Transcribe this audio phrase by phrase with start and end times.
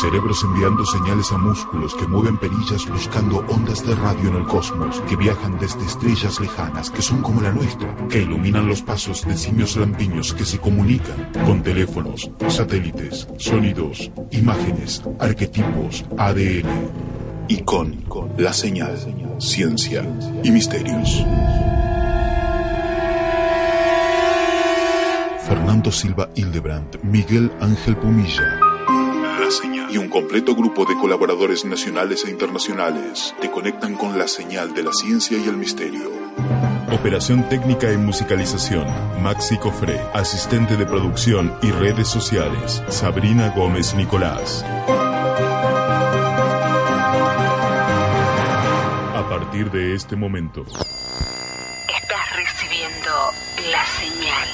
[0.00, 5.00] Cerebros enviando señales a músculos que mueven perillas buscando ondas de radio en el cosmos
[5.08, 9.36] que viajan desde estrellas lejanas que son como la nuestra, que iluminan los pasos de
[9.36, 16.90] simios lampiños que se comunican con teléfonos, satélites, sonidos, imágenes, arquetipos, ADN
[17.48, 18.02] y con
[18.38, 18.96] la señal,
[19.38, 20.04] ciencia
[20.42, 21.24] y misterios.
[25.46, 28.61] Fernando Silva Hildebrand, Miguel Ángel Pumilla.
[29.92, 34.84] Y un completo grupo de colaboradores nacionales e internacionales te conectan con la señal de
[34.84, 36.10] la ciencia y el misterio.
[36.90, 38.86] Operación técnica y musicalización,
[39.22, 40.00] Maxi Cofré.
[40.14, 44.64] Asistente de producción y redes sociales, Sabrina Gómez Nicolás.
[49.14, 53.10] A partir de este momento, Estás recibiendo
[53.70, 54.48] la señal.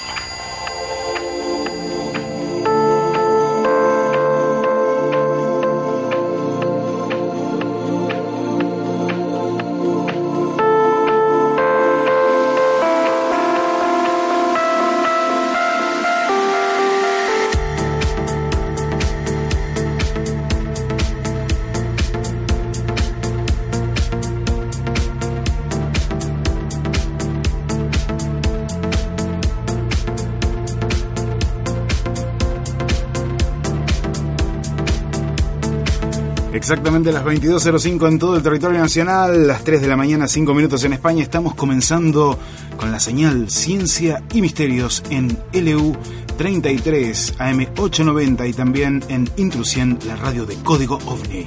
[36.70, 40.84] Exactamente las 22.05 en todo el territorio nacional, las 3 de la mañana, 5 minutos
[40.84, 41.22] en España.
[41.22, 42.38] Estamos comenzando
[42.76, 45.96] con la señal Ciencia y Misterios en LU
[46.36, 51.46] 33 AM 890 y también en Intrusión, la radio de Código OVNI.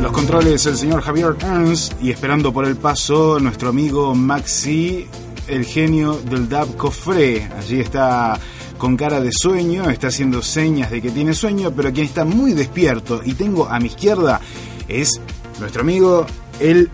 [0.00, 5.06] Los controles el señor Javier Ernst y esperando por el paso nuestro amigo Maxi,
[5.48, 7.46] el genio del Dab Cofré.
[7.58, 8.40] Allí está
[8.80, 12.54] con cara de sueño, está haciendo señas de que tiene sueño, pero quien está muy
[12.54, 14.40] despierto y tengo a mi izquierda
[14.88, 15.20] es
[15.60, 16.26] nuestro amigo
[16.58, 16.88] el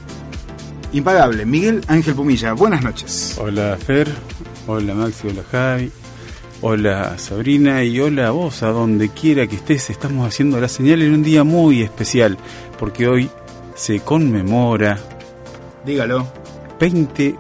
[0.93, 2.55] impagable Miguel Ángel Pumilla.
[2.55, 3.38] Buenas noches.
[3.41, 4.12] Hola Fer,
[4.66, 5.93] hola Maxi, hola Javi,
[6.60, 9.89] hola Sabrina y hola a vos, a donde quiera que estés.
[9.89, 12.37] Estamos haciendo la señal en un día muy especial,
[12.81, 13.31] porque hoy
[13.77, 14.99] se conmemora
[15.87, 16.27] Dígalo.
[16.81, 17.37] 20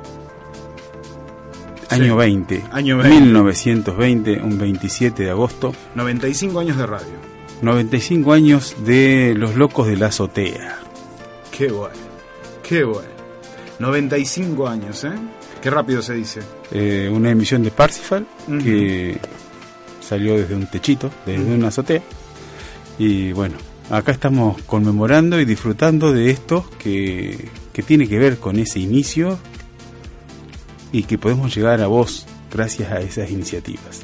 [1.90, 2.64] Año 20.
[2.72, 3.20] Año 20.
[3.20, 5.74] 1920, un 27 de agosto.
[5.94, 7.14] 95 años de radio.
[7.62, 10.78] 95 años de Los Locos de la Azotea.
[11.56, 11.94] Qué bueno.
[12.62, 13.08] Qué bueno.
[13.78, 15.12] 95 años, ¿eh?
[15.62, 16.40] Qué rápido se dice.
[16.70, 18.58] Eh, una emisión de Parsifal Ujú.
[18.58, 19.18] que
[20.00, 22.02] salió desde un techito, desde una azotea.
[22.98, 23.56] Y bueno,
[23.90, 29.38] acá estamos conmemorando y disfrutando de esto que, que tiene que ver con ese inicio
[30.96, 34.02] y que podemos llegar a vos gracias a esas iniciativas.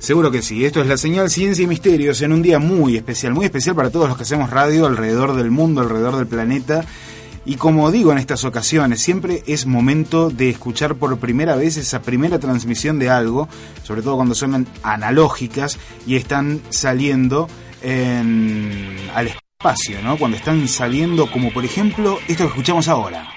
[0.00, 0.64] Seguro que sí.
[0.64, 3.90] Esto es la señal Ciencia y Misterios en un día muy especial, muy especial para
[3.90, 6.84] todos los que hacemos radio alrededor del mundo, alrededor del planeta.
[7.46, 12.02] Y como digo en estas ocasiones, siempre es momento de escuchar por primera vez esa
[12.02, 13.48] primera transmisión de algo,
[13.82, 17.48] sobre todo cuando son analógicas y están saliendo
[17.82, 20.16] en- al espacio, ¿no?
[20.18, 23.28] Cuando están saliendo, como por ejemplo esto que escuchamos ahora.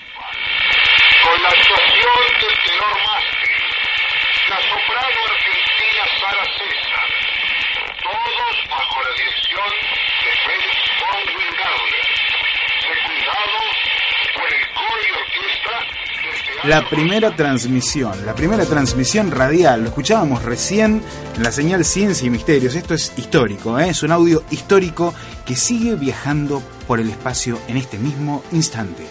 [16.63, 21.01] La primera transmisión, la primera transmisión radial, lo escuchábamos recién
[21.35, 22.75] en la señal Ciencia y Misterios.
[22.75, 23.89] Esto es histórico, ¿eh?
[23.89, 25.13] es un audio histórico
[25.45, 29.03] que sigue viajando por el espacio en este mismo instante.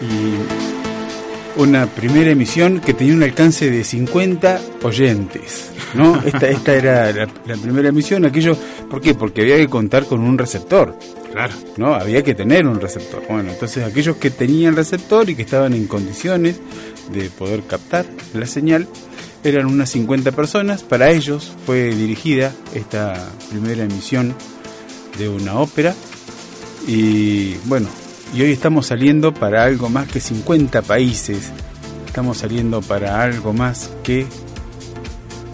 [0.00, 0.82] y
[1.56, 6.20] una primera emisión que tenía un alcance de 50 oyentes, ¿no?
[6.24, 8.56] Esta, esta era la, la primera emisión, aquello,
[8.90, 9.14] ¿por qué?
[9.14, 10.98] Porque había que contar con un receptor,
[11.34, 11.52] Claro.
[11.76, 11.94] ¿no?
[11.94, 13.24] Había que tener un receptor.
[13.28, 16.60] Bueno, entonces aquellos que tenían receptor y que estaban en condiciones
[17.12, 18.86] de poder captar la señal,
[19.42, 23.14] eran unas 50 personas, para ellos fue dirigida esta
[23.50, 24.32] primera emisión
[25.18, 25.94] de una ópera
[26.86, 27.88] y bueno,
[28.32, 31.50] y hoy estamos saliendo para algo más que 50 países.
[32.06, 34.26] Estamos saliendo para algo más que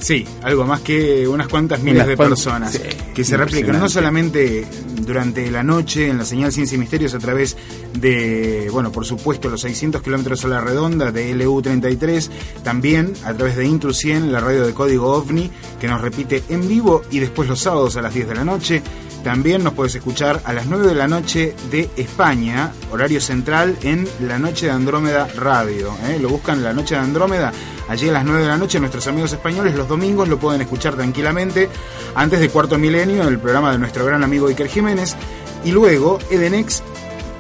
[0.01, 2.81] Sí, algo más que unas cuantas miles Unas de cuantas- personas sí,
[3.15, 4.67] que se replican no solamente
[5.03, 7.57] durante la noche en la señal Ciencia y Misterios a través
[7.99, 12.31] de, bueno, por supuesto, los 600 kilómetros a la redonda de LU33,
[12.63, 15.51] también a través de Intru 100, la radio de código OVNI,
[15.81, 18.83] que nos repite en vivo y después los sábados a las 10 de la noche.
[19.25, 24.09] También nos puedes escuchar a las 9 de la noche de España, horario central, en
[24.21, 25.95] La Noche de Andrómeda Radio.
[26.09, 26.19] ¿eh?
[26.19, 27.53] Lo buscan La Noche de Andrómeda,
[27.89, 28.81] allí a las 9 de la noche.
[28.81, 31.69] Nuestros amigos españoles los domingos lo pueden escuchar tranquilamente
[32.15, 35.17] antes de Cuarto Milenio, el programa de nuestro gran amigo Iker Jiménez.
[35.65, 36.83] Y luego Edenex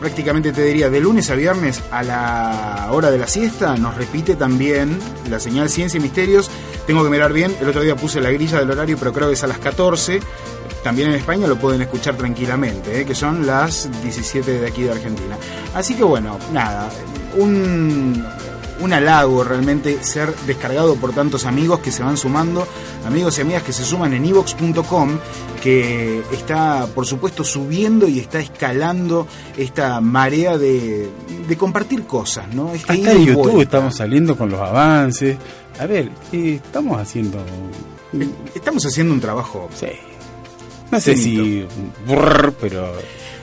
[0.00, 4.34] prácticamente te diría de lunes a viernes a la hora de la siesta, nos repite
[4.34, 4.98] también
[5.28, 6.50] la señal Ciencia y Misterios.
[6.86, 9.34] Tengo que mirar bien, el otro día puse la grilla del horario, pero creo que
[9.34, 10.20] es a las 14.
[10.82, 13.04] También en España lo pueden escuchar tranquilamente, ¿eh?
[13.04, 15.36] que son las 17 de aquí de Argentina.
[15.74, 16.88] Así que bueno, nada,
[17.36, 18.24] un,
[18.80, 22.66] un halago realmente ser descargado por tantos amigos que se van sumando,
[23.06, 25.18] amigos y amigas que se suman en evox.com,
[25.62, 31.10] que está por supuesto subiendo y está escalando esta marea de,
[31.46, 32.72] de compartir cosas, ¿no?
[32.72, 33.62] Este y en YouTube vuelta.
[33.62, 35.36] estamos saliendo con los avances.
[35.78, 37.38] A ver, ¿qué estamos haciendo?
[38.54, 39.68] Estamos haciendo un trabajo.
[39.74, 39.88] Sí.
[40.90, 41.64] No sé si...
[42.06, 42.92] brr, pero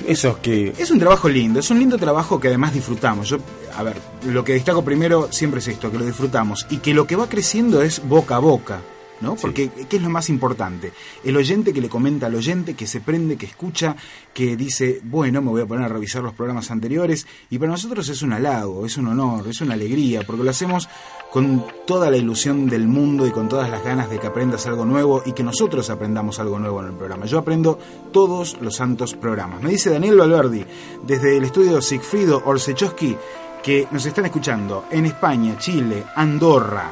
[0.06, 0.74] esos que...
[0.78, 3.30] Es un trabajo lindo, es un lindo trabajo que además disfrutamos.
[3.30, 3.38] Yo,
[3.76, 7.08] a ver, lo que destaco primero siempre es esto, que lo disfrutamos y que lo
[7.08, 8.82] que va creciendo es boca a boca.
[9.20, 9.36] ¿No?
[9.36, 10.94] Porque, ¿qué es lo más importante?
[11.24, 13.96] El oyente que le comenta al oyente, que se prende, que escucha,
[14.32, 17.26] que dice, bueno, me voy a poner a revisar los programas anteriores.
[17.50, 20.88] Y para nosotros es un halago, es un honor, es una alegría, porque lo hacemos
[21.38, 24.86] con toda la ilusión del mundo y con todas las ganas de que aprendas algo
[24.86, 27.28] nuevo y que nosotros aprendamos algo nuevo en el programa.
[27.28, 27.78] Yo aprendo
[28.12, 29.62] todos los santos programas.
[29.62, 30.66] Me dice Daniel Valverdi,
[31.06, 33.16] desde el estudio Sigfrido Orsechowski,
[33.62, 36.90] que nos están escuchando en España, Chile, Andorra.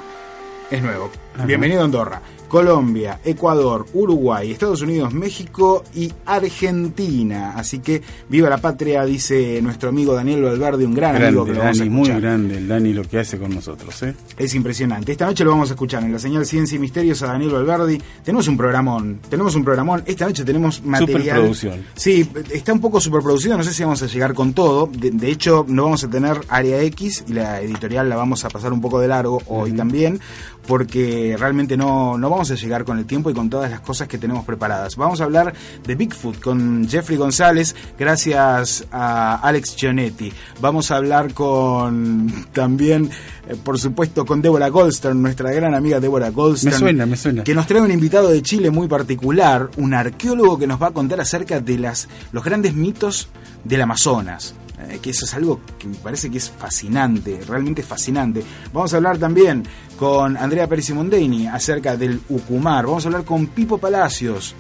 [0.70, 1.10] Es nuevo.
[1.44, 2.22] Bienvenido a Andorra.
[2.48, 7.54] Colombia, Ecuador, Uruguay, Estados Unidos, México y Argentina.
[7.56, 11.60] Así que viva la patria, dice nuestro amigo Daniel Valverde, un gran amigo que lo
[11.60, 12.22] vamos a Dani, muy escuchar.
[12.22, 14.16] grande el Dani lo que hace con nosotros, ¿eh?
[14.38, 15.12] Es impresionante.
[15.12, 18.02] Esta noche lo vamos a escuchar en la señal Ciencia y Misterios a Daniel Valverdi.
[18.24, 20.04] Tenemos un programón, tenemos un programón.
[20.06, 21.38] Esta noche tenemos material.
[21.38, 21.86] Superproducción.
[21.96, 24.88] Sí, está un poco superproducido, no sé si vamos a llegar con todo.
[24.88, 28.50] De, de hecho, no vamos a tener área X y la editorial la vamos a
[28.50, 30.20] pasar un poco de largo hoy también,
[30.68, 34.08] porque realmente no, no vamos a llegar con el tiempo y con todas las cosas
[34.08, 34.96] que tenemos preparadas.
[34.96, 35.54] Vamos a hablar
[35.86, 40.32] de Bigfoot con Jeffrey González, gracias a Alex Gionetti.
[40.62, 43.10] Vamos a hablar con también,
[43.48, 46.74] eh, por supuesto, con Débora Goldstern, nuestra gran amiga Débora Goldstern.
[46.74, 47.44] Me suena, me suena.
[47.44, 50.92] Que nos trae un invitado de Chile muy particular, un arqueólogo que nos va a
[50.92, 53.30] contar acerca de las, los grandes mitos
[53.64, 54.56] del Amazonas.
[54.90, 58.44] Eh, que eso es algo que me parece que es fascinante, realmente fascinante.
[58.74, 59.64] Vamos a hablar también
[59.98, 62.86] con Andrea Pérez Mondeni acerca del Ucumar.
[62.86, 64.56] Vamos a hablar con Pipo Palacios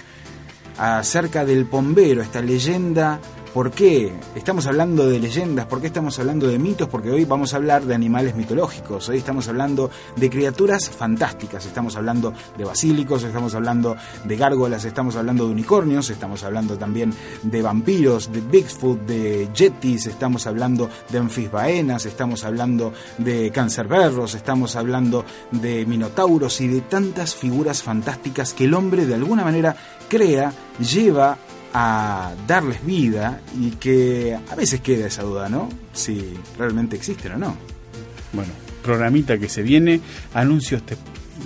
[0.77, 3.19] acerca del Pombero, esta leyenda.
[3.55, 4.11] ¿Por qué?
[4.35, 6.89] Estamos hablando de leyendas, ¿por qué estamos hablando de mitos?
[6.89, 11.95] Porque hoy vamos a hablar de animales mitológicos, hoy estamos hablando de criaturas fantásticas, estamos
[11.95, 17.13] hablando de basílicos, estamos hablando de gárgolas, estamos hablando de unicornios, estamos hablando también
[17.43, 24.75] de vampiros, de Bigfoot, de yetis, estamos hablando de anfisbaenas, estamos hablando de cancerberros, estamos
[24.75, 29.77] hablando de minotauros y de tantas figuras fantásticas que el hombre de alguna manera
[30.09, 31.37] crea, lleva
[31.77, 35.67] a darles vida y que a veces queda esa duda, ¿no?
[35.91, 37.55] Si realmente existen o no.
[38.31, 39.99] Bueno, programita que se viene,
[40.33, 40.95] anuncios, te-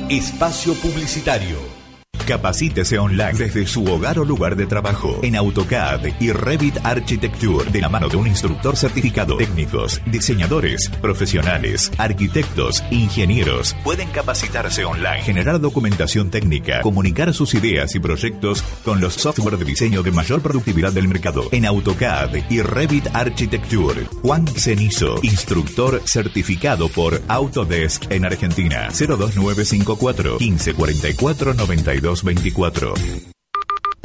[0.09, 1.78] Espacio Publicitario.
[2.27, 7.81] Capacítese online desde su hogar o lugar de trabajo en AutoCAD y Revit Architecture de
[7.81, 9.37] la mano de un instructor certificado.
[9.37, 17.99] Técnicos, diseñadores, profesionales, arquitectos, ingenieros pueden capacitarse online, generar documentación técnica, comunicar sus ideas y
[17.99, 23.07] proyectos con los software de diseño de mayor productividad del mercado en AutoCAD y Revit
[23.13, 24.05] Architecture.
[24.21, 28.89] Juan Cenizo, instructor certificado por Autodesk en Argentina.
[28.89, 32.93] 02954 1544 92 24.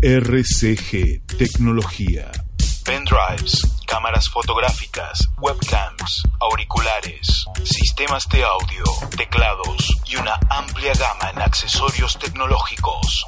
[0.02, 2.30] RCG Tecnología.
[2.84, 8.84] Pendrives, cámaras fotográficas, webcams, auriculares, sistemas de audio,
[9.16, 13.25] teclados y una amplia gama en accesorios tecnológicos.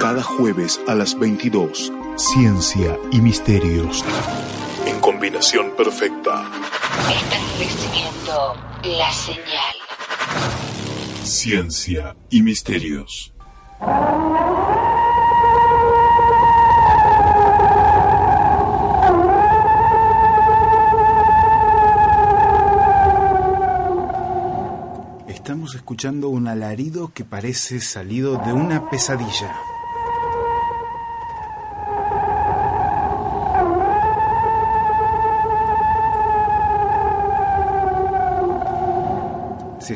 [0.00, 1.92] Cada jueves a las 22.
[2.16, 4.04] Ciencia y misterios.
[4.86, 6.48] En combinación perfecta.
[7.10, 8.54] Estás recibiendo
[8.84, 9.83] la señal.
[11.24, 13.32] Ciencia y misterios.
[25.26, 29.73] Estamos escuchando un alarido que parece salido de una pesadilla.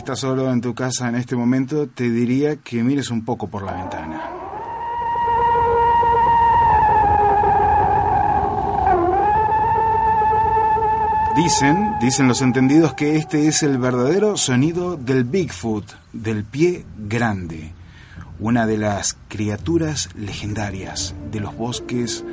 [0.08, 3.62] Estás solo en tu casa en este momento, te diría que mires un poco por
[3.62, 4.22] la ventana.
[11.36, 15.84] Dicen, dicen los entendidos que este es el verdadero sonido del Bigfoot,
[16.14, 17.74] del pie grande,
[18.40, 22.24] una de las criaturas legendarias de los bosques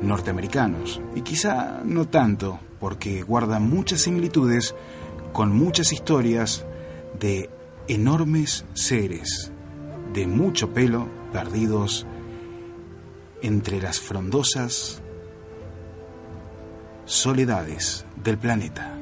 [0.00, 1.02] norteamericanos.
[1.14, 4.74] Y quizá no tanto, porque guarda muchas similitudes
[5.34, 6.64] con muchas historias
[7.18, 7.50] de
[7.88, 9.52] enormes seres
[10.12, 12.06] de mucho pelo perdidos
[13.42, 15.02] entre las frondosas
[17.04, 18.94] soledades del planeta.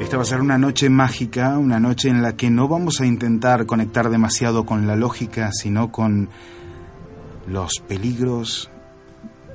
[0.00, 3.06] Esta va a ser una noche mágica, una noche en la que no vamos a
[3.06, 6.28] intentar conectar demasiado con la lógica, sino con
[7.46, 8.70] los peligros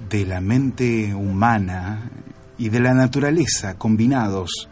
[0.10, 2.10] de la mente humana
[2.58, 4.70] y de la naturaleza combinados,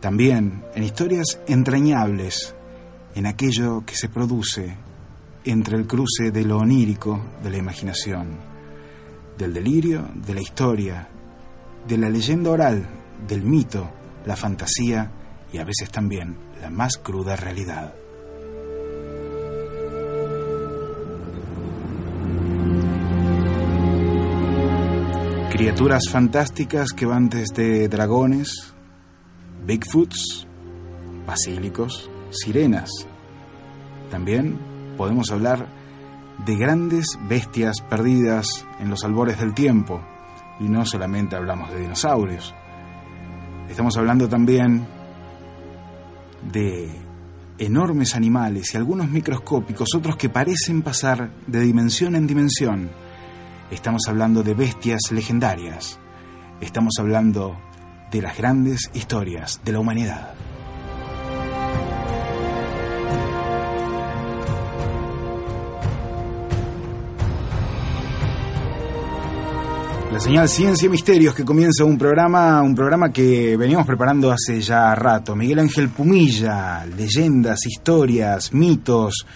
[0.00, 2.54] también en historias entrañables,
[3.14, 4.76] en aquello que se produce
[5.44, 8.38] entre el cruce de lo onírico, de la imaginación,
[9.38, 11.08] del delirio, de la historia,
[11.86, 12.86] de la leyenda oral,
[13.26, 13.90] del mito,
[14.26, 15.10] la fantasía
[15.52, 17.94] y a veces también la más cruda realidad.
[25.64, 28.74] Criaturas fantásticas que van desde dragones,
[29.66, 30.46] Bigfoots,
[31.26, 32.90] basílicos, sirenas.
[34.10, 34.58] También
[34.98, 35.66] podemos hablar
[36.44, 40.02] de grandes bestias perdidas en los albores del tiempo.
[40.60, 42.54] Y no solamente hablamos de dinosaurios.
[43.66, 44.86] Estamos hablando también
[46.52, 46.94] de
[47.56, 53.03] enormes animales y algunos microscópicos, otros que parecen pasar de dimensión en dimensión.
[53.70, 55.98] Estamos hablando de bestias legendarias.
[56.60, 57.56] Estamos hablando
[58.10, 60.34] de las grandes historias de la humanidad.
[70.12, 74.60] La señal Ciencia y Misterios que comienza un programa, un programa que veníamos preparando hace
[74.60, 75.34] ya rato.
[75.34, 79.26] Miguel Ángel Pumilla, leyendas, historias, mitos.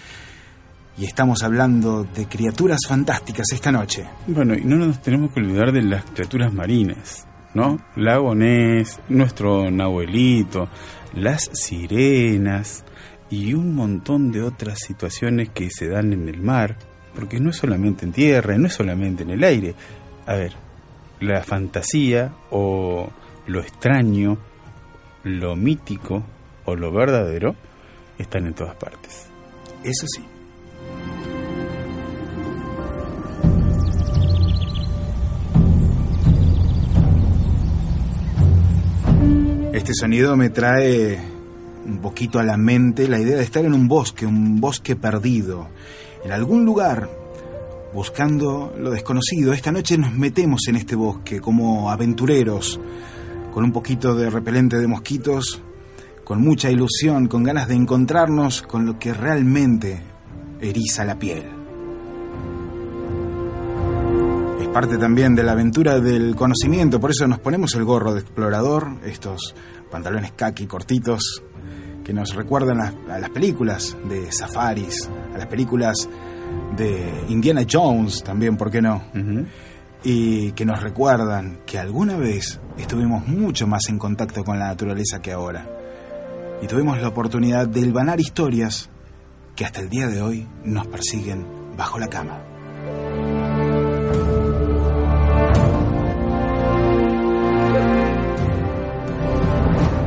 [0.99, 4.05] Y estamos hablando de criaturas fantásticas esta noche.
[4.27, 7.25] Bueno, y no nos tenemos que olvidar de las criaturas marinas,
[7.55, 7.79] ¿no?
[7.95, 10.69] Lago Ness, nuestro Nahuelito,
[11.15, 12.85] las sirenas,
[13.31, 16.77] y un montón de otras situaciones que se dan en el mar,
[17.15, 19.75] porque no es solamente en tierra, no es solamente en el aire.
[20.27, 20.55] A ver,
[21.21, 23.09] la fantasía o
[23.47, 24.39] lo extraño,
[25.23, 26.25] lo mítico
[26.65, 27.55] o lo verdadero
[28.19, 29.29] están en todas partes.
[29.85, 30.38] Eso sí.
[39.99, 41.19] Sonido me trae
[41.85, 45.67] un poquito a la mente la idea de estar en un bosque, un bosque perdido,
[46.25, 47.11] en algún lugar,
[47.93, 49.53] buscando lo desconocido.
[49.53, 52.79] Esta noche nos metemos en este bosque como aventureros,
[53.53, 55.61] con un poquito de repelente de mosquitos,
[56.23, 60.01] con mucha ilusión, con ganas de encontrarnos con lo que realmente
[60.61, 61.43] eriza la piel.
[64.61, 68.21] Es parte también de la aventura del conocimiento, por eso nos ponemos el gorro de
[68.21, 69.57] explorador, estos
[69.91, 71.43] pantalones kaki cortitos
[72.05, 76.09] que nos recuerdan a, a las películas de safaris, a las películas
[76.77, 79.03] de Indiana Jones también, ¿por qué no?
[80.05, 85.21] Y que nos recuerdan que alguna vez estuvimos mucho más en contacto con la naturaleza
[85.21, 85.67] que ahora.
[86.63, 88.91] Y tuvimos la oportunidad de hilvanar historias
[89.57, 91.45] que hasta el día de hoy nos persiguen
[91.77, 92.48] bajo la cama.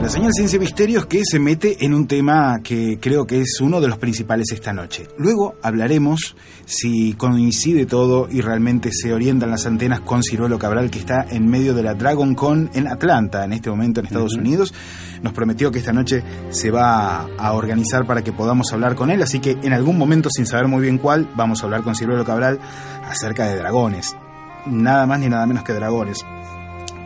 [0.01, 3.79] La señal Ciencia Misterios que se mete en un tema que creo que es uno
[3.79, 5.07] de los principales esta noche.
[5.19, 10.97] Luego hablaremos si coincide todo y realmente se orientan las antenas con Ciruelo Cabral que
[10.97, 14.73] está en medio de la Dragon Con en Atlanta en este momento en Estados Unidos.
[15.21, 19.21] Nos prometió que esta noche se va a organizar para que podamos hablar con él,
[19.21, 22.25] así que en algún momento sin saber muy bien cuál vamos a hablar con Ciruelo
[22.25, 22.59] Cabral
[23.03, 24.15] acerca de dragones.
[24.65, 26.25] Nada más ni nada menos que dragones.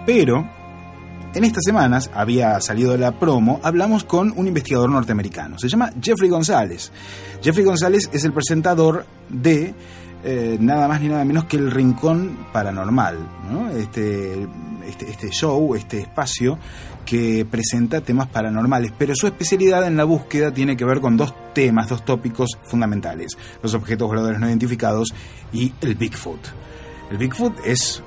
[0.05, 0.47] Pero
[1.35, 5.59] en estas semanas había salido la promo, hablamos con un investigador norteamericano.
[5.59, 6.91] Se llama Jeffrey González.
[7.43, 9.73] Jeffrey González es el presentador de
[10.23, 13.19] eh, nada más ni nada menos que el Rincón Paranormal,
[13.51, 13.69] ¿no?
[13.69, 14.47] este,
[14.87, 16.57] este, este show, este espacio
[17.05, 21.33] que presenta temas paranormales, pero su especialidad en la búsqueda tiene que ver con dos
[21.53, 25.13] temas, dos tópicos fundamentales, los objetos voladores no identificados
[25.53, 26.39] y el Bigfoot.
[27.11, 28.01] El Bigfoot es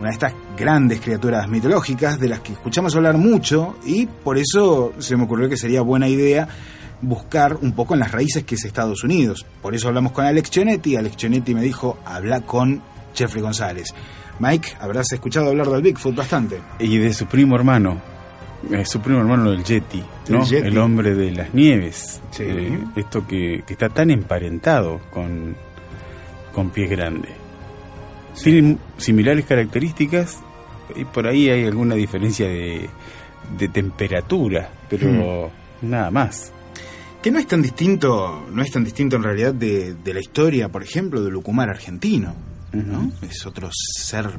[0.00, 4.92] una de estas grandes criaturas mitológicas de las que escuchamos hablar mucho y por eso
[4.98, 6.48] se me ocurrió que sería buena idea
[7.00, 9.46] buscar un poco en las raíces que es Estados Unidos.
[9.62, 10.96] Por eso hablamos con Alex Chionetti.
[10.96, 12.82] Alex Chionetti me dijo, habla con
[13.14, 13.88] Jeffrey González.
[14.38, 16.60] Mike, habrás escuchado hablar del Bigfoot bastante.
[16.78, 18.00] Y de su primo hermano,
[18.70, 20.42] eh, su primo hermano el Yeti, ¿no?
[20.42, 20.68] El Yeti.
[20.68, 22.20] El hombre de las nieves.
[22.30, 22.42] Sí.
[22.44, 25.54] Eh, esto que, que está tan emparentado con,
[26.52, 27.43] con Pie Grande.
[28.42, 30.38] Tienen similares características
[30.96, 32.88] y por ahí hay alguna diferencia de,
[33.58, 35.50] de temperatura, pero
[35.82, 36.52] nada más.
[37.22, 40.68] Que no es tan distinto, no es tan distinto en realidad de, de la historia,
[40.68, 42.34] por ejemplo, del Lucumar argentino,
[42.72, 43.12] ¿no?
[43.22, 44.30] Es otro ser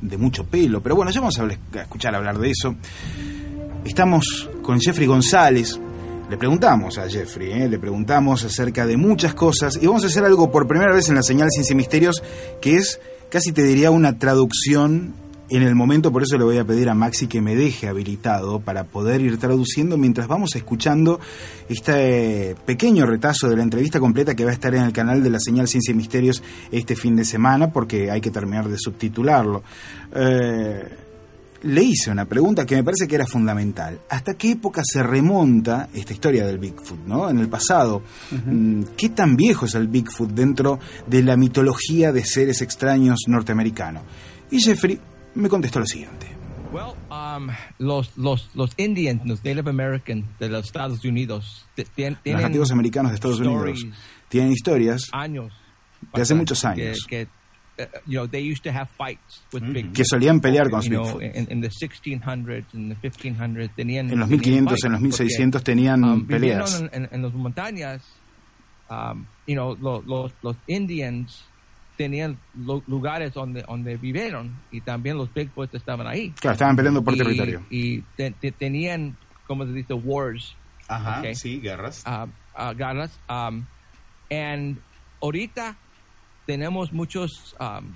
[0.00, 1.48] de mucho pelo, pero bueno, ya vamos a
[1.80, 2.76] escuchar hablar de eso.
[3.84, 5.80] Estamos con Jeffrey González.
[6.30, 7.68] Le preguntamos a Jeffrey, ¿eh?
[7.68, 11.14] le preguntamos acerca de muchas cosas y vamos a hacer algo por primera vez en
[11.14, 12.22] la señal Ciencia y Misterios,
[12.60, 15.14] que es casi te diría una traducción
[15.50, 18.60] en el momento, por eso le voy a pedir a Maxi que me deje habilitado
[18.60, 21.20] para poder ir traduciendo mientras vamos escuchando
[21.70, 25.30] este pequeño retazo de la entrevista completa que va a estar en el canal de
[25.30, 29.62] la señal Ciencia y Misterios este fin de semana, porque hay que terminar de subtitularlo.
[30.14, 30.97] Eh,
[31.62, 33.98] le hice una pregunta que me parece que era fundamental.
[34.10, 37.28] ¿Hasta qué época se remonta esta historia del Bigfoot, ¿no?
[37.28, 42.24] En el pasado, mm, ¿qué tan viejo es el Bigfoot dentro de la mitología de
[42.24, 44.02] seres extraños norteamericano?
[44.50, 44.98] Y Jeffrey
[45.34, 46.26] me contestó lo siguiente.
[46.70, 52.12] Well, um, los, los, los Indians, los Native Americans de los Estados Unidos, te- tien-
[52.14, 53.96] Los tienen nativos americanos de Estados Unidos stories,
[54.28, 55.52] tienen historias años
[56.14, 57.28] de hace muchos años que, que,
[57.78, 59.94] uh, you know, they used to have fights with Bigfoot.
[59.94, 61.36] que solían pelear con los You know, Bigfoot.
[61.36, 65.02] in, in the 1600s, in the 1500s, tenían En los tenían 1500, en los fights,
[65.02, 66.80] 1600 porque, tenían um, peleas.
[66.80, 68.02] En, en, en las montañas,
[68.90, 71.44] um, you know, lo- los, los Indians
[71.96, 76.30] tenían lo- lugares donde, donde vivieron y también los Bigfoot estaban ahí.
[76.40, 77.62] Claro, estaban peleando por y, territorio.
[77.70, 80.54] Y te- te- tenían, como se dice, wars,
[80.86, 81.34] Ajá, ok.
[81.34, 82.04] sí, guerras.
[82.06, 82.26] uh,
[82.60, 83.18] uh, guerras.
[83.28, 83.64] Um,
[84.30, 84.78] and
[85.20, 85.76] ahorita
[86.52, 87.92] tenemos muchos, um,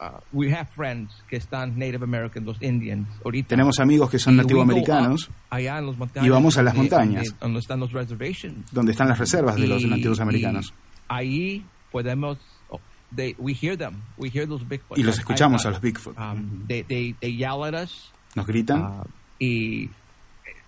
[0.00, 3.06] uh, we have friends que están Native American, los Indians.
[3.24, 3.50] Ahorita.
[3.50, 7.24] Tenemos amigos que son nativoamericanos, allá en los montañas, y vamos a las donde- montañas.
[7.28, 8.72] Donde, donde están los reservations.
[8.72, 10.74] donde están las reservas de los Y- nativos americanos.
[11.06, 12.36] ahí podemos,
[12.68, 12.80] oh,
[13.14, 14.98] they, we hear them, we hear those Bigfoot.
[14.98, 16.18] Y los I- I- escuchamos I- a los Bigfoot.
[16.18, 18.10] um, they, they, they yell at us.
[18.34, 18.82] Nos gritan.
[18.82, 19.04] Uh,
[19.38, 19.88] y,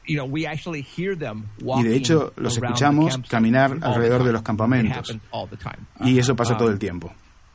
[0.09, 4.97] Y de hecho los escuchamos caminar alrededor de los campamentos.
[5.11, 5.79] happens all the time.
[6.11, 7.13] Y eso pasa todo el tiempo.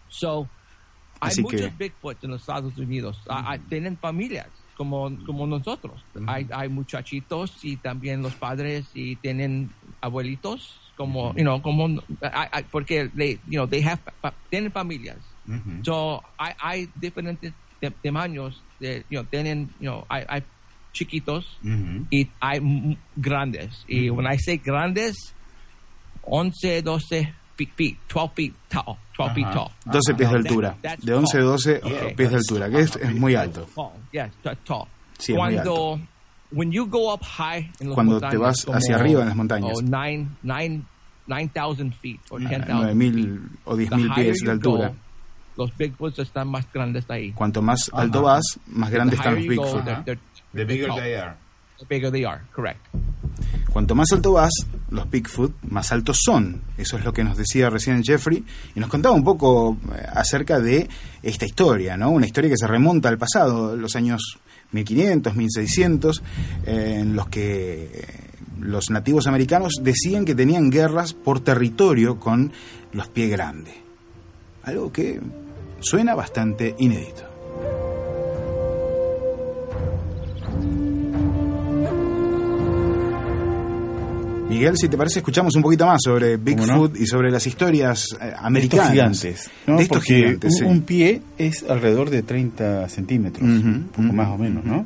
[0.08, 0.48] So,
[1.20, 3.20] hay Así muchos que- Bigfoot en los Estados Unidos.
[3.70, 6.04] Tienen familias como, como nosotros.
[6.28, 12.00] hay, hay muchachitos y también los padres y tienen abuelitos como, you know, como, I-
[12.60, 14.00] I- porque they, you know, they have,
[14.50, 15.18] tienen familias.
[15.84, 20.44] So, hay, hay diferentes te- tamaños de, you know, tienen, you know, hay, hay
[20.93, 21.58] chiquitos
[22.10, 23.84] y hay grandes.
[23.88, 25.15] Y when I say grandes,
[26.23, 29.71] 11, 12 feet, feet 12 feet tall, 12 feet tall.
[29.86, 30.77] 12 pies de altura.
[31.01, 31.47] De 11 a tall.
[31.49, 32.13] 12 Okay.
[32.15, 33.67] pies de altura, que es, es muy alto.
[33.75, 34.88] Tall, yes, that's tall.
[35.17, 35.99] Sí, es muy Cuando,
[36.51, 39.73] when you go up high in las Cuando te vas hacia arriba en las montañas.
[39.77, 40.84] oh, nine, nine,
[41.27, 44.88] 9,000 feet or 10,000 9.000 o the 10.000 higher pies de altura.
[44.89, 44.95] go,
[45.65, 47.32] los Bigfoots están más grandes ahí.
[47.34, 49.84] Cuanto más alto vas, más grandes están los go, Bigfoot.
[49.86, 50.19] they're- they're-
[50.54, 51.36] The bigger they are.
[51.80, 52.80] The bigger they are, correct.
[53.72, 54.52] Cuanto más alto vas,
[54.92, 56.62] los Bigfoot más altos son.
[56.78, 58.44] Eso es lo que nos decía recién Jeffrey
[58.76, 60.88] y nos contaba un poco eh, acerca de
[61.24, 62.12] esta historia, ¿no?
[62.12, 64.38] Una historia que se remonta al pasado, los años
[64.74, 66.24] 1500, 1600,
[66.66, 68.08] eh, en los que eh,
[68.60, 72.54] los nativos americanos decían que tenían guerras por territorio con
[72.92, 73.74] los pie grandes.
[74.63, 75.20] Algo que
[75.80, 77.24] suena bastante inédito.
[84.54, 88.18] Miguel, si te parece, escuchamos un poquito más sobre Bigfoot y sobre las historias eh,
[88.20, 88.92] De estos americanas.
[88.92, 89.52] gigantes.
[89.68, 89.78] ¿no?
[89.78, 90.63] De estos Porque gigantes, un, sí.
[90.66, 94.86] un pie es alrededor de 30 centímetros, un poco más o menos, ¿no?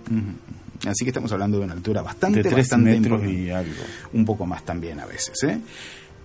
[0.87, 3.71] Así que estamos hablando de una altura bastante, De 3 bastante metros y algo.
[4.13, 5.41] un poco más también a veces.
[5.43, 5.57] ¿eh?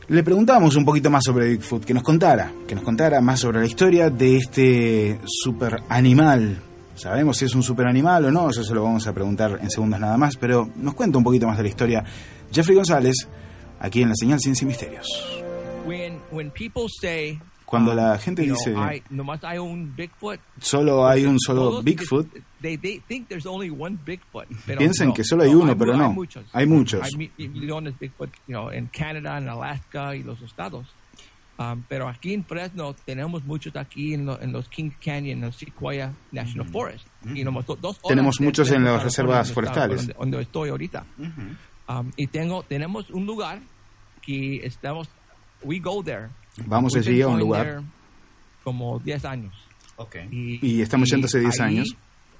[0.08, 3.60] Le preguntábamos un poquito más sobre Bigfoot, que nos contara, que nos contara más sobre
[3.60, 6.58] la historia de este super animal.
[6.94, 9.70] Sabemos si es un super animal o no, eso se lo vamos a preguntar en
[9.70, 12.04] segundos nada más, pero nos cuenta un poquito más de la historia.
[12.52, 13.14] Jeffrey González,
[13.80, 15.06] aquí en la señal Ciencia y Misterios.
[17.64, 18.74] Cuando um, la gente dice
[20.60, 22.26] solo hay un solo Bigfoot,
[24.78, 26.08] Piensan que solo hay no, uno, pero no.
[26.52, 27.02] Hay muchos.
[28.70, 30.86] En Canadá, en Alaska y los estados.
[31.58, 35.40] Um, pero aquí en Fresno tenemos muchos aquí en, lo- en los King Canyon, en
[35.46, 37.06] los Sequoia National Forest.
[37.34, 39.98] Y nomás do- dos Tenemos muchos en las reservas forestales.
[40.08, 41.04] Donde, donde estoy ahorita.
[42.00, 43.60] Um, y tengo, tenemos un lugar
[44.22, 45.08] que estamos,
[45.62, 46.28] we go there.
[46.66, 47.82] Vamos allí a un lugar.
[48.64, 49.54] Como 10 años.
[49.96, 50.28] Okay.
[50.30, 51.96] Y estamos yendo hace 10 ahí, años.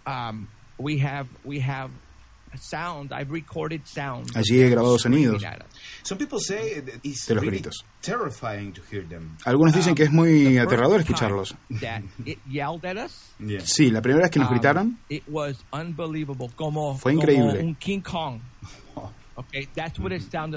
[0.06, 0.46] um,
[0.78, 1.90] we have we have
[2.60, 3.12] sound.
[3.12, 4.34] I've recorded sounds.
[4.36, 5.42] Allí he grabado sonidos.
[5.44, 5.66] at us.
[6.02, 7.84] Some people say it's De los really gritos.
[8.02, 9.36] terrifying to hear them.
[9.44, 11.54] Algunos dicen que es muy aterrador escucharlos.
[11.80, 13.32] That it yelled at us.
[13.38, 13.60] Yeah.
[13.64, 16.48] Sí, la primera vez que nos um, gritaron, It was unbelievable.
[16.56, 17.56] Como Fue increíble.
[17.58, 18.40] Como un King Kong.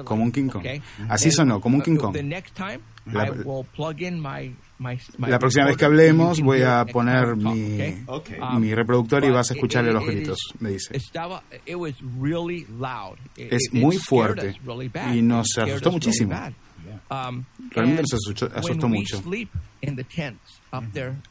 [0.05, 0.59] Como un King Kong.
[0.61, 0.81] okay?
[1.09, 2.13] Así sonó, como un King Kong.
[2.13, 4.97] The next time, La- I will plug in my my.
[5.17, 7.77] my la próxima vez que hablemos voy a poner mi.
[8.41, 10.95] Um, mi reproductor y vas a escucharle it- los it gritos, me dice.
[10.97, 13.17] Estaba, it was really loud.
[13.37, 15.13] It- Es muy fuerte us really bad.
[15.13, 16.31] y nos asustó muchísimo.
[16.31, 16.53] bad.
[17.09, 19.21] Um, Realmente nos asustó- asustó mucho.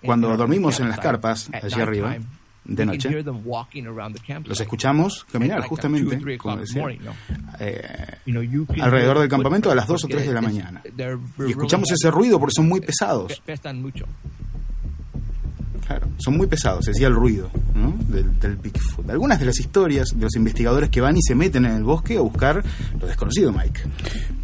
[0.04, 2.16] Cuando dormimos en las carpas, allí arriba,
[2.64, 4.48] de we noche, can hear them walking around the campsite.
[4.48, 7.14] Los escuchamos caminar justamente, como o'clock in the decía,
[7.61, 10.83] eh, alrededor del campamento a las 2 o porque 3 de la mañana.
[10.96, 11.96] they're Y escuchamos heavy.
[12.00, 13.42] ese ruido porque son muy pesados.
[15.87, 17.94] Claro, son muy pesados, decía el ruido ¿no?
[18.09, 19.11] del, del Bigfoot.
[19.11, 22.16] Algunas de las historias de los investigadores que van y se meten en el bosque
[22.16, 22.64] a buscar
[22.98, 23.81] lo desconocido, Mike.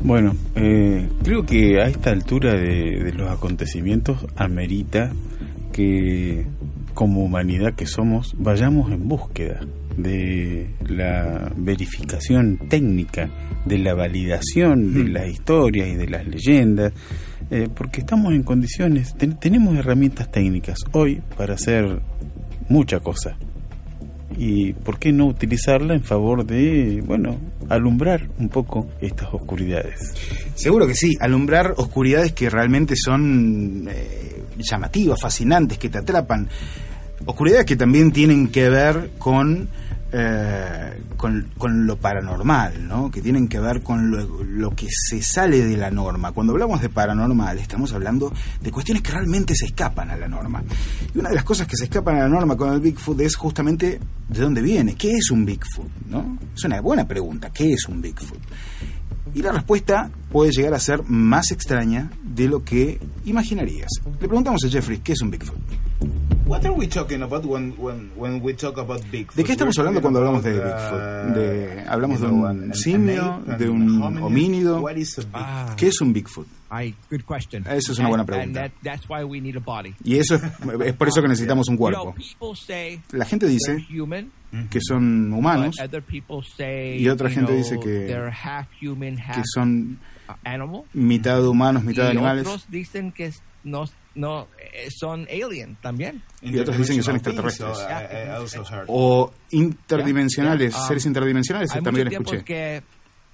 [0.00, 5.12] Bueno, eh, creo que a esta altura de, de los acontecimientos amerita
[5.72, 6.46] que
[7.00, 9.58] como humanidad que somos vayamos en búsqueda
[9.96, 13.30] de la verificación técnica,
[13.64, 16.92] de la validación de las historias y de las leyendas,
[17.50, 22.02] eh, porque estamos en condiciones, ten- tenemos herramientas técnicas hoy para hacer
[22.68, 23.34] mucha cosa.
[24.36, 27.38] Y por qué no utilizarla en favor de, bueno,
[27.70, 30.12] alumbrar un poco estas oscuridades.
[30.54, 36.46] Seguro que sí, alumbrar oscuridades que realmente son eh, llamativas, fascinantes, que te atrapan.
[37.30, 39.68] Oscuridades que también tienen que ver con,
[40.10, 43.08] eh, con, con lo paranormal, ¿no?
[43.08, 44.10] que tienen que ver con
[44.58, 46.32] lo, que se sale de la norma.
[46.32, 50.64] Cuando hablamos de paranormal estamos hablando de cuestiones que realmente se escapan a la norma.
[51.14, 53.36] Y una de las cosas que se escapan a la norma con el Bigfoot es
[53.36, 55.86] justamente de dónde viene, qué es un Bigfoot.
[56.56, 58.40] Es una buena pregunta, ¿qué es un Bigfoot?
[59.36, 63.90] Y la respuesta puede llegar a ser más extraña de lo que imaginarías.
[64.20, 65.89] Le preguntamos a Jeffrey, ¿qué es un Bigfoot?
[66.50, 69.36] What are we talking about when when when we talk about Bigfoot?
[69.36, 71.34] ¿De qué estamos We're hablando cuando hablamos de Bigfoot?
[71.36, 74.80] De, hablamos de un simio, de un homínido.
[74.80, 75.32] What is a Bigfoot?
[75.40, 76.48] Ah, ¿Qué es un Bigfoot?
[76.72, 78.64] Esa es una buena And- pregunta.
[78.64, 79.94] And that, that's why we need a body.
[80.02, 80.42] Y eso es,
[80.86, 82.16] es por eso que necesitamos un cuerpo.
[83.12, 83.86] La gente dice
[84.70, 92.10] que son humanos, Y otra gente dice que- que son uh, mitad humanos, mitad y
[92.10, 92.44] animales.
[92.44, 93.32] otros dicen que
[93.62, 96.22] no, no eh, son alien también.
[96.42, 97.78] Y otros dicen que son extraterrestres.
[98.50, 98.84] so.
[98.88, 102.44] O interdimensionales, Yeah, um, seres interdimensionales, Hay también escuché.
[102.44, 102.82] que,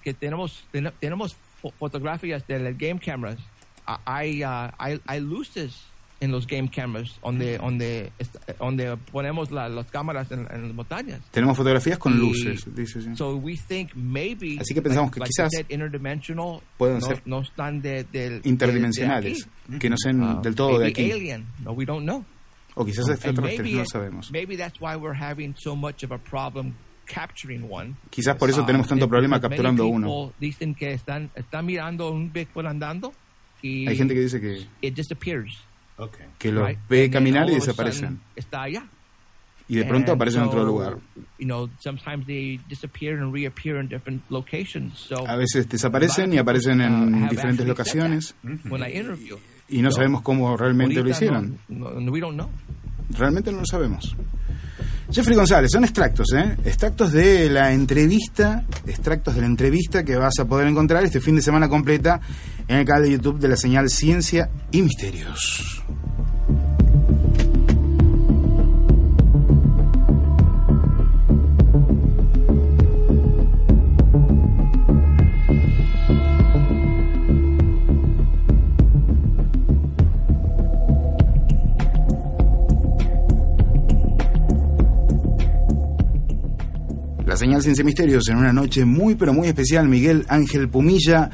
[0.02, 3.38] que tenemos ten- tenemos fo- fotografías de las game cameras.
[3.86, 5.74] Ah, Hay, ah, hay, hay luces
[6.18, 10.74] en los game cameras donde donde est- donde ponemos la- las cámaras en, en las
[10.74, 11.20] montañas.
[11.31, 13.02] Tenemos fotografías con Y- luces, dice.
[13.02, 13.14] sí.
[13.16, 15.50] So we think maybe Así que pensamos que like quizás
[16.79, 20.79] pueden no, ser no están de, de- Interdimensionales, de que no sean Ah, del todo
[20.79, 21.11] de aquí.
[21.12, 21.46] alien.
[21.62, 22.24] No, we don't know.
[22.74, 24.31] O quizás extraterrestres, no lo sabemos.
[24.31, 26.74] maybe that's why we're having so much of a problem
[27.07, 27.94] capturing one.
[28.11, 30.33] Quizás por eso Ah, tenemos tanto problema capturando uno.
[30.40, 33.12] Dicen que están, están mirando un Bigfoot andando
[33.62, 35.55] y Hay gente que dice que, it disappears.
[35.98, 36.26] Okay.
[36.38, 36.78] que los right?
[36.88, 38.00] ve And caminar y desaparecen.
[38.09, 38.87] sudden Está allá.
[39.68, 40.98] Y de pronto And aparecen en otro lugar.
[41.38, 44.96] You know, sometimes they disappear and reappear in different locations.
[44.98, 48.35] So A veces desaparecen y aparecen en diferentes locaciones
[49.68, 51.59] y no sabemos cómo realmente lo hicieron.
[51.68, 52.48] no- no- we don't know.
[53.11, 54.14] Realmente no lo sabemos.
[55.11, 56.57] Jeffrey González, son extractos, ¿eh?
[56.64, 61.37] Extractos de la entrevista, extractos de la entrevista que vas a poder encontrar este fin
[61.37, 62.21] de semana completa
[62.66, 65.85] en el canal de YouTube de la señal Ciencia y Misterios.
[87.37, 89.88] Señal Ciencia Misterios en una noche muy pero muy especial.
[89.88, 91.31] Miguel Ángel Pumilla.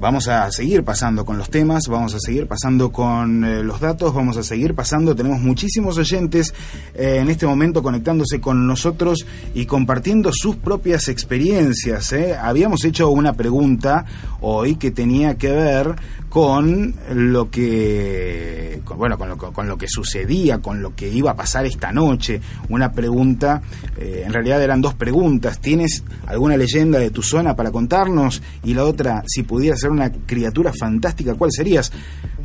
[0.00, 4.14] Vamos a seguir pasando con los temas, vamos a seguir pasando con eh, los datos,
[4.14, 5.14] vamos a seguir pasando.
[5.14, 6.54] Tenemos muchísimos oyentes
[6.94, 12.14] eh, en este momento conectándose con nosotros y compartiendo sus propias experiencias.
[12.14, 12.34] ¿eh?
[12.34, 14.06] Habíamos hecho una pregunta
[14.40, 15.96] hoy que tenía que ver
[16.30, 21.32] con lo que con- bueno con lo, con lo que sucedía con lo que iba
[21.32, 22.40] a pasar esta noche.
[22.70, 23.60] Una pregunta
[23.98, 25.60] eh, en realidad eran dos preguntas.
[25.60, 30.10] Tienes alguna leyenda de tu zona para contarnos y la otra si pudieras ser una
[30.10, 31.92] criatura fantástica cuál serías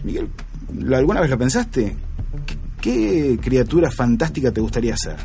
[0.04, 0.30] Miguel
[0.80, 1.96] ¿lo- alguna vez lo pensaste
[2.46, 5.16] ¿Qué, qué criatura fantástica te gustaría ser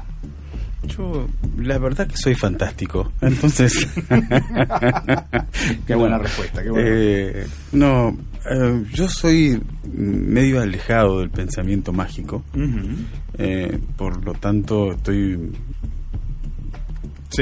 [0.89, 3.13] Yo, la verdad que soy fantástico.
[3.21, 3.87] Entonces.
[5.87, 8.17] Qué buena respuesta, qué buena Eh, no,
[8.51, 9.61] eh, yo soy
[9.93, 12.43] medio alejado del pensamiento mágico.
[13.37, 15.39] Eh, por lo tanto, estoy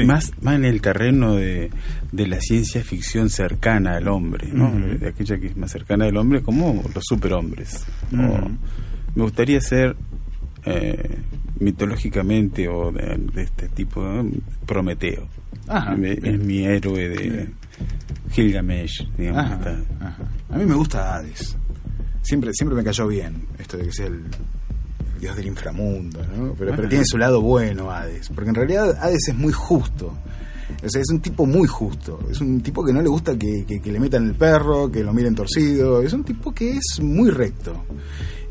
[0.05, 1.71] más, más en el terreno de,
[2.11, 4.69] de la ciencia ficción cercana al hombre, ¿no?
[4.69, 4.99] Ujú.
[4.99, 7.85] De aquella que es más cercana al hombre, como los superhombres.
[8.13, 8.49] O Ujú.
[9.15, 9.95] me gustaría ser
[10.69, 11.17] eh,
[11.59, 14.29] mitológicamente o de, de este tipo, ¿no?
[14.65, 15.27] Prometeo.
[15.67, 15.95] Ajá.
[15.95, 17.49] Me- es mi héroe de
[18.31, 19.43] Gilgamesh, digamos.
[19.45, 20.23] Ajá, está- ajá.
[20.49, 21.55] A mí me gusta Hades.
[22.21, 26.53] Siempre, siempre me cayó bien esto de que sea el, el dios del inframundo, ¿no?
[26.53, 26.89] Pero, pero Ajá.
[26.89, 30.15] tiene su lado bueno Hades, porque en realidad Hades es muy justo.
[30.83, 32.19] O sea, es un tipo muy justo.
[32.29, 35.03] Es un tipo que no le gusta que, que- que le metan el perro, que
[35.03, 36.01] lo miren torcido.
[36.01, 37.83] Es un tipo que es muy recto.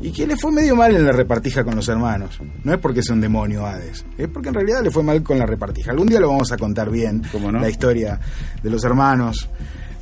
[0.01, 2.39] Y que le fue medio mal en la repartija con los hermanos.
[2.63, 5.37] No es porque sea un demonio Hades, es porque en realidad le fue mal con
[5.37, 5.91] la repartija.
[5.91, 7.59] Algún día lo vamos a contar bien, ¿Cómo no?
[7.59, 8.19] la historia
[8.63, 9.49] de los hermanos.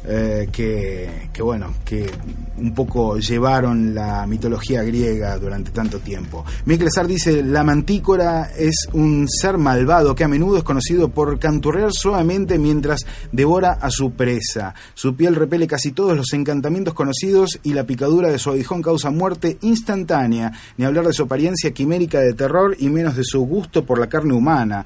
[0.10, 2.10] Eh, que, que bueno, que
[2.58, 6.46] un poco llevaron la mitología griega durante tanto tiempo.
[6.66, 11.38] Mikel Sar dice, la mantícora es un ser malvado que a menudo es conocido por
[11.40, 14.74] canturrear suavemente mientras devora a su presa.
[14.94, 19.12] Su piel repele casi todos los encantamientos conocidos y la picadura de su aguijón causa
[19.12, 23.86] muerte instantánea, ni hablar de su apariencia quimérica de terror y menos de su gusto
[23.86, 24.86] por la carne humana.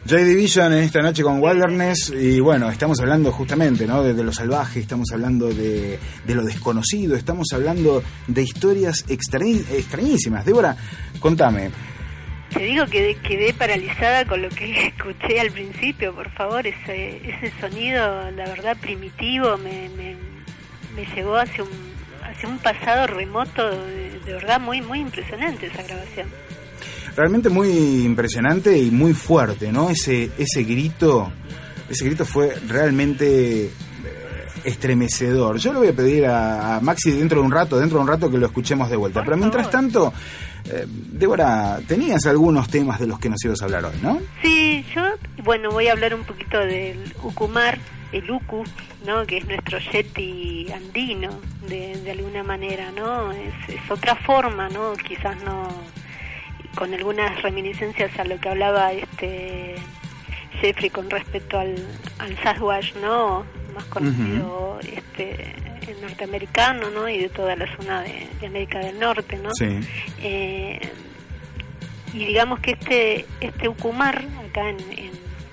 [0.07, 4.03] Joy Division en esta noche con Wilderness y bueno, estamos hablando justamente ¿no?
[4.03, 10.47] de, de lo salvaje, estamos hablando de, de lo desconocido, estamos hablando de historias extrañísimas.
[10.47, 10.75] Débora,
[11.21, 11.71] contame,
[12.53, 17.53] Te digo que quedé paralizada con lo que escuché al principio, por favor, ese, ese
[17.61, 20.17] sonido, la verdad, primitivo, me, me,
[20.97, 21.71] me llevó hacia un,
[22.25, 26.29] hacia un pasado remoto, de, de verdad, muy, muy impresionante esa grabación.
[27.17, 29.91] realmente muy impresionante y muy fuerte, ¿no?
[29.91, 31.33] Ese, ese grito,
[31.89, 33.73] ese grito fue realmente eh,
[34.65, 35.59] estremecedor.
[35.59, 38.09] Yo le voy a pedir a, a Maxi dentro de un rato, dentro de un
[38.09, 39.23] rato que lo escuchemos de vuelta.
[39.25, 40.13] Pero mientras tanto,
[40.67, 44.21] eh, Débora, tenías algunos temas de los que nos ibas a hablar hoy, ¿no?
[44.43, 45.03] Sí, yo,
[45.45, 47.79] bueno, voy a hablar un poquito del Ucumar,
[48.13, 48.65] el Ucu,
[49.07, 49.27] ¿no?
[49.27, 51.31] Que es nuestro yeti andino,
[51.69, 53.33] de, de alguna manera, ¿no?
[53.33, 54.93] Es, es otra forma, ¿no?
[54.95, 55.69] Quizás no,
[56.75, 59.77] con algunas reminiscencias a lo que hablaba este
[60.61, 61.77] Jeffrey con respecto al,
[62.19, 63.45] al Sasquatch, ¿no?
[63.75, 65.55] Más conocido, este
[66.01, 67.09] norteamericano, ¿no?
[67.09, 69.51] Y de toda la zona de, de América del Norte, ¿no?
[69.55, 69.81] Sí.
[70.23, 70.81] Eh,
[72.13, 75.11] y digamos que este este ucumar acá en, en,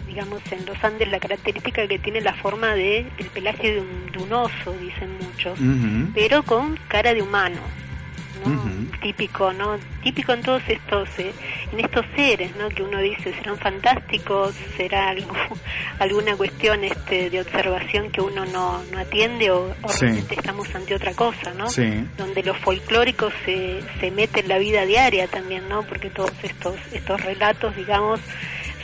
[0.07, 4.11] digamos en los Andes la característica que tiene la forma de el pelaje de un,
[4.11, 5.59] de un oso dicen muchos
[6.15, 7.59] pero con cara de humano
[8.45, 8.87] ¿no?
[9.01, 11.31] Típico no típico en todos estos eh,
[11.71, 15.33] en estos seres no que uno dice serán fantásticos será algo
[15.99, 20.01] alguna cuestión este de observación que uno no, no atiende o, o Sí.
[20.01, 22.03] realmente estamos ante otra cosa no Sí.
[22.17, 25.83] donde lo folclórico se, se mete en la vida diaria también, ¿no?
[25.83, 28.19] Porque todos estos estos relatos, digamos,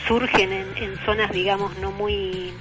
[0.06, 2.52] surgen en, en zonas, digamos, no muy,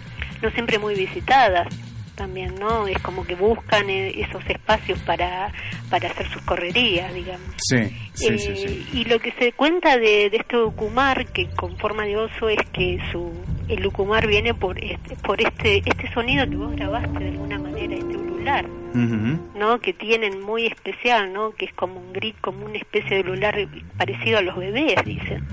[0.41, 1.67] no siempre muy visitadas
[2.15, 2.87] también, ¿no?
[2.87, 5.51] Es como que buscan eh, esos espacios para,
[5.89, 7.47] para hacer sus correrías, digamos.
[7.57, 7.77] Sí,
[8.13, 8.87] sí, Eh, sí, sí.
[8.93, 12.59] Y lo que se cuenta de, de este ucumar, que con forma de oso, es
[12.71, 13.31] que su
[13.67, 17.95] el ucumar viene por este, por este este sonido que vos grabaste de alguna manera,
[17.95, 18.65] este ulular.
[18.93, 19.79] ¿no?
[19.79, 21.51] que tienen muy especial, ¿no?
[21.51, 23.55] que es como un grit, como una especie de lular
[23.97, 25.43] parecido a los bebés, dicen.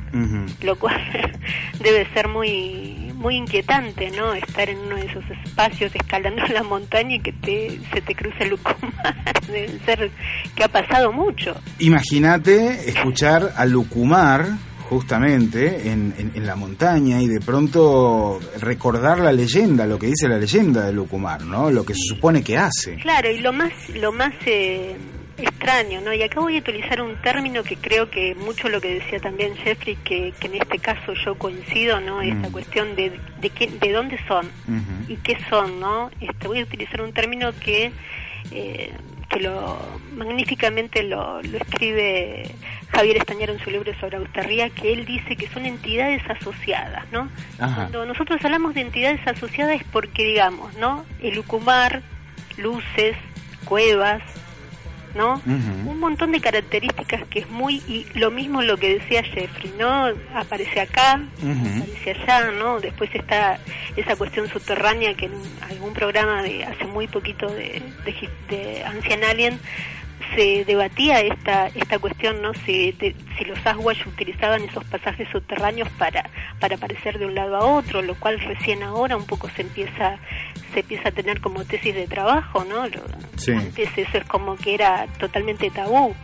[0.63, 1.01] Lo cual
[1.81, 4.33] debe ser muy muy inquietante, ¿no?
[4.33, 8.45] Estar en uno de esos espacios escalando la montaña y que te, se te cruce
[8.45, 9.15] el lucumar.
[9.47, 10.11] Debe ser
[10.57, 11.55] que ha pasado mucho.
[11.81, 14.47] Imagínate escuchar a Lucumar
[14.89, 20.29] justamente en, en- en la montaña y de pronto recordar la leyenda, lo que dice
[20.29, 21.71] la leyenda de Lucumar, ¿no?
[21.71, 22.97] Lo que se supone que hace.
[22.97, 24.97] Claro, y lo más, lo más eh,
[25.39, 26.13] extraño, ¿no?
[26.13, 29.55] Y acá voy a utilizar un término que creo que mucho lo que decía también
[29.57, 32.21] Jeffrey, que, que en este caso yo coincido, ¿no?
[32.21, 32.53] Esa Mm.
[32.53, 34.49] cuestión de, de, qué- de dónde son
[35.09, 36.11] y qué son, ¿no?
[36.21, 37.93] Este, voy a utilizar un término que,
[38.51, 38.91] eh,
[39.31, 39.79] que lo
[40.17, 42.51] magníficamente lo, lo escribe
[42.93, 47.31] Javier Estañaro en su libro sobre Austerría, que él dice que son entidades asociadas, ¿no?
[47.59, 47.77] Ajá.
[47.77, 51.07] Cuando nosotros hablamos de entidades asociadas es porque, digamos, ¿no?
[51.23, 52.03] El Ucumar,
[52.59, 53.17] luces,
[53.65, 54.23] cuevas,
[55.15, 55.41] ¿no?
[55.87, 60.07] Un montón de características que es muy, y lo mismo lo que decía Jeffrey, ¿no?
[60.35, 61.21] Aparece acá,
[61.83, 62.81] aparece allá, ¿no?
[62.81, 63.59] Después está
[63.97, 68.85] esa cuestión subterránea que en un- algún programa de hace muy poquito de, de, de
[68.85, 69.59] Ancient Alien
[70.35, 72.53] se debatía esta esta cuestión, ¿no?
[72.67, 72.93] Si,
[73.39, 76.29] si los Sasquatch utilizaban esos pasajes subterráneos para
[76.61, 80.19] para aparecer de un lado a otro, lo cual recién ahora un poco se empieza
[80.73, 82.87] se empieza a tener como tesis de trabajo, ¿no?
[82.87, 83.03] Lo-
[83.37, 83.53] Sí.
[83.53, 86.15] antes eso es como que era totalmente tabú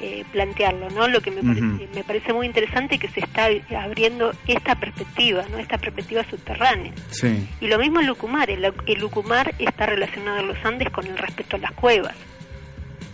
[0.00, 1.08] eh, plantearlo, ¿no?
[1.08, 5.58] Lo que me parece, me parece muy interesante que se está abriendo esta perspectiva, ¿no?
[5.58, 6.92] Esta perspectiva subterránea.
[7.10, 7.46] Sí.
[7.60, 11.18] Y lo mismo el Lucumar, el, el Lucumar está relacionado en los Andes con el
[11.18, 12.14] respecto a las cuevas.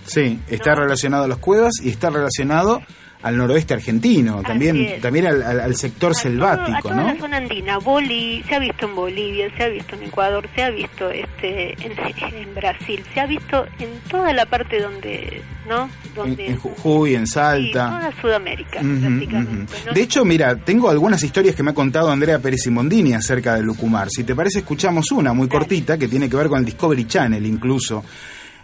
[0.06, 2.80] Sí, está relacionado a las cuevas y está relacionado
[3.22, 5.00] al noroeste argentino, también es.
[5.00, 7.06] también al, al- al sector a selvático, toda ¿no?
[7.08, 10.62] la zona andina, Boli, se ha visto en Bolivia, se ha visto en Ecuador, se
[10.62, 11.92] ha visto este en,
[12.34, 15.84] en Brasil, se ha visto en toda la parte donde, ¿no?
[16.04, 17.88] En, Donde en Jujuy, en sí, Salta.
[17.98, 19.74] toda Sudamérica, prácticamente.
[19.86, 19.92] ¿no?
[19.92, 23.62] De hecho, mira, tengo algunas historias que me ha contado Andrea Pérez Simondini acerca de
[23.62, 24.08] Lucumar.
[24.10, 27.44] Si te parece, escuchamos una muy cortita que tiene que ver con el Discovery Channel
[27.44, 28.04] incluso.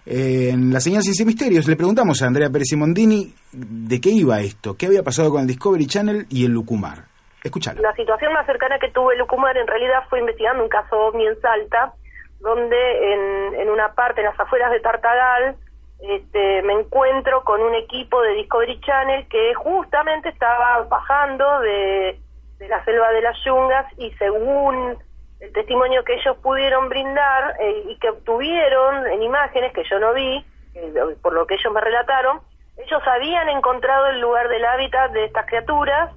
[0.04, 4.40] En la señal Ciencia y Misterios le preguntamos a Andrea Pérez Simondini de qué iba
[4.40, 7.04] esto, qué había pasado con el Discovery Channel y el Lucumar.
[7.42, 7.80] Escúchalo.
[7.82, 11.40] La situación más cercana que tuve Lucumar en realidad fue investigando un caso ovni en
[11.40, 11.92] Salta,
[12.40, 12.76] donde
[13.12, 15.56] en, en una parte, en las afueras de Tartagal,
[16.00, 22.18] este, me encuentro con un equipo de Discovery Channel que justamente estaba bajando de,
[22.58, 24.98] de la selva de las yungas y según
[25.42, 30.12] el testimonio que ellos pudieron brindar eh, y que obtuvieron en imágenes que yo no
[30.14, 32.40] vi, eh, por lo que ellos me relataron,
[32.76, 36.10] ellos habían encontrado el lugar del hábitat de estas criaturas,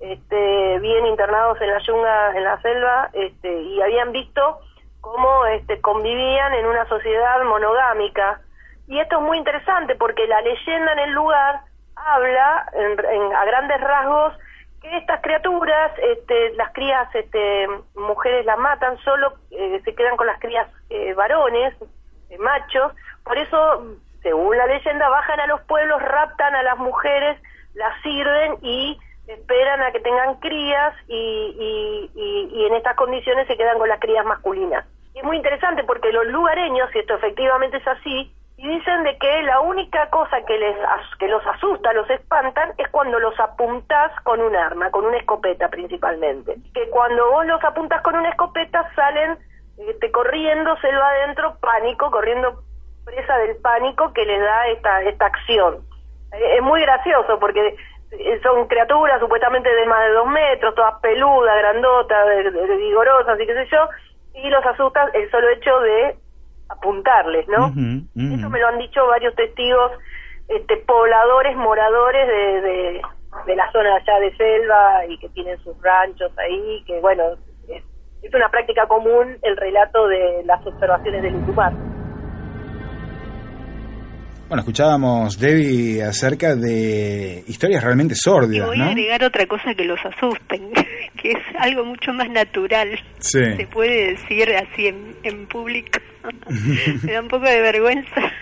[0.00, 4.58] este, bien internados en la yunga, en la selva, este, y habían visto
[5.00, 8.40] cómo este, convivían en una sociedad monogámica.
[8.88, 11.60] Y esto es muy interesante porque la leyenda en el lugar
[11.94, 14.34] habla en- en- a grandes rasgos
[14.82, 20.26] que estas criaturas, este, las crías este, mujeres las matan, solo eh, se quedan con
[20.26, 21.74] las crías eh, varones,
[22.30, 22.92] eh, machos,
[23.24, 27.40] por eso, según la leyenda, bajan a los pueblos, raptan a las mujeres,
[27.74, 33.78] las sirven y esperan a que tengan crías y, y, en estas condiciones se quedan
[33.78, 34.84] con las crías masculinas.
[35.14, 39.16] Y es muy interesante porque los lugareños, si esto efectivamente es así, y dicen de
[39.18, 40.76] que la única cosa que les
[41.18, 45.68] que los asusta, los espantan, es cuando los apuntás con un arma, con una escopeta
[45.68, 46.56] principalmente.
[46.74, 49.38] Que cuando vos los apuntas con una escopeta salen
[49.78, 52.62] este, corriendo selva adentro, pánico, corriendo
[53.04, 55.78] presa del pánico que les da esta, esta acción.
[56.32, 57.76] Eh, Es muy gracioso porque
[58.12, 62.26] eh, son criaturas supuestamente de más de dos metros, todas peludas, grandotas,
[62.78, 63.88] vigorosas y qué sé yo,
[64.34, 66.16] y los asusta el solo hecho de
[66.72, 67.68] apuntarles, ¿no?
[67.68, 69.92] Eso me lo han dicho varios testigos,
[70.48, 73.02] este, pobladores, moradores de, de,
[73.46, 77.24] de la zona allá de selva y que tienen sus ranchos ahí, que bueno,
[77.68, 77.82] es,
[78.22, 81.72] es una práctica común el relato de las observaciones del Utumar.
[84.52, 88.84] Bueno, escuchábamos, Debbie, acerca de historias realmente Y sórdidas, voy ¿no?
[88.84, 90.70] a agregar otra cosa que los asusten,
[91.22, 92.90] que es algo mucho más natural.
[93.18, 93.40] Sí.
[93.56, 95.98] Se puede decir así en, en público.
[97.02, 98.32] Me da un poco de vergüenza.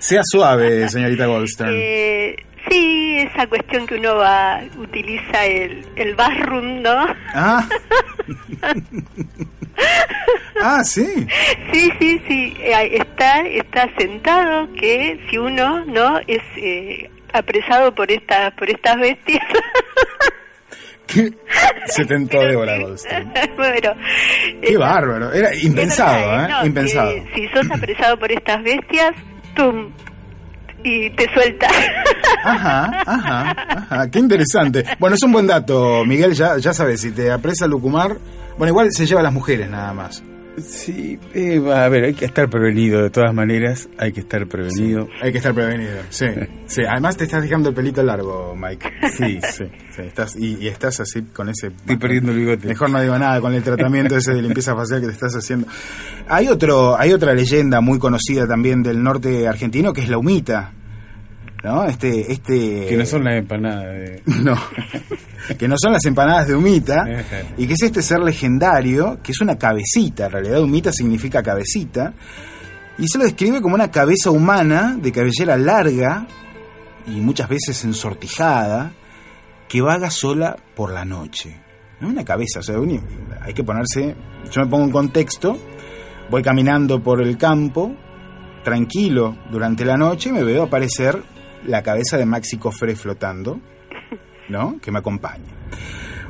[0.00, 1.70] Sea suave, señorita Goldstern.
[1.74, 2.36] Eh,
[2.68, 7.06] sí, esa cuestión que uno va, utiliza el, el bathroom, ¿no?
[7.34, 7.66] Ah.
[10.62, 11.26] ah, sí.
[11.72, 12.54] Sí, sí, sí.
[12.58, 18.98] Eh, Está, está sentado que si uno no es eh, apresado por estas, por estas
[18.98, 19.44] bestias.
[21.86, 23.32] Se tentó Débora Goldstein.
[23.56, 23.90] bueno,
[24.62, 25.32] Qué bárbaro.
[25.32, 26.48] Era impensado, ¿eh?
[26.48, 27.12] no, impensado.
[27.34, 29.12] si sos apresado por estas bestias,
[29.54, 29.90] tum,
[30.84, 31.68] y te suelta.
[32.44, 34.10] Ajá, ajá, ajá.
[34.10, 34.84] Qué interesante.
[34.98, 36.32] Bueno, es un buen dato, Miguel.
[36.34, 38.16] Ya, ya sabes, si te apresa Lucumar.
[38.58, 40.24] Bueno, igual se lleva a las mujeres nada más.
[40.58, 44.46] Sí, eh, va, a ver, hay que estar prevenido de todas maneras, hay que estar
[44.46, 45.08] prevenido.
[45.22, 46.26] Hay que estar prevenido, sí.
[46.66, 46.82] sí.
[46.86, 48.90] Además te estás dejando el pelito largo, Mike.
[49.16, 49.64] Sí, sí.
[49.96, 51.68] sí, estás, y, y estás así con ese...
[51.68, 52.68] Estoy perdiendo el bigote.
[52.68, 55.66] Mejor no digo nada con el tratamiento ese de limpieza facial que te estás haciendo.
[56.28, 60.72] Hay otro, hay otra leyenda muy conocida también del norte argentino que es la humita.
[61.62, 61.84] ¿No?
[61.84, 62.86] Este, este.
[62.88, 64.22] Que no son las empanadas de...
[64.42, 64.56] No.
[65.58, 67.04] que no son las empanadas de humita.
[67.56, 70.26] Y que es este ser legendario, que es una cabecita.
[70.26, 72.12] En realidad, humita significa cabecita.
[72.98, 76.26] Y se lo describe como una cabeza humana de cabellera larga
[77.06, 78.92] y muchas veces ensortijada
[79.68, 81.56] que vaga sola por la noche.
[82.00, 82.76] No es una cabeza, o sea,
[83.40, 84.14] hay que ponerse.
[84.50, 85.56] Yo me pongo en contexto,
[86.30, 87.94] voy caminando por el campo,
[88.64, 91.22] tranquilo durante la noche, y me veo aparecer
[91.66, 93.60] la cabeza de Maxi Cofre flotando,
[94.48, 94.78] ¿no?
[94.80, 95.44] Que me acompaña.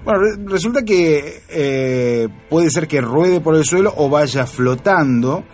[0.04, 5.44] Bueno, re- resulta que eh, puede ser que ruede por el suelo o vaya flotando.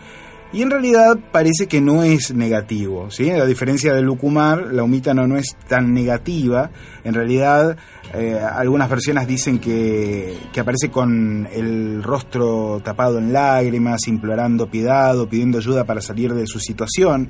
[0.50, 3.28] Y en realidad parece que no es negativo, ¿sí?
[3.30, 6.70] A diferencia del lucumar, la humita no, no es tan negativa.
[7.04, 7.76] En realidad,
[8.14, 15.18] eh, algunas versiones dicen que, que aparece con el rostro tapado en lágrimas, implorando piedad
[15.20, 17.28] o pidiendo ayuda para salir de su situación.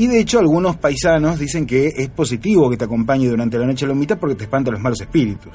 [0.00, 3.86] Y de hecho algunos paisanos dicen que es positivo que te acompañe durante la noche
[3.86, 5.52] la humita porque te espanta los malos espíritus,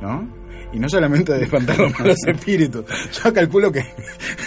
[0.00, 0.26] ¿no?
[0.72, 2.86] Y no solamente de espantar los malos espíritus.
[3.22, 3.84] Yo calculo que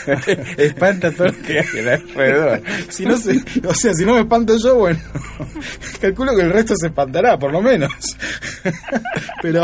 [0.57, 2.63] espanta todo lo que hay alrededor.
[2.89, 4.99] si no se, o sea, si no me espanto yo, bueno,
[6.01, 7.93] calculo que el resto se espantará, por lo menos.
[9.43, 9.63] Pero,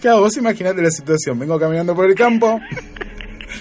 [0.00, 1.38] claro, vos imaginate la situación.
[1.38, 2.58] Vengo caminando por el campo,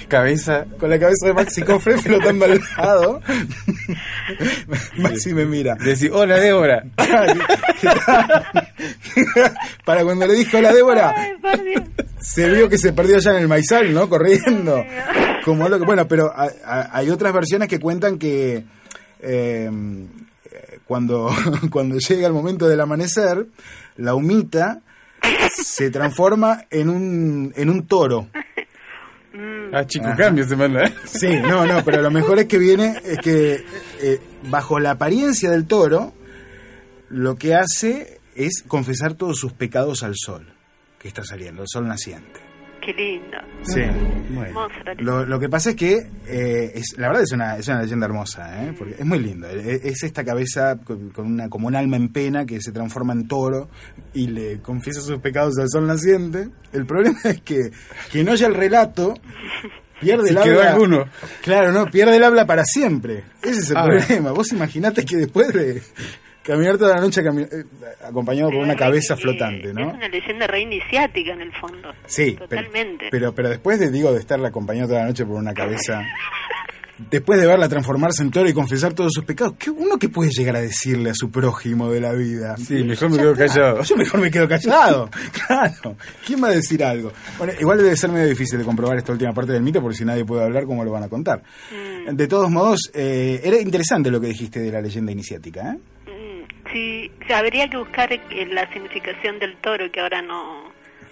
[0.07, 0.65] Cabeza.
[0.79, 3.21] con la cabeza de Maxi Cofre flotando al lado.
[4.97, 5.75] Maxi me mira.
[5.75, 6.83] Decir, hola Débora.
[9.85, 11.15] Para cuando le dijo a la Débora,
[12.19, 14.07] se vio que se perdió allá en el maizal, ¿no?
[14.09, 14.83] Corriendo.
[15.45, 15.85] Como loco.
[15.85, 18.63] Bueno, pero a- a- hay otras versiones que cuentan que
[19.21, 19.69] eh,
[20.85, 21.29] cuando,
[21.71, 23.45] cuando llega el momento del amanecer,
[23.97, 24.81] la humita
[25.63, 28.27] se transforma en un, en un toro.
[29.71, 30.85] Ah, chico, cambio se manda.
[30.85, 30.93] ¿eh?
[31.05, 33.63] Sí, no, no, pero lo mejor es que viene, es que
[34.01, 34.19] eh,
[34.49, 36.13] bajo la apariencia del toro,
[37.09, 40.47] lo que hace es confesar todos sus pecados al sol,
[40.99, 42.48] que está saliendo, el sol naciente.
[42.95, 43.37] Qué lindo.
[43.63, 43.81] Sí.
[44.33, 45.93] La Lo, lo que pasa es que,
[46.27, 48.73] eh, es, la verdad es una, es una leyenda hermosa, ¿eh?
[48.77, 49.47] porque es muy lindo.
[49.47, 53.13] Es, es esta cabeza con, con una, como un alma en pena que se transforma
[53.13, 53.69] en toro
[54.13, 56.49] y le confiesa sus pecados al sol naciente.
[56.73, 57.71] El problema es que
[58.11, 59.13] quien oye el relato
[59.99, 60.71] pierde Si el habla.
[60.71, 61.05] alguno.
[61.41, 63.23] Claro, no, pierde el habla para siempre.
[63.43, 63.85] Ese es el Ah.
[63.85, 64.31] problema.
[64.31, 65.81] Vos imaginate que después de
[66.43, 67.65] caminar toda la noche cami- eh,
[68.07, 69.89] acompañado por una cabeza flotante, ¿no?
[69.89, 71.91] Es una leyenda re iniciática en el fondo.
[72.05, 73.07] Sí, Totalmente.
[73.11, 76.01] pero, pero después de, digo, de estar acompañado toda la noche por una cabeza,
[77.11, 80.31] después de verla transformarse en toro y confesar todos sus pecados, ¿qué, ¿uno que puede
[80.31, 82.57] llegar a decirle a su prójimo de la vida?
[82.57, 83.83] Sí, mejor me quedo callado.
[83.83, 85.09] Yo mejor me quedo callado,
[85.47, 85.95] claro.
[86.25, 87.11] ¿Quién va a decir algo?
[87.37, 90.03] Bueno, igual debe ser medio difícil de comprobar esta última parte del mito, porque si
[90.05, 91.41] nadie puede hablar, ¿cómo lo van a contar?
[91.71, 92.15] Mm.
[92.15, 95.77] De todos modos, eh, era interesante lo que dijiste de la leyenda iniciática, ¿eh?
[96.71, 100.63] Sí, habría que buscar eh, la significación del toro, que ahora no,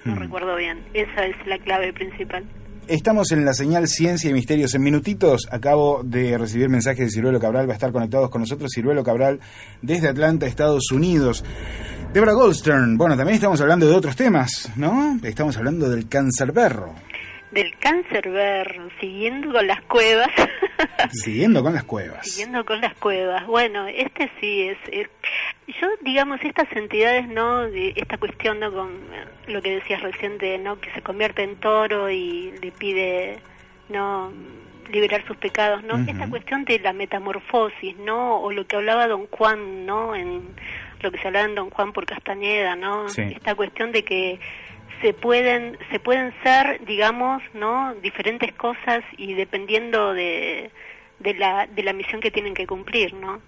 [0.05, 0.19] no Hmm.
[0.19, 0.79] recuerdo bien.
[0.93, 2.43] Esa es la clave principal.
[2.87, 5.47] Estamos en la señal Ciencia y Misterios en minutitos.
[5.51, 7.67] Acabo de recibir mensajes de Ciruelo Cabral.
[7.67, 9.41] Va a estar conectados con nosotros Ciruelo Cabral
[9.81, 11.43] desde Atlanta, Estados Unidos.
[12.13, 12.97] Debra Goldstern.
[12.97, 15.19] Bueno, también estamos hablando de otros temas, ¿no?
[15.23, 16.93] Estamos hablando del cáncer berro.
[17.51, 20.27] Del cáncer ver, siguiendo con las cuevas.
[21.11, 22.25] Siguiendo con las cuevas.
[22.27, 23.45] Siguiendo con las cuevas.
[23.47, 25.09] Bueno, este sí es, es-
[25.81, 30.37] yo digamos estas entidades no, de esta cuestión no con eh, lo que decías recién
[30.37, 33.39] de no que se convierte en toro y le pide
[33.89, 34.31] no
[34.91, 39.27] liberar sus pecados, no, esta cuestión de la metamorfosis, no, o lo que hablaba Don
[39.27, 40.43] Juan, no, en
[41.01, 43.21] lo que se hablaba en Don Juan por Castañeda, no, Sí.
[43.23, 44.39] esta cuestión de que
[45.01, 50.71] se pueden se pueden ser digamos no diferentes cosas y dependiendo de
[51.19, 53.41] de la de la misión que tienen que cumplir no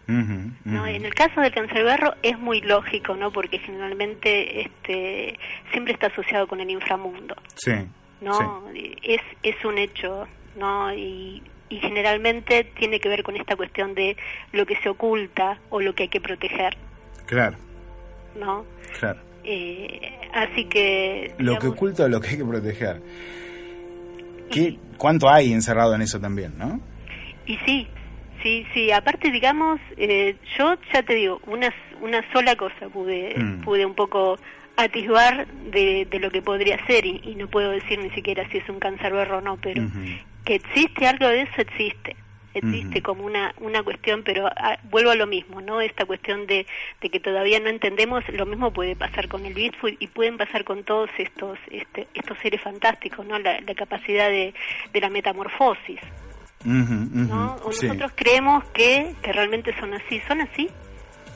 [0.65, 5.37] no en el caso del cancerberro es muy lógico no porque generalmente este
[5.71, 7.73] siempre está asociado con el inframundo Sí.
[8.21, 8.63] no
[9.03, 14.17] es es un hecho no y y generalmente tiene que ver con esta cuestión de
[14.53, 16.75] lo que se oculta o lo que hay que proteger
[17.27, 17.57] Claro,
[18.35, 18.65] no
[18.99, 19.19] claro.
[19.51, 23.01] Eh, así que Lo que oculta lo que hay que proteger.
[24.51, 26.79] ¿Qué, ¿Cuánto hay encerrado en eso también, no?
[27.47, 27.87] Y sí,
[28.43, 28.91] sí, sí.
[28.91, 33.61] Aparte, digamos, eh, yo ya te digo, una, una sola cosa pude, Mm.
[33.61, 34.37] pude un poco
[34.77, 38.59] atisbar de, de lo que podría ser y, y no puedo decir ni siquiera si
[38.59, 39.83] es un cáncer o no, pero
[40.45, 42.15] que existe algo de eso existe.
[42.53, 45.81] Existe como una, una cuestión, pero ah, vuelvo a lo mismo, ¿no?
[45.81, 46.65] Esta cuestión de,
[47.01, 50.63] de que todavía no entendemos, lo mismo puede pasar con el Bigfoot y pueden pasar
[50.63, 53.37] con todos estos este, estos seres fantásticos, ¿no?
[53.39, 54.53] La, la capacidad de,
[54.91, 55.99] de la metamorfosis.
[56.65, 57.55] ¿no?
[57.63, 57.87] O sí.
[57.87, 60.19] nosotros creemos que, que realmente son así.
[60.27, 60.69] ¿Son así?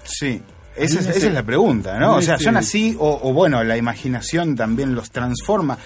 [0.03, 0.41] Sí,
[0.75, 2.15] esa es, esa es la pregunta, ¿no?
[2.15, 5.77] O sea, son así, o, o bueno, la imaginación también los transforma.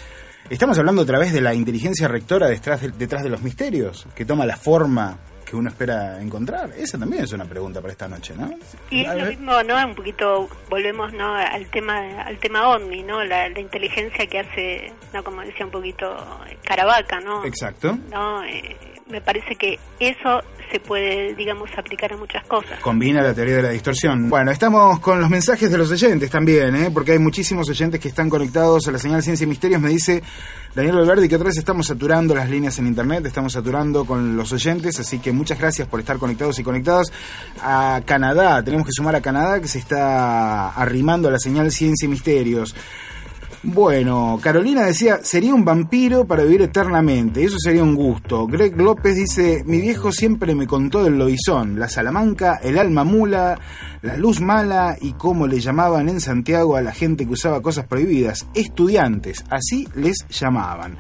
[0.50, 4.24] Estamos hablando otra vez de la inteligencia rectora detrás de, detrás de los misterios, que
[4.24, 6.72] toma la forma que uno espera encontrar.
[6.78, 8.52] Esa también es una pregunta para esta noche, ¿no?
[8.90, 9.86] Y es lo mismo, ¿no?
[9.86, 11.36] Un poquito, volvemos, ¿no?
[11.36, 13.24] Al tema, al tema OVNI, ¿no?
[13.26, 15.22] La, la inteligencia que hace, ¿no?
[15.24, 16.16] Como decía un poquito
[16.64, 17.46] Caravaca, ¿no?
[17.46, 17.98] Exacto.
[18.10, 18.44] ¿No?
[18.44, 20.42] Eh, me parece que eso
[20.72, 22.80] se puede, digamos, aplicar a muchas cosas.
[22.82, 24.30] Combina la teoría de la distorsión.
[24.30, 26.92] Bueno, estamos con los mensajes de los oyentes también, ¿eh?
[26.94, 29.80] porque hay muchísimos oyentes que están conectados a la señal Ciencia y Misterios.
[29.80, 30.22] Me dice
[30.76, 34.52] Daniel Valverde que otra vez estamos saturando las líneas en internet, estamos saturando con los
[34.52, 37.12] oyentes, así que muchas gracias por estar conectados y conectadas
[37.62, 38.62] a Canadá.
[38.64, 42.76] Tenemos que sumar a Canadá que se está arrimando a la señal Ciencia y Misterios.
[43.70, 48.48] Bueno, Carolina decía, sería un vampiro para vivir eternamente, eso sería un gusto.
[48.48, 53.60] Greg López dice, mi viejo siempre me contó del lobizón, la salamanca, el alma mula,
[54.04, 57.86] la luz mala y cómo le llamaban en Santiago a la gente que usaba cosas
[57.88, 60.98] prohibidas, estudiantes, así les llamaban.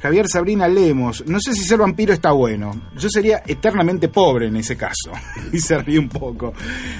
[0.00, 4.56] Javier Sabrina Lemos, no sé si ser vampiro está bueno, yo sería eternamente pobre en
[4.56, 5.10] ese caso,
[5.52, 6.52] y se ríe un poco.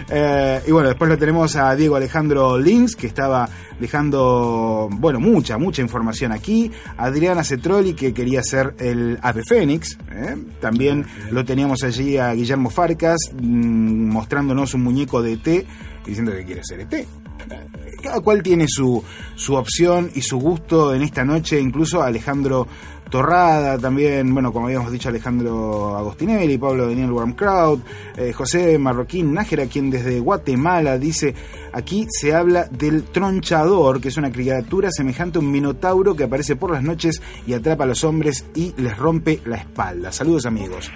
[0.09, 5.59] Eh, y bueno, después lo tenemos a Diego Alejandro Links, que estaba dejando, bueno, mucha,
[5.59, 6.70] mucha información aquí.
[6.96, 9.99] Adriana Cetroli, que quería ser el ave fénix.
[10.11, 10.36] ¿eh?
[10.61, 15.66] También lo teníamos allí a Guillermo Farcas, mm, mostrándonos un muñeco de ET,
[16.05, 17.07] diciendo que quiere ser ET.
[18.03, 19.03] Cada cual tiene su,
[19.34, 22.66] su opción y su gusto en esta noche, incluso Alejandro
[23.11, 27.82] Torrada, también, bueno, como habíamos dicho, Alejandro Agostinelli, Pablo Daniel Warmkraut,
[28.16, 31.34] eh, José Marroquín Nájera, quien desde Guatemala dice,
[31.72, 36.57] aquí se habla del tronchador, que es una criatura semejante a un minotauro que aparece
[36.57, 40.12] por las noches y atrapa a los hombres y les rompe la espalda.
[40.12, 40.91] Saludos amigos.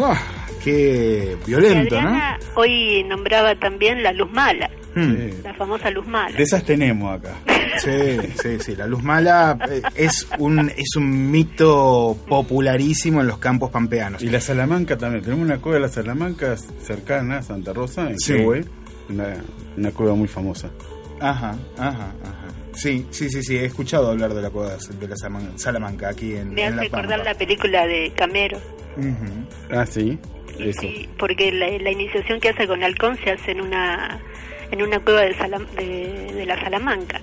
[0.00, 0.18] Ah,
[0.62, 2.16] qué violento, ¿no?
[2.56, 5.42] Hoy nombraba también la luz mala, Hmm.
[5.44, 6.36] la famosa luz mala.
[6.36, 7.34] De esas tenemos acá.
[7.78, 8.74] Sí, sí, sí.
[8.74, 14.20] La luz mala eh, es un, es un mito popularísimo en los campos pampeanos.
[14.20, 15.22] Y la Salamanca también.
[15.22, 18.32] Tenemos una cueva de la Salamanca cercana a Santa Rosa, en Sí.
[18.34, 18.64] Quehue.
[19.10, 19.36] Una,
[19.76, 20.70] una cueva muy famosa.
[21.20, 22.48] Ajá, ajá, ajá.
[22.72, 23.56] Sí, sí, sí, sí.
[23.56, 26.76] He escuchado hablar de la cueva de la Salaman- Salamanca aquí en, Me en hace
[26.76, 27.24] La recordar Pampa.
[27.32, 28.58] la película de Camero,
[28.96, 29.70] Ujú.
[29.70, 30.18] Ah, sí.
[30.58, 30.80] Eso.
[30.80, 34.20] sí, porque la, la iniciación que hace con Halcón se hace en una
[34.70, 37.20] en una cueva de, de la Salamanca.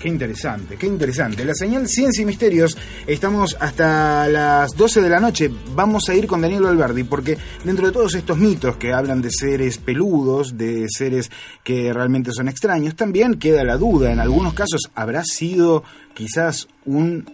[0.00, 1.44] Qué interesante, qué interesante.
[1.44, 5.50] La señal Ciencia y Misterios, estamos hasta las 12 de la noche.
[5.74, 9.30] Vamos a ir con Daniel Alberdi, porque dentro de todos estos mitos que hablan de
[9.30, 11.30] seres peludos, de seres
[11.62, 14.10] que realmente son extraños, también queda la duda.
[14.10, 17.26] En algunos casos habrá sido quizás un,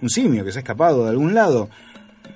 [0.00, 1.70] un simio que se ha escapado de algún lado.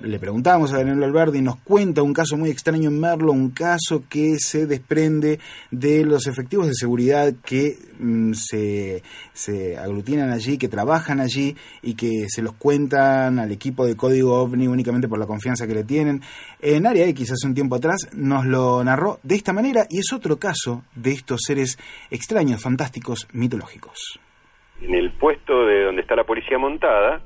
[0.03, 3.51] Le preguntamos a Daniel Alberdi y nos cuenta un caso muy extraño en Merlo, un
[3.51, 5.39] caso que se desprende
[5.69, 11.95] de los efectivos de seguridad que mm, se, se aglutinan allí, que trabajan allí y
[11.95, 15.83] que se los cuentan al equipo de Código OVNI únicamente por la confianza que le
[15.83, 16.21] tienen.
[16.61, 20.11] En Área X hace un tiempo atrás nos lo narró de esta manera y es
[20.13, 21.77] otro caso de estos seres
[22.09, 24.19] extraños, fantásticos, mitológicos.
[24.81, 27.21] En el puesto de donde está la policía montada,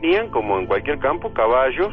[0.00, 1.92] tenían, como en cualquier campo, caballos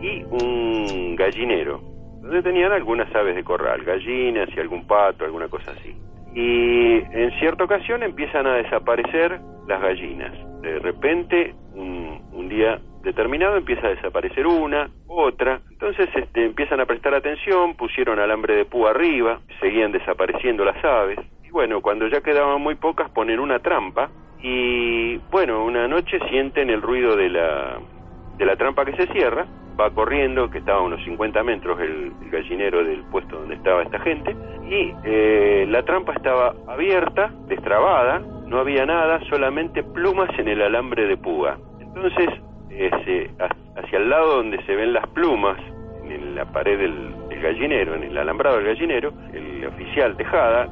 [0.00, 1.80] y un gallinero,
[2.20, 5.96] donde tenían algunas aves de corral, gallinas y algún pato, alguna cosa así.
[6.34, 10.32] Y en cierta ocasión empiezan a desaparecer las gallinas.
[10.60, 15.60] De repente, un, día determinado empieza a desaparecer una, otra.
[15.70, 21.18] Entonces este, empiezan a prestar atención, pusieron alambre de púa arriba, seguían desapareciendo las aves.
[21.44, 24.10] Y bueno, cuando ya quedaban muy pocas, ponen una trampa.
[24.42, 27.78] Y bueno, una noche sienten el ruido de la,
[28.36, 29.46] de la trampa que se cierra.
[29.78, 33.98] Va corriendo, que estaba a unos 50 metros el, gallinero del puesto donde estaba esta
[34.00, 34.34] gente.
[34.70, 41.06] Y eh, la trampa estaba abierta, destrabada, no había nada, solamente plumas en el alambre
[41.06, 41.58] de púa.
[41.80, 42.28] Entonces,
[43.76, 45.58] hacia el lado donde se ven las plumas,
[46.04, 50.68] en la pared del, del gallinero, en el alambrado del gallinero, el oficial Tejada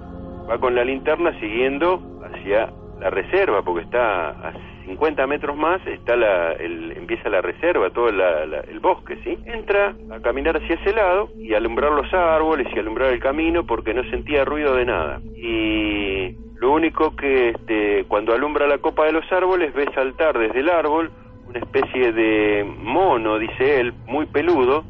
[0.48, 2.68] va con la linterna siguiendo hacia
[3.01, 4.53] la reserva, porque está a
[4.86, 9.38] 50 metros más, está la, el, empieza la reserva, todo la- la- el bosque, ¿sí?
[9.47, 13.95] Entra a caminar hacia ese lado y alumbrar los árboles y alumbrar el camino porque
[13.95, 15.20] no sentía ruido de nada.
[15.36, 20.61] Y lo único que este, cuando alumbra la copa de los árboles ve saltar desde
[20.61, 21.11] el árbol
[21.47, 24.84] una especie de mono, dice él, muy peludo,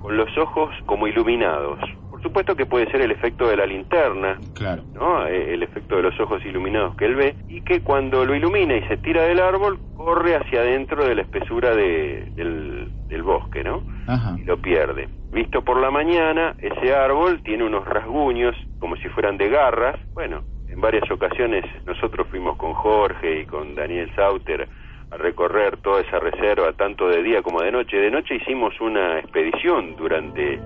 [0.00, 1.78] con los ojos como iluminados.
[2.26, 4.82] Supuesto que puede ser el efecto de la linterna, Claro.
[4.94, 5.24] ¿no?
[5.28, 8.74] Eh, el efecto de los ojos iluminados que él ve, y que cuando lo ilumina
[8.76, 13.62] y se tira del árbol, corre hacia adentro de la espesura de- del, del bosque,
[13.62, 13.82] ¿no?
[14.08, 14.36] Ajá.
[14.40, 15.08] y lo pierde.
[15.30, 19.96] Visto por la mañana, ese árbol tiene unos rasguños como si fueran de garras.
[20.14, 24.68] Bueno, en varias ocasiones nosotros fuimos con Jorge y con Daniel Sauter
[25.12, 27.96] a recorrer toda esa reserva, tanto de día como de noche.
[27.98, 30.58] De noche hicimos una expedición durante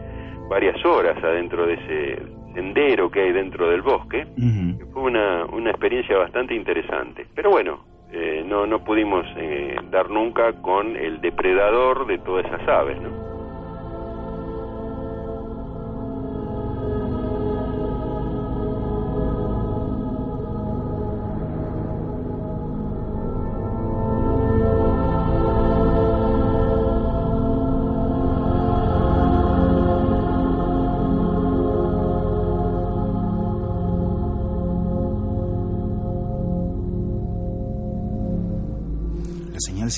[0.50, 2.22] varias horas adentro de ese
[2.54, 4.26] sendero que hay dentro del bosque.
[4.36, 7.24] que Fue una, una experiencia bastante interesante.
[7.36, 12.66] Pero bueno, eh, no, no pudimos eh, dar nunca con el depredador de todas esas
[12.68, 13.29] aves, ¿no?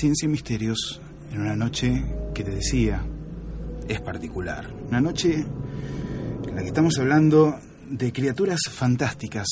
[0.03, 0.99] Ciencia y Misterios
[1.31, 2.03] en una noche
[2.35, 3.05] que te decía
[3.87, 4.69] es particular.
[4.89, 5.45] Una noche
[6.45, 7.57] en la que estamos hablando
[7.89, 9.47] de criaturas fantásticas.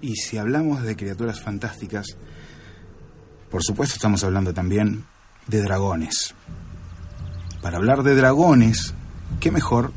[0.00, 2.16] Y si hablamos de criaturas fantásticas,
[3.50, 5.04] por supuesto estamos hablando también
[5.48, 6.32] de dragones.
[7.60, 8.94] Para hablar de dragones,
[9.40, 9.92] qué mejor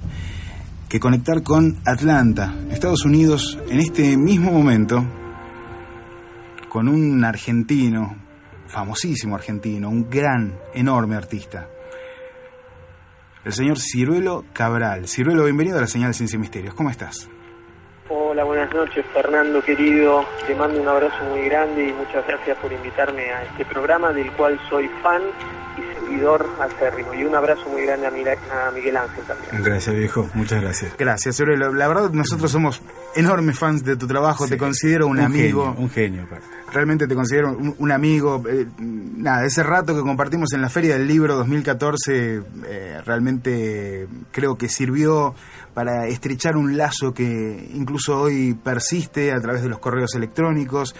[0.89, 5.05] que conectar con Atlanta, Estados Unidos, en este mismo momento,
[6.70, 8.28] con un argentino,
[8.70, 11.67] famosísimo argentino, un gran, enorme artista.
[13.43, 15.07] El señor Ciruelo Cabral.
[15.07, 16.76] Ciruelo, bienvenido a la señal de Ciencia y Misterios.
[16.76, 17.30] ¿Cómo estás?
[18.09, 20.26] Hola, buenas noches, Fernando querido.
[20.45, 24.32] Te mando un abrazo muy grande y muchas gracias por invitarme a este programa del
[24.34, 25.22] cual soy fan
[25.78, 27.14] y seguidor acérrimo.
[27.14, 28.38] Y un abrazo muy grande a, Mira-
[28.68, 29.64] a Miguel Ángel también.
[29.64, 30.30] Gracias, viejo.
[30.34, 30.93] Muchas gracias.
[30.97, 31.72] Gracias, Aurelio.
[31.74, 32.82] La verdad, nosotros somos
[33.16, 34.47] enormes fans de tu trabajo.
[34.47, 35.66] Te considero un, amigo.
[35.66, 36.45] genio, un genio, aparte.
[36.72, 38.43] Realmente te considero un, un amigo.
[38.47, 44.55] Eh, nada, ese rato que compartimos en la Feria del Libro 2014 eh, realmente creo
[44.55, 45.34] que sirvió
[45.74, 50.95] para estrechar un lazo que incluso hoy persiste a través de los correos electrónicos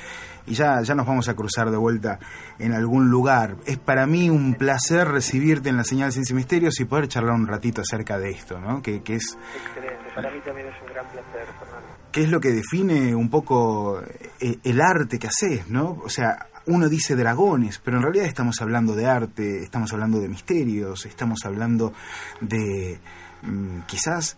[0.46, 2.20] y ya, ya nos vamos a cruzar de vuelta
[2.58, 3.56] en algún lugar.
[3.66, 7.34] Es para mí un placer recibirte en la señal Ciencia y Misterios y poder charlar
[7.34, 8.82] un ratito acerca de esto, ¿no?
[8.82, 9.38] Que, que es
[9.68, 11.88] Excelente, para mí también es un gran placer, Fernando.
[12.12, 14.02] ¿Qué es lo que define un poco
[14.40, 16.00] eh, el arte que haces, no?
[16.04, 20.28] O sea, uno dice dragones, pero en realidad estamos hablando de arte, estamos hablando de
[20.28, 21.94] misterios, estamos hablando
[22.42, 23.00] de
[23.44, 24.38] mm, quizás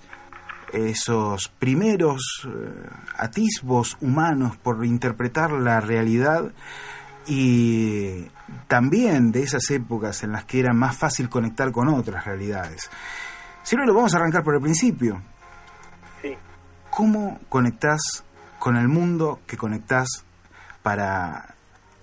[0.74, 2.49] esos primeros eh,
[3.17, 6.51] atisbos humanos por interpretar la realidad
[7.28, 8.28] y
[8.67, 12.89] también de esas épocas en las que era más fácil conectar con otras realidades.
[13.63, 15.22] Si no, lo vamos a arrancar por el principio.
[16.22, 16.36] Sí.
[16.89, 18.24] ¿Cómo conectás
[18.59, 20.26] con el mundo que conectás
[20.82, 21.55] para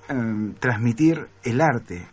[0.09, 2.07] em, transmitir el arte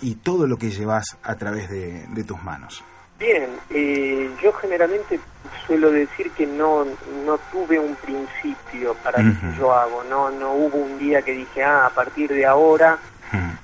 [0.00, 2.82] y todo lo que llevas a través de, de tus manos?
[3.20, 5.20] Bien, eh, yo generalmente
[5.66, 6.86] suelo decir que no,
[7.26, 11.32] no tuve un principio para lo que yo hago, no, no hubo un día que
[11.32, 12.98] dije, ah, a partir de ahora,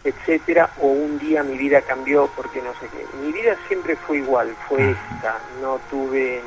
[0.04, 3.06] etcétera, o un día mi vida cambió porque no sé qué.
[3.24, 6.42] Mi vida siempre fue igual, fue esta, no tuve, eh,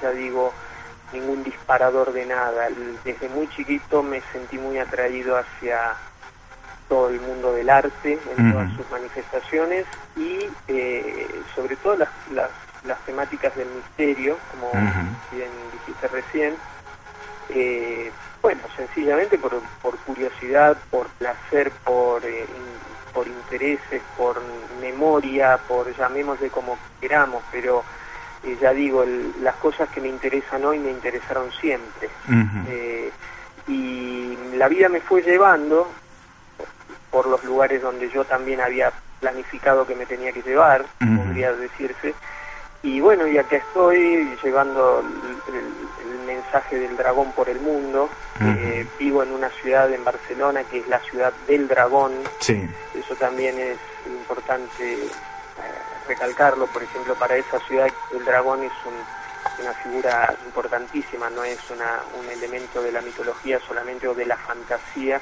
[0.00, 0.52] ya digo,
[1.12, 2.68] ningún disparador de nada.
[3.04, 5.96] Desde muy chiquito me sentí muy atraído hacia
[6.88, 12.50] todo el mundo del arte en todas sus manifestaciones y eh, sobre todo las, las,
[12.84, 14.70] las temáticas del misterio, como
[15.32, 16.56] bien dijiste recién.
[17.48, 18.10] Eh,
[18.42, 22.46] bueno, sencillamente por, por curiosidad, por placer, por, eh,
[23.12, 24.42] por intereses, por
[24.80, 27.84] memoria, por llamémosle como queramos, pero
[28.60, 32.10] ya digo, el- las cosas que me interesan hoy me interesaron siempre.
[33.66, 35.88] Y la vida me fue llevando
[37.14, 40.84] por los lugares donde yo también había planificado que me tenía que llevar,
[41.16, 42.12] podría decirse.
[42.82, 44.98] Y bueno, y acá estoy llevando
[45.48, 48.10] el, el- el mensaje del dragón por el mundo.
[48.40, 52.12] Eh, vivo en una ciudad en Barcelona que es la ciudad del dragón.
[52.40, 52.68] Sí.
[52.98, 55.08] Eso también es importante eh,
[56.08, 56.66] recalcarlo.
[56.66, 59.23] Por ejemplo, para esa ciudad el dragón es un-
[59.60, 64.36] una figura importantísima, no es una, un elemento de la mitología solamente o de la
[64.36, 65.20] fantasía,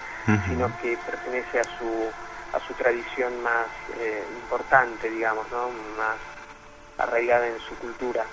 [0.49, 2.11] sino que pertenece a su,
[2.53, 3.67] a su tradición más
[3.99, 5.69] eh, importante, digamos, ¿no?
[5.97, 6.17] más
[6.99, 8.25] arraigada en su cultura.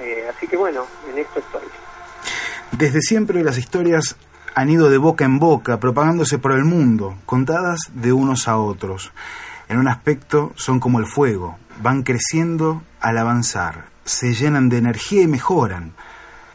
[0.00, 1.68] Eh, así que bueno, en esto estoy.
[2.72, 4.16] Desde siempre las historias
[4.54, 9.12] han ido de boca en boca, propagándose por el mundo, contadas de unos a otros.
[9.68, 15.22] En un aspecto son como el fuego, van creciendo al avanzar, se llenan de energía
[15.22, 15.94] y mejoran,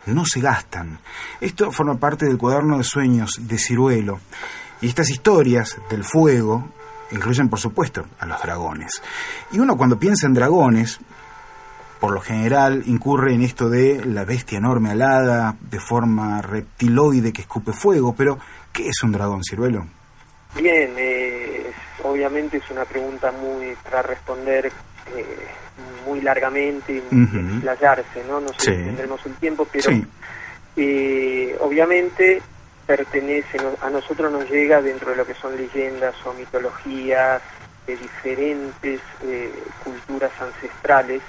[0.06, 1.00] no se gastan.
[1.42, 4.20] Esto forma parte del cuaderno de sueños de Ciruelo.
[4.82, 6.70] Y estas historias del fuego
[7.12, 9.02] incluyen, por supuesto, a los dragones.
[9.52, 11.00] Y uno cuando piensa en dragones,
[12.00, 17.42] por lo general incurre en esto de la bestia enorme alada, de forma reptiloide que
[17.42, 18.40] escupe fuego, pero
[18.72, 19.86] ¿qué es un dragón, Ciruelo?
[20.56, 21.72] Bien, eh,
[22.04, 24.72] obviamente es una pregunta muy para responder
[25.16, 25.48] eh,
[26.06, 27.38] muy largamente y Ujú.
[27.56, 28.40] explayarse, ¿no?
[28.40, 28.72] No sé Sí.
[28.72, 30.06] si tendremos el tiempo, pero Sí.
[30.78, 32.42] eh, obviamente
[32.86, 37.42] pertenece, a nosotros nos llega dentro de lo que son leyendas o mitologías
[37.86, 39.52] de diferentes eh,
[39.84, 41.22] culturas ancestrales.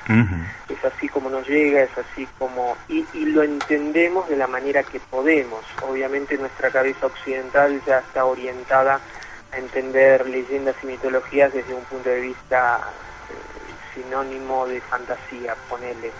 [0.69, 2.77] Es así como nos llega, es así como...
[2.89, 5.65] Y, y lo entendemos de la manera que podemos.
[5.83, 9.01] Obviamente nuestra cabeza occidental ya está orientada
[9.53, 12.81] a entender leyendas y mitologías desde un punto de vista
[14.01, 16.15] sinónimo de fantasía, ponele.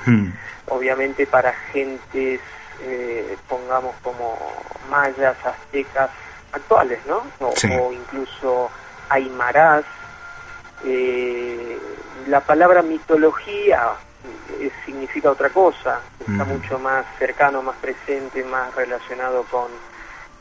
[0.67, 2.41] Obviamente para gentes,
[2.79, 6.11] eh, pongamos como mayas, aztecas
[6.53, 7.33] actuales, ¿no?
[7.41, 7.69] O, Sí.
[7.73, 8.71] o incluso
[9.09, 9.85] aymarás.
[10.83, 11.79] Eh,
[12.27, 19.45] la palabra mitología eh, significa otra cosa, está mucho más cercano, más presente, más relacionado
[19.45, 19.73] con,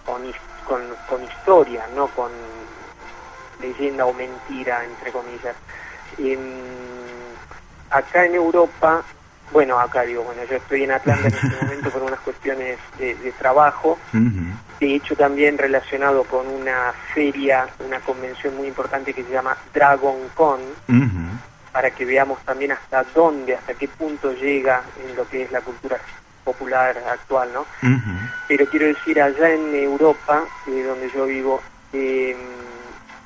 [0.06, 2.32] con, his- con, con historia, no con
[3.60, 5.58] leyenda o mentira, entre comillas.
[6.18, 6.99] Em,
[7.90, 9.04] acá en Europa,
[9.52, 13.16] bueno, acá digo, bueno, yo estoy en Atlanta en este momento por unas cuestiones de,
[13.16, 13.98] de trabajo,
[14.80, 20.16] de hecho también relacionado con una feria, una convención muy importante que se llama Dragon
[20.36, 20.60] Con,
[21.72, 25.62] para que veamos también hasta dónde, hasta qué punto llega en lo que es la
[25.62, 25.98] cultura
[26.44, 27.66] popular actual, ¿no?
[28.48, 31.62] Pero quiero decir, allá en Europa, eh, donde yo vivo,
[31.94, 32.36] eh,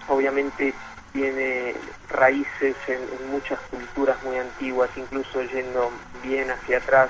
[0.10, 0.74] obviamente
[1.14, 1.76] tiene
[2.10, 5.92] raíces en, en muchas culturas muy antiguas, incluso yendo
[6.24, 7.10] bien hacia atrás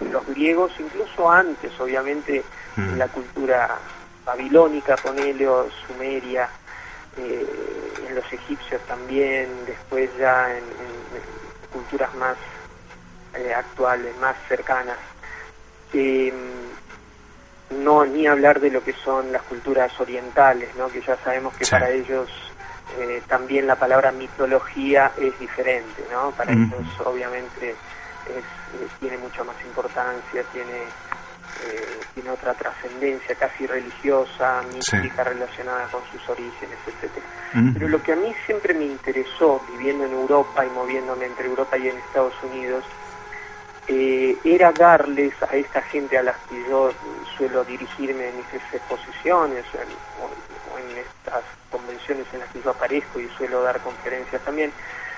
[0.00, 2.42] en los griegos, incluso antes, obviamente,
[2.76, 3.78] en la cultura
[4.24, 6.48] babilónica, ponele, o sumeria,
[7.16, 11.22] eh, en los egipcios también, después ya en, en- en
[11.70, 12.38] culturas más
[13.34, 14.98] eh, actuales, más cercanas.
[15.92, 16.32] Eh,
[17.70, 20.90] no ni hablar de lo que son las culturas orientales, ¿no?
[20.90, 21.70] que ya sabemos que Sí.
[21.70, 22.28] para ellos
[22.92, 26.34] eh, también la palabra mitología es diferente, ¿no?
[26.34, 26.62] Para Ujú.
[26.74, 27.78] ellos obviamente
[28.24, 30.94] es, eh, tiene mucha más importancia, tiene
[31.56, 36.78] eh, tiene otra trascendencia casi religiosa, mística relacionada con sus orígenes.
[36.86, 37.70] Ujú.
[37.74, 41.76] Pero lo que a mí siempre me interesó, viviendo en Europa y moviéndome entre Europa
[41.76, 42.88] y en Estados Unidos,
[43.86, 46.94] eh, era darles a esta gente a las que yo
[47.36, 50.34] suelo dirigirme en mis exposiciones o en, o-
[50.70, 54.72] o en estas convenciones en las que yo aparezco y suelo dar conferencias también,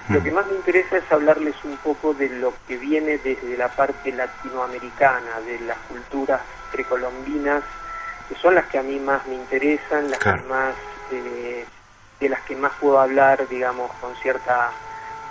[0.08, 3.68] lo que más me interesa es hablarles un poco de lo que viene desde la
[3.68, 6.40] parte latinoamericana, de las culturas
[6.72, 7.62] precolombinas,
[8.28, 10.42] que son las que a mí más me interesan, las Claro.
[10.42, 10.74] que más,
[11.12, 11.64] eh,
[12.20, 14.70] de las que más puedo hablar, digamos, con cierta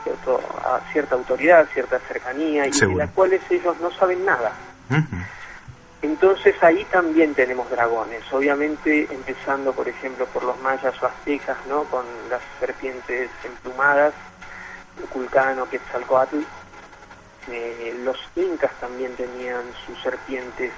[0.04, 2.98] cierto- a cierta autoridad, cierta cercanía, y Seguro.
[3.00, 4.52] de las cuales ellos no saben nada.
[6.02, 11.84] Entonces ahí también tenemos dragones, obviamente empezando por ejemplo por los mayas o aztecas, ¿no?
[11.86, 14.14] Con las serpientes emplumadas,
[15.14, 16.40] Culcano, Quetzalcoatl.
[17.50, 20.72] Eh, los incas también tenían sus serpientes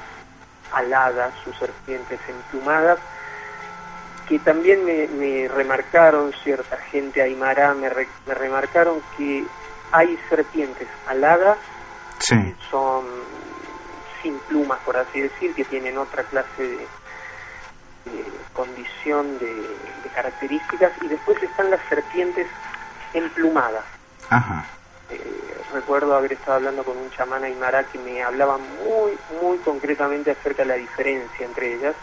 [0.74, 3.00] aladas, sus serpientes emplumadas,
[4.28, 9.46] que también me, me remarcaron cierta gente aymara, me, re- me remarcaron que
[9.92, 11.58] hay serpientes aladas
[12.20, 12.36] Sí.
[12.72, 13.04] son
[14.24, 20.94] sin plumas, por así decir, que tienen otra clase de, de condición de, de características,
[21.02, 22.48] y después están las serpientes
[23.14, 23.86] emplumadas.
[24.30, 24.66] Ajá.
[25.12, 30.32] Eh, recuerdo haber estado hablando con un chamán aymara que me hablaba muy, muy concretamente
[30.32, 31.96] acerca de la diferencia entre ellas.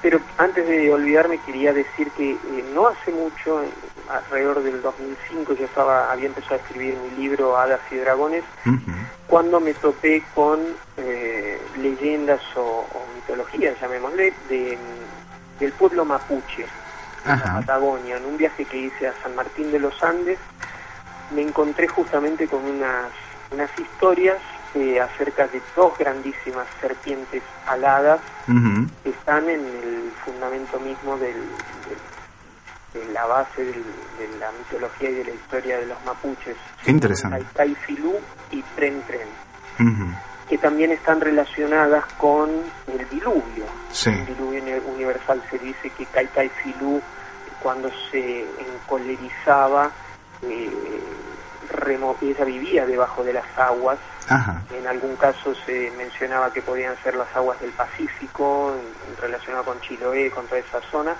[0.00, 3.62] Pero antes de olvidarme quería decir que eh, no hace mucho,
[4.08, 8.44] alrededor del 2005, yo estaba, había empezado a escribir mi libro Hadas y Dragones,
[9.26, 10.60] cuando me topé con
[10.96, 14.78] eh, leyendas o, o mitologías, llamémosle, de,
[15.58, 16.68] del pueblo mapuche, en
[17.30, 17.60] la Ajá.
[17.60, 18.16] Patagonia.
[18.16, 20.38] En un viaje que hice a San Martín de los Andes,
[21.30, 23.12] me encontré justamente con unas,
[23.50, 24.40] unas historias
[24.74, 28.20] eh, acerca de dos grandísimas serpientes aladas
[29.02, 31.34] que están en el fundamento mismo del,
[31.84, 31.98] del-
[33.12, 33.84] la base del-
[34.18, 36.56] de la mitología y de la historia de los mapuches.
[36.84, 37.44] Qué interesante.
[37.54, 38.14] Kai Filú
[38.50, 39.28] y Tren Tren,
[40.48, 42.50] que también están relacionadas con
[42.86, 43.64] el diluvio.
[43.90, 44.10] Sí.
[44.10, 47.00] El diluvio uni- universal se dice que Kai Filú,
[47.62, 49.90] cuando se encolerizaba,
[50.42, 50.70] eh,
[52.22, 53.98] ella vivía debajo de las aguas
[54.28, 54.62] Ajá.
[54.76, 58.74] en algún caso se mencionaba que podían ser las aguas del Pacífico,
[59.20, 61.14] relacionado con Chiloé, con toda esa zona,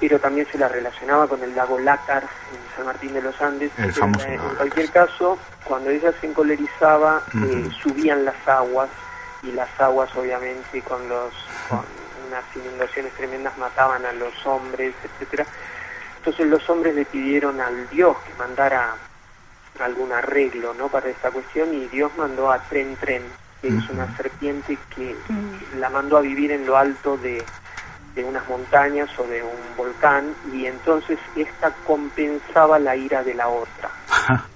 [0.00, 3.70] pero también se la relacionaba con el lago Lácar en San Martín de los Andes.
[3.78, 8.88] El Pero, famoso eh, en cualquier caso, cuando ella se encolerizaba, eh, subían las aguas
[9.42, 11.32] y las aguas obviamente con los
[11.68, 11.84] con
[12.28, 15.46] unas inundaciones tremendas mataban a los hombres, etcétera.
[16.18, 18.94] Entonces los hombres le pidieron al dios que mandara
[19.80, 20.88] algún arreglo ¿no?
[20.88, 23.22] para esta cuestión y Dios mandó a Tren Tren,
[23.60, 25.16] que es una serpiente que
[25.78, 27.42] la mandó a vivir en lo alto de,
[28.14, 33.48] de unas montañas o de un volcán y entonces esta compensaba la ira de la
[33.48, 33.90] otra.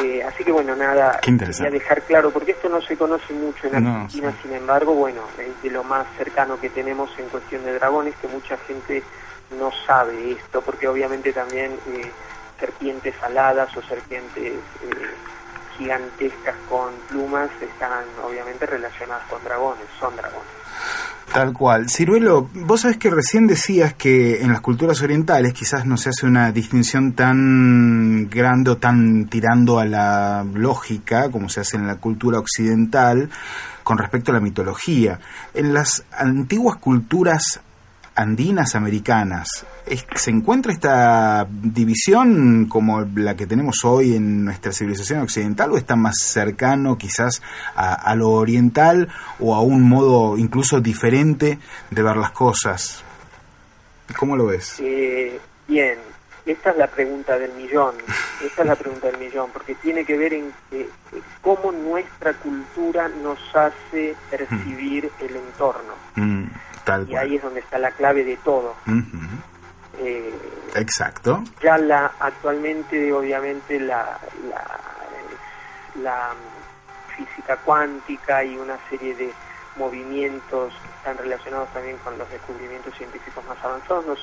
[0.00, 3.82] Eh, así que bueno, nada, quería dejar claro, porque esto no se conoce mucho en
[3.82, 7.72] No, Argentina, sin embargo, bueno, es de lo más cercano que tenemos en cuestión de
[7.74, 9.02] dragones, que mucha gente
[9.58, 12.12] no sabe esto, porque obviamente también eh,
[12.58, 15.14] serpientes aladas o serpientes eh,
[15.76, 20.48] gigantescas con plumas están obviamente relacionadas con dragones, son dragones.
[21.32, 21.90] Tal cual.
[21.90, 26.26] Ciruelo, vos sabés que recién decías que en las culturas orientales quizás no se hace
[26.26, 31.96] una distinción tan grande o tan tirando a la lógica como se hace en la
[31.96, 33.28] cultura occidental
[33.84, 35.20] con respecto a la mitología.
[35.52, 37.60] En las antiguas culturas
[38.18, 39.48] andinas americanas,
[39.86, 45.76] ¿es- ¿se encuentra esta división como la que tenemos hoy en nuestra civilización occidental o
[45.76, 47.40] está más cercano quizás
[47.76, 49.08] a, a lo oriental
[49.38, 51.58] o a un modo incluso diferente
[51.90, 53.02] de ver las cosas?
[54.18, 54.76] ¿Cómo lo ves?
[54.80, 55.38] Eh,
[55.68, 55.94] bien,
[56.44, 57.94] esta es la pregunta del millón.
[58.44, 60.88] esa es la pregunta del millón, porque tiene que ver en que, eh,
[61.42, 65.92] cómo nuestra cultura nos hace percibir el entorno.
[66.16, 66.44] Mm,
[66.84, 67.24] tal Y cual.
[67.24, 68.74] ahí es donde está la clave de todo.
[70.00, 70.32] Eh,
[70.76, 71.42] Exacto.
[71.60, 74.18] ya la actualmente obviamente la,
[74.48, 74.80] la,
[76.00, 76.30] la
[77.16, 79.32] física cuántica y una serie de
[79.76, 84.18] movimientos que están relacionados también con los descubrimientos científicos más avanzados nos,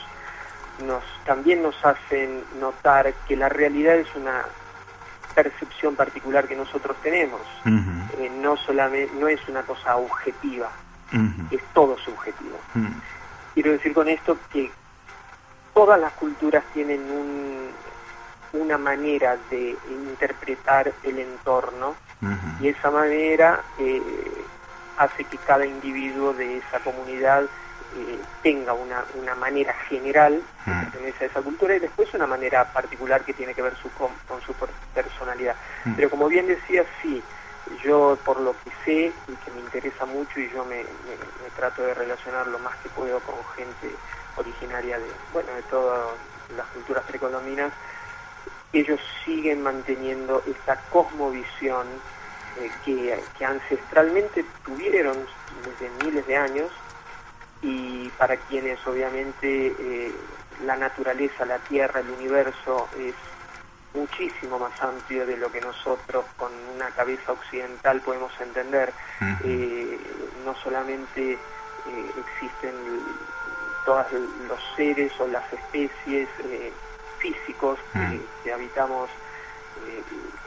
[0.80, 4.46] nos también nos hacen notar que la realidad es una
[5.34, 7.42] percepción particular que nosotros tenemos.
[8.18, 10.72] Eh, no solamente no es una cosa objetiva
[11.52, 12.62] es todo subjetivo.
[13.54, 14.74] Quiero decir con esto que
[15.74, 17.76] todas las culturas tienen un-
[18.54, 21.98] una manera de interpretar el entorno
[22.62, 24.48] y esa manera eh,
[24.96, 27.50] hace que cada individuo de esa comunidad
[27.98, 30.84] eh, tenga una, una manera general que Mm.
[30.84, 34.18] pertenece a esa cultura y después una manera particular que tiene que ver su, con,
[34.28, 35.56] con su per- personalidad.
[35.86, 35.96] Mm.
[35.96, 37.26] Pero como bien decía, sí,
[37.84, 41.52] yo por lo que sé y que me interesa mucho y yo me, me- me
[41.52, 44.00] trato de relacionar lo más que puedo con gente
[44.36, 46.20] originaria de, bueno, de todas
[46.50, 47.74] las culturas precolombinas,
[48.74, 52.02] ellos siguen manteniendo esta cosmovisión
[52.56, 56.74] eh, que, que ancestralmente tuvieron desde miles de años
[57.66, 60.12] y para quienes obviamente eh,
[60.64, 63.16] la naturaleza, la tierra, el universo es
[63.96, 68.94] muchísimo más amplio de lo que nosotros con una cabeza occidental podemos entender.
[69.44, 70.00] Eh,
[70.46, 72.76] no solamente eh, existen
[73.84, 74.06] todos
[74.48, 76.30] los seres o las especies
[77.20, 79.10] físicos que, que habitamos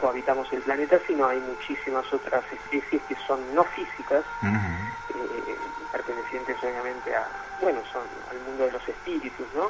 [0.01, 5.57] cohabitamos el planeta, sino hay muchísimas otras especies que son no físicas, eh,
[5.93, 7.27] pertenecientes obviamente a,
[7.61, 9.69] bueno, son al mundo de los espíritus, ¿no?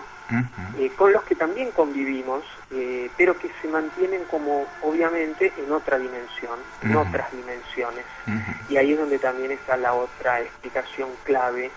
[0.79, 5.99] Eh, con los que también convivimos, eh, pero que se mantienen como obviamente en otra
[5.99, 8.05] dimensión, en otras dimensiones.
[8.69, 11.71] Y ahí es donde también está la otra explicación clave,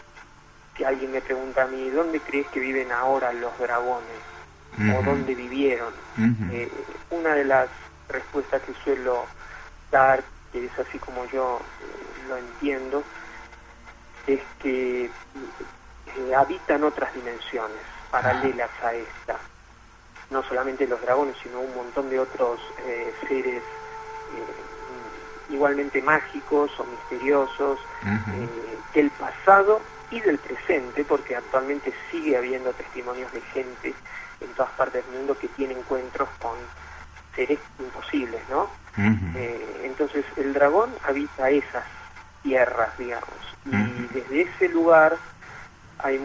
[0.75, 4.21] que alguien me pregunta a mí, ¿dónde crees que viven ahora los dragones?
[4.97, 5.93] ¿O dónde vivieron?
[7.09, 7.69] Una de las
[8.11, 9.25] respuestas que suelo
[9.89, 13.03] dar, que es así como yo eh, lo entiendo,
[14.27, 19.37] es que eh, habitan otras dimensiones paralelas a esta.
[20.29, 26.85] No solamente los dragones, sino un montón de otros eh, seres eh, igualmente mágicos o
[26.85, 27.79] misteriosos
[28.93, 33.93] del pasado y del presente, porque actualmente sigue habiendo testimonios de gente
[34.39, 36.57] en todas partes del mundo que tiene encuentros con
[37.35, 38.77] seres imposibles, ¿no?
[39.35, 41.85] Eh, entonces el dragón habita esas
[42.41, 45.19] tierras, digamos, y desde ese lugar
[45.99, 46.19] hay,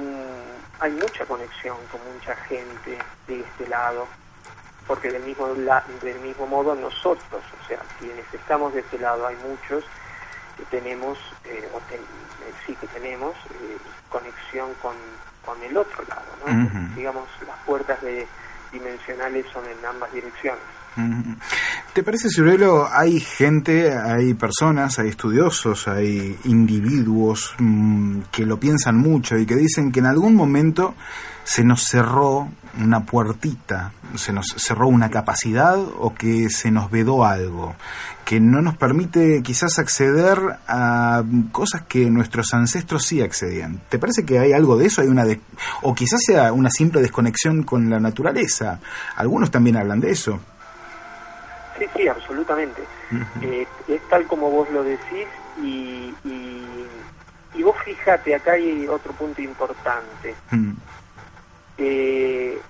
[0.78, 4.10] hay mucha conexión con mucha gente de este lado,
[4.86, 9.26] porque del mismo, la- del mismo modo nosotros, o sea, quienes estamos de este lado,
[9.26, 9.90] hay muchos
[10.56, 12.06] que tenemos, eh, o ten-
[12.40, 16.46] eh, sí que tenemos, eh, conexión con, con el otro lado, ¿no?
[16.94, 18.32] Digamos, las puertas de,
[18.70, 20.75] dimensionales son en ambas direcciones.
[21.92, 28.96] ¿Te parece, Ciruelo, hay gente, hay personas, hay estudiosos, hay individuos mm, que lo piensan
[28.96, 30.94] mucho y que dicen que en algún momento
[31.44, 37.24] se nos cerró una puertita, se nos cerró una capacidad o que se nos vedó
[37.24, 37.74] algo,
[38.24, 40.38] que no nos permite quizás acceder
[40.68, 41.22] a
[41.52, 43.80] cosas que nuestros ancestros sí accedían.
[43.88, 45.00] ¿Te parece que hay algo de eso?
[45.00, 45.40] Hay una de-
[45.82, 48.80] o quizás sea una simple desconexión con la naturaleza.
[49.16, 50.40] Algunos también hablan de eso.
[51.78, 52.88] Sí, sí, absolutamente.
[53.40, 57.06] Eh, es tal como vos lo decís y, y,
[57.52, 60.38] y vos fíjate, acá hay otro punto importante.
[60.50, 60.72] Mm.
[61.78, 62.62] Eh,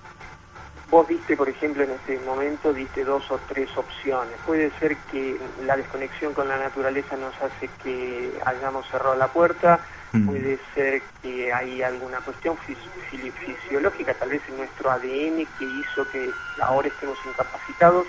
[0.89, 4.39] vos diste, por ejemplo, en este momento, diste dos o tres opciones.
[4.41, 9.85] Puede ser que la desconexión con la naturaleza nos hace que hayamos cerrado la puerta,
[10.25, 16.31] puede ser que hay alguna cuestión fisiológica, tal vez en nuestro ADN, que hizo que
[16.61, 18.05] ahora estemos incapacitados.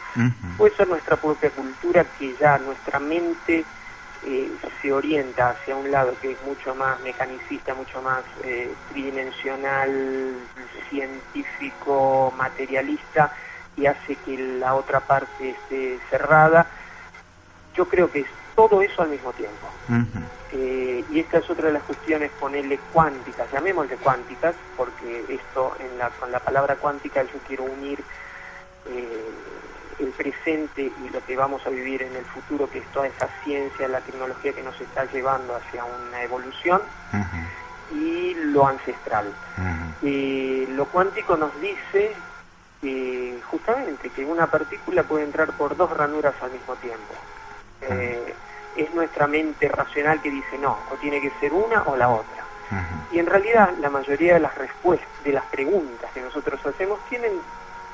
[0.57, 3.65] Puede ser nuestra propia cultura, que ya nuestra mente
[4.27, 10.35] eh, se orienta hacia un lado que es mucho más mecanicista, mucho más eh, tridimensional,
[10.91, 13.33] científico, materialista,
[13.77, 16.67] y hace que la otra parte esté cerrada.
[17.75, 19.69] Yo creo que es todo eso al mismo tiempo.
[20.51, 25.99] Eh, y esta es otra de las cuestiones, ponerle cuánticas, llamémosle cuánticas, porque esto, en
[25.99, 28.03] la, con la palabra cuántica yo quiero unir
[28.89, 29.31] eh,
[29.99, 33.29] el presente y lo que vamos a vivir en el futuro, que es toda esa
[33.45, 36.81] ciencia, la tecnología que nos está llevando hacia una evolución,
[37.93, 39.33] y lo ancestral.
[40.03, 42.15] Eh, lo cuántico nos dice
[43.51, 47.15] justamente que una partícula puede entrar por dos ranuras al mismo tiempo.
[48.77, 52.45] Es nuestra mente racional que dice no, o tiene que ser una o la otra.
[53.11, 57.33] Y en realidad la mayoría de las respuestas, de las preguntas que nosotros hacemos tienen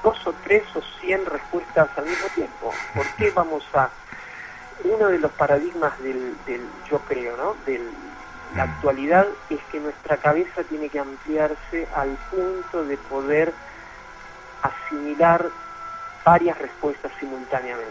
[0.02, 2.72] dos o tres o cien respuestas al mismo tiempo.
[2.94, 3.88] ¿Por qué vamos a
[4.82, 7.54] uno de los paradigmas del, del yo creo, ¿no?
[7.64, 7.88] Del,
[8.56, 13.52] la actualidad es que nuestra cabeza tiene que ampliarse al punto de poder
[14.62, 15.46] asimilar
[16.24, 17.90] varias respuestas simultáneamente.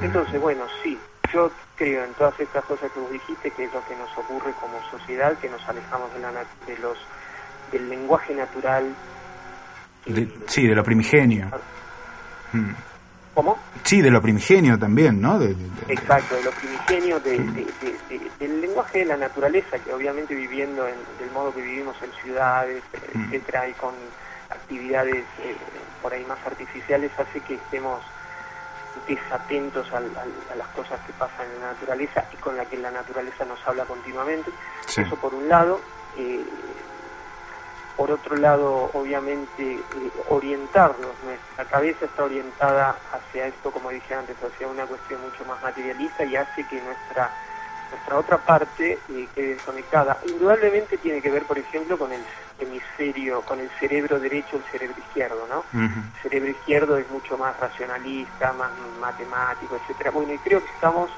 [0.00, 0.98] Entonces, bueno, sí,
[1.32, 4.52] yo creo en todas estas cosas que vos dijiste, que es lo que nos ocurre
[4.60, 6.32] como sociedad, que nos alejamos de, la,
[6.66, 6.98] de los
[7.72, 8.94] del lenguaje natural.
[10.06, 11.50] De- sí, de lo primigenio.
[12.52, 12.70] Mm.
[13.34, 13.56] ¿Cómo?
[13.84, 15.38] Sí, de lo primigenio también, ¿no?
[15.38, 15.54] De-
[15.88, 20.34] Exacto, de lo primigenio, de, de- de- de- del lenguaje de la naturaleza, que obviamente
[20.34, 23.94] viviendo en, del modo que vivimos en ciudades, eh, etcétera, y con
[24.50, 25.56] actividades eh,
[26.02, 28.02] por ahí más artificiales, hace que estemos
[29.14, 32.76] desatentos al- al- a las cosas que pasan en la naturaleza y con la que
[32.76, 34.50] la naturaleza nos habla continuamente.
[34.86, 35.02] Sí.
[35.02, 35.80] Eso por un lado.
[36.16, 36.44] eh,
[37.96, 41.12] por otro lado, obviamente, eh, orientarnos.
[41.22, 46.24] Nuestra cabeza está orientada hacia esto, como dije antes, hacia una cuestión mucho más materialista
[46.24, 47.30] y hace que nuestra
[47.90, 50.18] nuestra otra parte eh, quede desconectada.
[50.26, 52.22] Indudablemente tiene que ver, por ejemplo, con el
[52.58, 55.64] hemisferio, con el cerebro derecho, el cerebro izquierdo, ¿no?
[55.72, 58.70] El cerebro izquierdo es mucho más racionalista, más
[59.00, 60.10] matemático, etcétera.
[60.10, 61.10] Bueno, y creo que estamos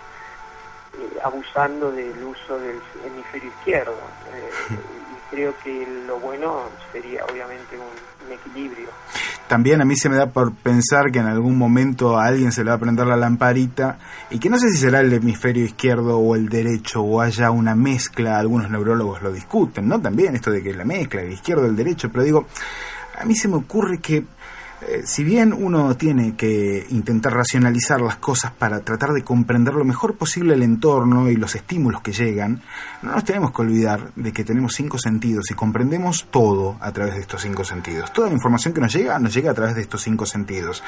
[0.99, 3.97] eh, abusando del uso del hemisferio izquierdo.
[4.33, 4.79] Eh,
[5.33, 8.89] creo que lo bueno sería, obviamente, un, equilibrio.
[9.47, 12.65] También a mí se me da por pensar que en algún momento a alguien se
[12.65, 13.99] le va a prender la lamparita
[14.31, 17.75] y que no sé si será el hemisferio izquierdo o el derecho o haya una
[17.75, 20.01] mezcla, algunos neurólogos lo discuten, ¿no?
[20.01, 22.47] También esto de que la mezcla, el izquierdo, el derecho, pero digo,
[23.19, 24.25] a mí se me ocurre que
[24.89, 29.85] eh, si bien uno tiene que intentar racionalizar las cosas para tratar de comprender lo
[29.85, 32.63] mejor posible el entorno y los estímulos que llegan,
[33.03, 37.15] no nos tenemos que olvidar de que tenemos cinco sentidos y comprendemos todo a través
[37.15, 38.13] de estos cinco sentidos.
[38.13, 40.83] Toda la información que nos llega nos llega a través de estos cinco sentidos.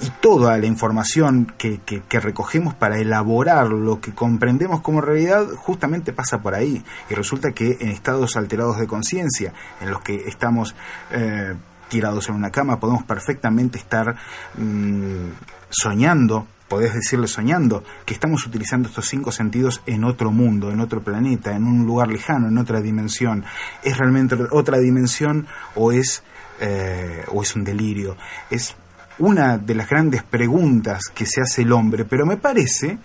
[0.00, 1.80] Y toda la información que,
[2.10, 6.84] recogemos para elaborar lo que comprendemos como realidad justamente pasa por ahí.
[7.08, 10.74] Y resulta que en estados alterados de conciencia, en los que estamos...
[11.12, 11.54] eh,
[11.92, 14.16] tirados en una cama, podemos perfectamente estar
[14.56, 15.28] mm,
[15.68, 21.02] soñando, podés decirle soñando, que estamos utilizando estos cinco sentidos en otro mundo, en otro
[21.02, 23.44] planeta, en un lugar lejano, en otra dimensión.
[23.82, 26.22] ¿Es realmente otra dimensión o es,
[26.60, 28.16] eh, o es un delirio?
[28.48, 28.74] Es
[29.18, 32.98] una de las grandes preguntas que se hace el hombre, pero me parece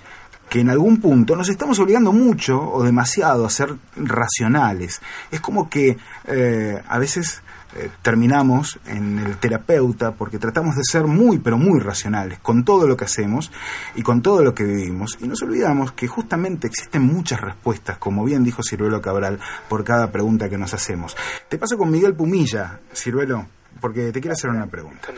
[0.50, 5.02] que en algún punto nos estamos obligando mucho o demasiado a ser racionales.
[5.30, 7.42] Es como que eh, a veces
[7.78, 12.88] eh, terminamos en el terapeuta porque tratamos de ser muy pero muy racionales con todo
[12.88, 13.52] lo que hacemos
[13.96, 18.24] y con todo lo que vivimos y nos olvidamos que justamente existen muchas respuestas, como
[18.26, 21.16] bien dijo Ciruelo Cabral, por cada pregunta que nos hacemos.
[21.50, 23.46] Te paso con Miguel Pumilla, Ciruelo,
[23.80, 25.10] porque te quiero hacer una pregunta.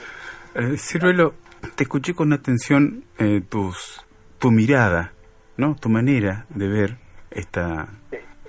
[0.56, 1.36] Eh, Ciruelo,
[1.76, 4.06] te escuché con atención eh, tus,
[4.38, 5.14] tu mirada,
[5.58, 5.76] ¿no?
[5.76, 6.98] Tu manera de ver
[7.32, 7.88] esta,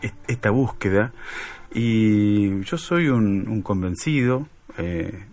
[0.02, 1.12] est- esta búsqueda.
[1.72, 5.26] Y yo soy un, un convencido, eh,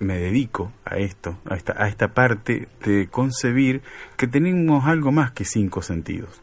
[0.00, 3.82] me dedico a esto, a esta, a esta parte de concebir
[4.16, 6.42] que tenemos algo más que cinco sentidos.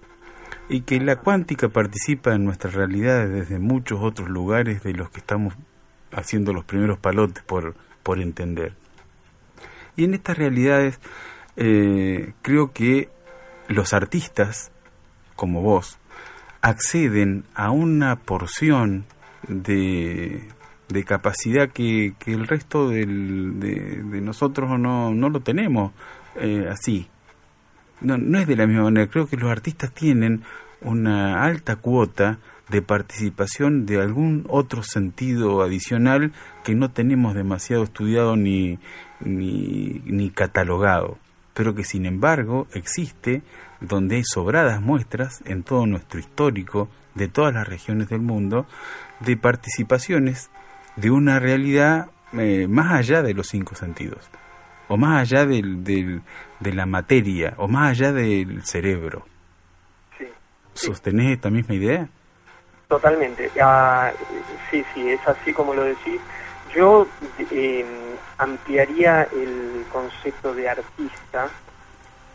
[0.69, 5.19] Y que la cuántica participa en nuestras realidades desde muchos otros lugares de los que
[5.19, 5.53] estamos
[6.13, 8.73] haciendo los primeros palotes por, por entender.
[9.97, 10.99] Y en estas realidades
[11.57, 13.09] eh, creo que
[13.67, 14.71] los artistas,
[15.35, 15.99] como vos,
[16.61, 19.05] acceden a una porción
[19.51, 20.47] de,
[20.89, 25.91] de capacidad que, que el resto del- de, nosotros no, no lo tenemos
[26.35, 27.07] eh, así.
[28.01, 29.07] No, no es de la misma manera.
[29.07, 30.41] Creo que los artistas tienen
[30.81, 36.31] una alta cuota de participación de algún otro sentido adicional
[36.63, 38.79] que no tenemos demasiado estudiado ni,
[39.19, 41.17] ni catalogado,
[41.53, 43.41] pero que sin embargo existe
[43.81, 48.65] donde hay sobradas muestras en todo nuestro histórico de todas las regiones del mundo
[49.25, 50.49] de participaciones
[50.95, 54.29] de una realidad eh, más allá de los cinco sentidos,
[54.87, 56.21] o más allá del, del-
[56.59, 59.25] de la materia, o más allá del cerebro.
[60.73, 62.07] ¿Sostenés esta misma idea?
[62.87, 63.51] Totalmente.
[63.61, 64.11] Ah,
[64.69, 66.19] sí, sí, es así como lo decís.
[66.75, 67.07] Yo
[67.51, 67.85] eh,
[68.37, 71.49] ampliaría el concepto de artista.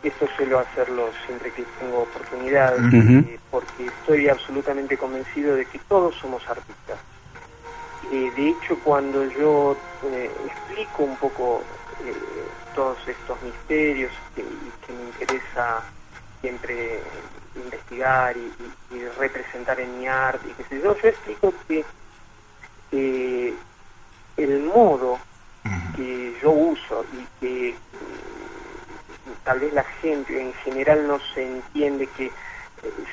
[0.07, 3.27] Esto suelo hacerlo siempre que tengo oportunidad, Ujú.
[3.27, 6.99] eh, porque estoy absolutamente convencido de que todos somos artistas.
[8.03, 11.65] Eh, de hecho, cuando yo eh, explico un poco
[11.99, 15.85] eh, todos estos misterios que, y que me interesa
[16.39, 17.23] siempre
[17.55, 18.53] investigar y,
[18.89, 21.85] y- y representar en mi arte y qué sé yo, yo explico que
[22.91, 23.57] eh,
[24.37, 25.21] el modo
[25.93, 27.79] que yo uso y que
[29.43, 32.31] tal vez la gente en general no se entiende que eh,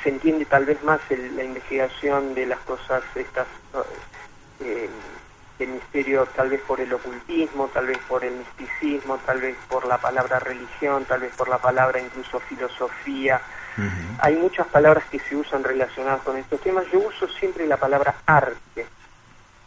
[0.03, 3.47] se entiende tal vez más el- la investigación de las cosas estas
[4.61, 4.89] eh,
[5.59, 9.87] del misterio tal vez por el ocultismo, tal vez por el misticismo, tal vez por
[9.87, 13.41] la palabra religión, tal vez por la palabra incluso filosofía.
[14.21, 16.85] Hay muchas palabras que se usan relacionadas con estos temas.
[16.93, 18.87] Yo uso siempre la palabra arte,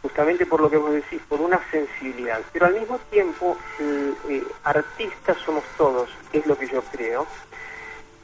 [0.07, 2.39] justamente por lo que vos decís, por una sensibilidad.
[2.53, 7.27] Pero al mismo tiempo, el, eh, artistas somos todos, es lo que yo creo.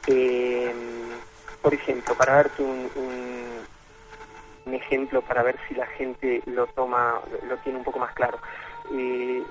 [0.06, 0.72] Eh,
[1.60, 2.88] por ejemplo, para darte un,
[4.72, 8.38] ejemplo, para ver si la gente lo toma, lo tiene un poco más claro.
[8.92, 9.42] Eh,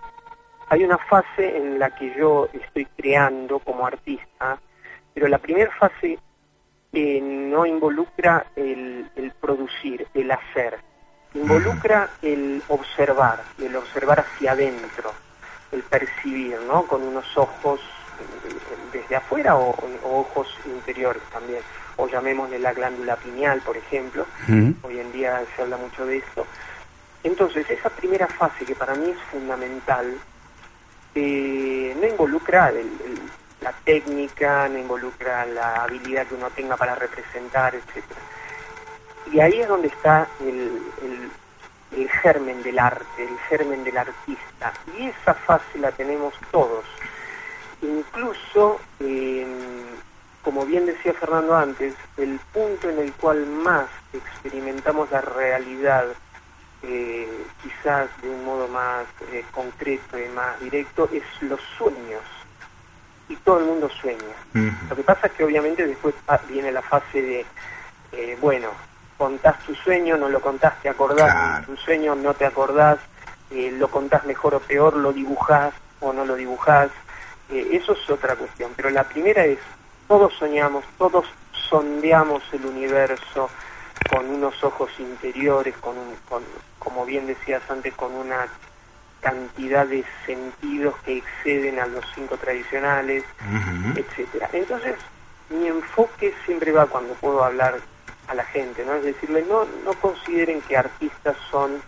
[0.69, 4.59] hay una fase en la que yo estoy creando como artista,
[5.13, 6.17] pero la primera fase
[6.93, 10.79] eh, no involucra el producir, el hacer,
[11.33, 15.13] involucra el observar, el observar hacia adentro,
[15.71, 16.87] el percibir, ¿no?
[16.87, 17.81] Con unos ojos
[18.19, 21.63] eh, desde afuera o, o ojos interiores también,
[21.97, 24.27] o llamémosle la glándula pineal, por ejemplo.
[24.83, 26.47] Hoy en día se habla mucho de esto.
[27.23, 30.19] Entonces, esa primera fase que para mí es fundamental,
[31.15, 33.31] eh, no involucra el- el-
[33.61, 38.21] la técnica, no involucra la habilidad que uno tenga para representar, etcétera.
[39.25, 41.33] Y ahí es donde está el, el-
[41.91, 44.79] el germen del arte, el germen del artista.
[44.87, 46.85] Y esa fase la tenemos todos.
[47.81, 49.99] Incluso, eh,
[50.41, 56.17] como bien decía Fernando antes, el punto en el cual más experimentamos la realidad,
[56.81, 62.23] eh, quizás de un modo más eh, concreto y más directo, es los sueños.
[63.27, 64.35] Y todo el mundo sueña.
[64.89, 66.15] Lo que pasa es que obviamente después
[66.47, 67.47] viene la fase de,
[68.11, 68.71] eh, bueno,
[69.23, 72.99] contás tu sueño, no lo contás, te acordás tu sueño, no te acordás,
[73.51, 76.89] eh, lo contás mejor o peor, lo dibujás o no lo dibujás.
[77.49, 78.71] Eh, eso es otra cuestión.
[78.75, 79.59] Pero la primera es,
[80.09, 81.25] todos soñamos, todos
[81.69, 83.49] sondeamos el universo
[84.11, 86.43] con unos ojos interiores, con, un, con
[86.77, 88.45] como bien decías antes, con una
[89.21, 93.23] cantidad de sentidos que exceden a los cinco tradicionales,
[93.95, 94.49] etcétera.
[94.51, 94.95] Entonces,
[95.49, 97.79] mi enfoque siempre va cuando puedo hablar
[98.33, 98.95] a la gente, ¿no?
[98.95, 101.81] Es decirle, no, no consideren que artistas son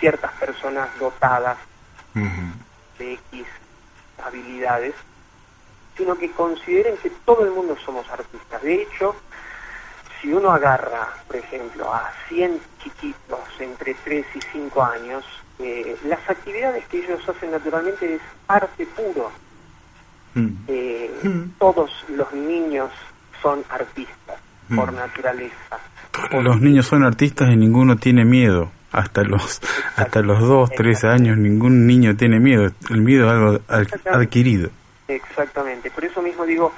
[0.00, 1.58] ciertas personas dotadas
[2.98, 3.46] de X
[4.24, 4.94] habilidades,
[5.96, 8.62] sino que consideren que todo el mundo somos artistas.
[8.62, 9.14] De hecho,
[10.20, 15.24] si uno agarra, por ejemplo, a 100 chiquitos entre 3 y 5 años,
[15.58, 19.30] eh, las actividades que ellos hacen naturalmente es arte puro.
[20.68, 21.10] Eh,
[21.58, 22.90] Todos los niños
[23.42, 24.38] son artistas
[24.74, 25.78] por naturaleza.
[26.32, 28.70] Los niños son artistas y ninguno tiene miedo.
[28.90, 29.60] Hasta los
[29.96, 32.70] hasta los dos, tres años ningún niño tiene miedo.
[32.90, 34.70] El miedo es algo al- adquirido.
[35.08, 36.72] Exactamente, por eso mismo digo,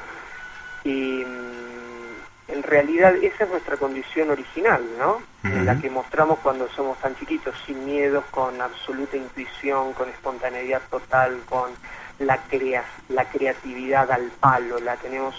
[0.83, 5.23] que mm, en realidad esa es nuestra condición original, ¿no?
[5.43, 10.83] En la que mostramos cuando somos tan chiquitos, sin miedos, con absoluta intuición, con espontaneidad
[10.91, 11.71] total, con
[12.19, 15.35] la, crea la creatividad al palo, la tenemos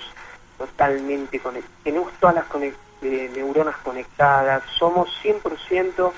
[0.67, 2.45] totalmente conectada, tenemos todas las
[3.01, 6.11] eh, neuronas conectadas, somos 100%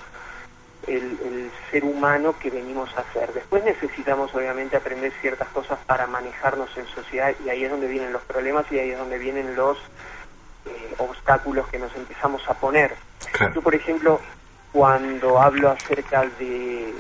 [0.87, 3.31] el, el ser humano que venimos a ser.
[3.33, 8.11] Después necesitamos obviamente aprender ciertas cosas para manejarnos en sociedad y ahí es donde vienen
[8.11, 9.77] los problemas y ahí es donde vienen los
[10.65, 12.95] eh, obstáculos que nos empezamos a poner.
[13.53, 14.19] Yo, por ejemplo,
[14.73, 16.93] cuando hablo acerca de,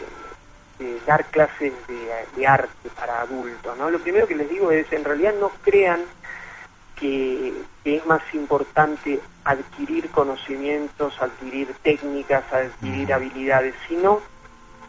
[0.79, 3.89] de dar clases de, de arte para adultos, ¿no?
[3.89, 6.01] lo primero que les digo es, en realidad no crean
[6.99, 7.53] que,
[7.85, 14.21] es más importante adquirir conocimientos, adquirir técnicas, adquirir habilidades, sino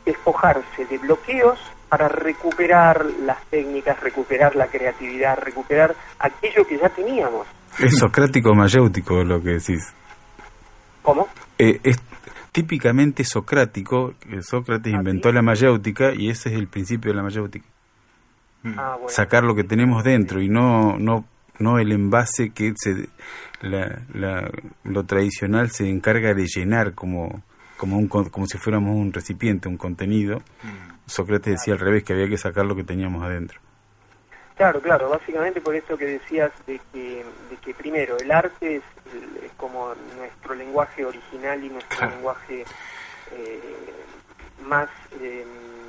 [0.04, 1.58] despojarse de bloqueos
[1.88, 7.46] para recuperar las técnicas, recuperar la creatividad, recuperar aquello que ya teníamos.
[7.78, 9.92] Es socrático mayéutico lo que decís.
[11.02, 11.28] ¿Cómo?
[11.58, 12.00] Eh, es
[12.52, 14.14] típicamente socrático.
[14.40, 17.66] Sócrates inventó la mayéutica y ese es el principio de la mayéutica.
[18.76, 19.08] Ah, bueno.
[19.08, 21.24] Sacar lo que tenemos dentro y no no
[21.58, 23.08] no el envase que se
[23.60, 24.50] la, la-
[24.84, 27.42] lo tradicional se encarga de llenar como
[27.76, 30.42] como un como si fuéramos un recipiente, un contenido.
[31.06, 33.60] Sócrates decía al revés que había que sacar lo que teníamos adentro.
[34.56, 38.82] Claro, claro, básicamente por esto que decías de que, de que primero el arte es,
[39.12, 42.64] el- es como nuestro lenguaje original y nuestro lenguaje
[43.32, 43.60] eh,
[44.64, 44.88] más
[45.20, 45.44] eh,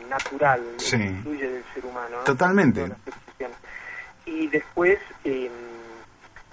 [0.09, 0.97] natural, Sí.
[0.97, 2.17] que fluye del ser humano.
[2.17, 2.23] ¿no?
[2.23, 2.85] Totalmente.
[4.25, 5.51] Y después, eh,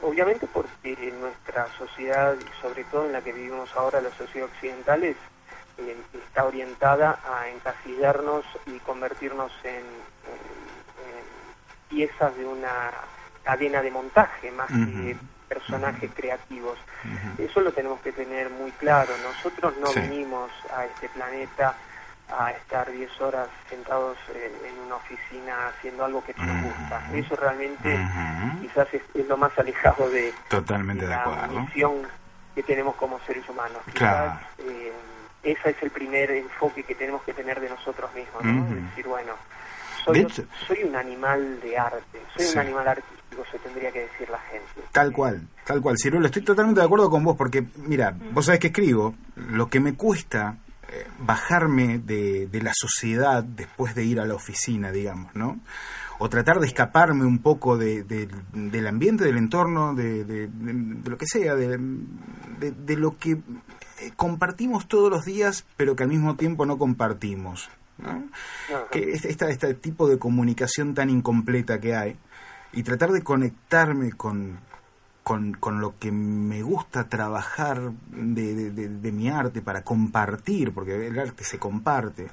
[0.01, 5.03] obviamente porque nuestra sociedad, y sobre todo en la que vivimos ahora, la sociedad occidental,
[5.05, 5.17] es,
[5.79, 11.25] eh, está orientada a encasillarnos y convertirnos en, en- en
[11.89, 12.93] piezas de una
[13.43, 15.17] cadena de montaje más que
[15.49, 16.79] personajes creativos.
[17.39, 19.19] Eso lo tenemos que tener muy claro.
[19.19, 20.01] Nosotros no Sí.
[20.01, 21.77] venimos a este planeta
[22.39, 27.03] a estar 10 horas sentados en, una oficina haciendo algo que nos gusta.
[27.15, 27.99] Eso realmente
[28.61, 31.61] quizás es, es lo más alejado de Totalmente de la acuerdo.
[31.61, 31.93] misión
[32.55, 33.79] que tenemos como seres humanos.
[33.87, 34.39] Quizás, Claro.
[34.59, 34.93] eh,
[35.43, 38.77] ese es el primer enfoque que tenemos que tener de nosotros mismos, ¿no?
[38.77, 39.33] Es decir, bueno,
[40.13, 42.53] De soy, soy un animal de arte, soy Sí.
[42.55, 44.83] un animal artístico, se tendría que decir la gente.
[44.93, 45.97] Tal cual, tal cual.
[45.97, 49.81] Ciruelo, estoy totalmente de acuerdo con vos porque, mira, vos sabés que escribo, lo que
[49.81, 50.57] me cuesta
[51.21, 55.61] bajarme de, de la sociedad después de ir a la oficina, digamos, ¿no?
[56.19, 60.49] O tratar de escaparme un poco de, de- del ambiente, del entorno, de,
[61.05, 66.37] lo que sea, de, lo que eh, compartimos todos los días, pero que al mismo
[66.37, 67.71] tiempo no compartimos.
[67.99, 68.25] ¿no?
[68.91, 72.17] que es- esta, este tipo de comunicación tan incompleta que hay
[72.73, 74.59] y tratar de conectarme con,
[75.59, 81.59] con, lo que me gusta trabajar de, mi arte para compartir, porque el arte se
[81.59, 82.29] comparte.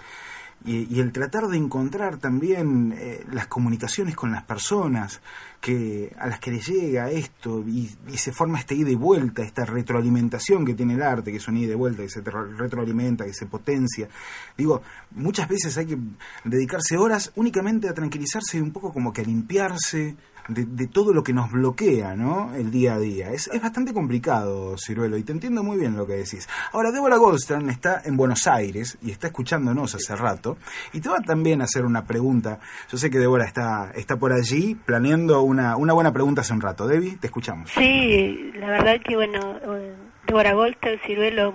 [0.65, 5.21] Y, el tratar de encontrar también eh, las comunicaciones con las personas
[5.61, 9.63] que a las que les llega esto y, se forma esta ida y vuelta, esta
[9.63, 13.23] retroalimentación que tiene el arte, que es una ida y vuelta, que se tro- retroalimenta,
[13.23, 14.09] que se potencia.
[14.57, 14.81] Digo,
[15.11, 15.97] muchas veces hay que
[16.43, 20.17] dedicarse horas únicamente a tranquilizarse un poco como que a limpiarse
[20.49, 22.53] de, de todo lo que nos bloquea, ¿no?
[22.55, 23.31] El día a día.
[23.31, 26.49] Es, es bastante complicado, Ciruelo, y te entiendo muy bien lo que decís.
[26.73, 30.57] Ahora, Débora Goldstern está en Buenos Aires y está escuchándonos hace rato,
[30.93, 32.59] y te va también a hacer una pregunta.
[32.89, 36.61] Yo sé que Débora está, está por allí planeando una, una buena pregunta hace un
[36.61, 36.88] rato.
[36.88, 37.69] Debbie, te escuchamos.
[37.71, 39.95] Sí, la verdad que bueno, eh,
[40.27, 41.53] Débora Golter, Ciruelo,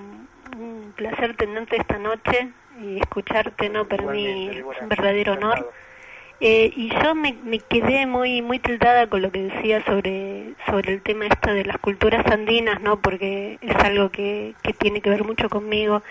[0.57, 3.87] un placer tenerte esta noche y escucharte, ¿no?
[3.87, 5.71] Para mí es un verdadero honor.
[6.41, 10.93] Eh, y yo me, me quedé muy muy tildada con lo que decía sobre sobre
[10.95, 13.01] el tema esto de las culturas andinas, ¿no?
[13.01, 16.03] Porque es algo que, que tiene que ver mucho conmigo.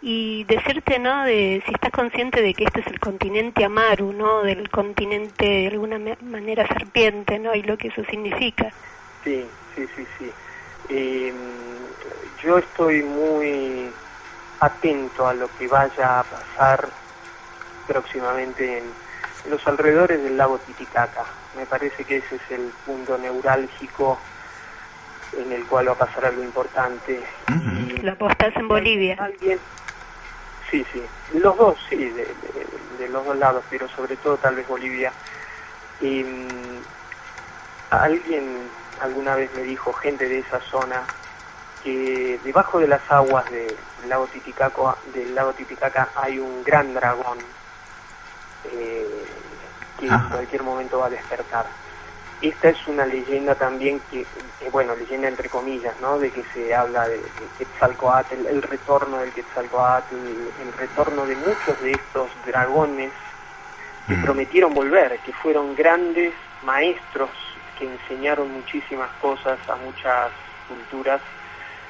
[0.00, 1.24] Y decirte, ¿no?
[1.24, 4.42] De si estás consciente de que este es el continente Amaru, ¿no?
[4.42, 7.54] Del continente de alguna ma- manera serpiente, ¿no?
[7.54, 8.74] Y lo que eso significa.
[9.24, 10.34] Sí, sí, sí, sí.
[10.88, 11.94] Eh,
[12.42, 13.96] yo estoy muy
[14.58, 16.94] atento a lo que vaya a pasar
[17.86, 18.99] próximamente en, en
[19.48, 21.24] los alrededores del lago Titicaca.
[21.56, 24.18] Me parece que ese es el punto neurálgico
[25.36, 27.22] en el cual va a pasar algo importante.
[28.02, 29.16] Lo apostás en Bolivia.
[29.20, 29.58] Alguien,
[30.70, 31.02] sí, sí,
[31.34, 32.66] los dos, sí, de, de-
[32.98, 35.10] de los dos lados, pero sobre todo tal vez Bolivia.
[36.00, 36.82] Y, mm,
[37.90, 38.68] alguien
[39.00, 41.02] alguna vez me dijo, gente de esa zona,
[41.82, 46.92] que debajo de las aguas de- del lago Titicaca, del lago Titicaca hay un gran
[46.92, 47.38] dragón
[48.64, 49.24] eh,
[49.98, 51.66] que en cualquier momento va a despertar.
[52.40, 56.18] Esta es una leyenda también que, eh, bueno, leyenda entre comillas, ¿no?
[56.18, 61.80] De que se habla de, de Quetzalcoatl, el retorno del Quetzalcoatl, el retorno de muchos
[61.82, 63.12] de estos dragones
[64.08, 66.32] que prometieron volver, que fueron grandes
[66.64, 67.30] maestros
[67.78, 70.30] que enseñaron muchísimas cosas a muchas
[70.68, 71.20] culturas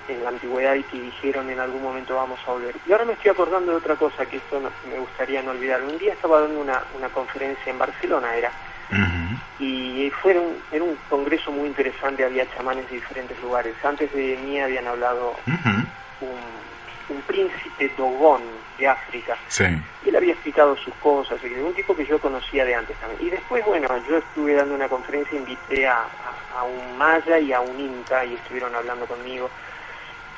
[0.08, 2.76] en la antigüedad y que dijeron en algún momento vamos a volver.
[2.86, 5.82] Y ahora me estoy acordando de otra cosa que esto no- me gustaría no olvidar.
[5.82, 8.50] Un día estaba dando una, una conferencia en Barcelona, era,
[9.58, 13.74] y fue un, era un congreso muy interesante, había chamanes de diferentes lugares.
[13.84, 15.36] Antes de mí habían hablado
[16.20, 18.42] un, un príncipe Dogón
[18.78, 19.36] de África.
[19.48, 19.64] Sí.
[20.04, 23.20] Y él había explicado sus cosas, un tipo que yo conocía de antes también.
[23.28, 27.52] Y después, bueno, yo estuve dando una conferencia, invité a, a- a un maya y
[27.52, 29.50] a un inca y estuvieron hablando conmigo.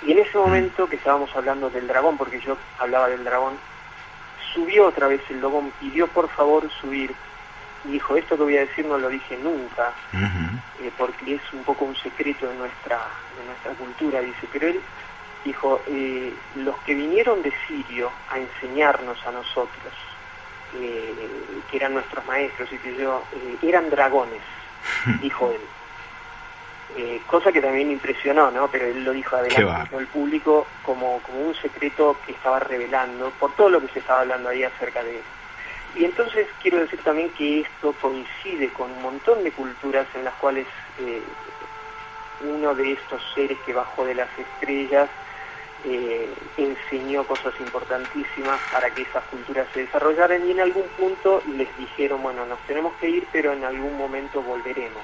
[0.05, 3.55] Y en ese momento que estábamos hablando del dragón, porque yo hablaba del dragón,
[4.53, 7.15] subió otra vez el dragón, pidió por favor subir.
[7.85, 11.65] Y dijo, esto que voy a decir no lo dije nunca, eh, porque es un
[11.65, 12.99] poco un secreto de nuestra,
[13.39, 14.81] de nuestra cultura, dice, pero él
[15.45, 19.93] dijo, eh, los que vinieron de Sirio a enseñarnos a nosotros,
[20.77, 21.29] eh,
[21.71, 23.25] que eran nuestros maestros y que yo,
[23.63, 24.43] eran dragones,
[25.21, 25.61] dijo él.
[26.97, 28.69] Eh, cosa que también impresionó, ¿no?
[28.69, 33.55] Pero él lo dijo adelante el público como, como un secreto que estaba revelando por
[33.55, 35.23] todo lo que se estaba hablando ahí acerca de él.
[35.95, 40.35] Y entonces quiero decir también que esto coincide con un montón de culturas en las
[40.35, 40.67] cuales
[40.99, 41.23] eh,
[42.43, 45.09] uno de estos seres que bajó de las estrellas
[45.85, 51.77] eh, enseñó cosas importantísimas para que esas culturas se desarrollaran y en algún punto les
[51.77, 55.03] dijeron, bueno, nos tenemos que ir, pero en algún momento volveremos.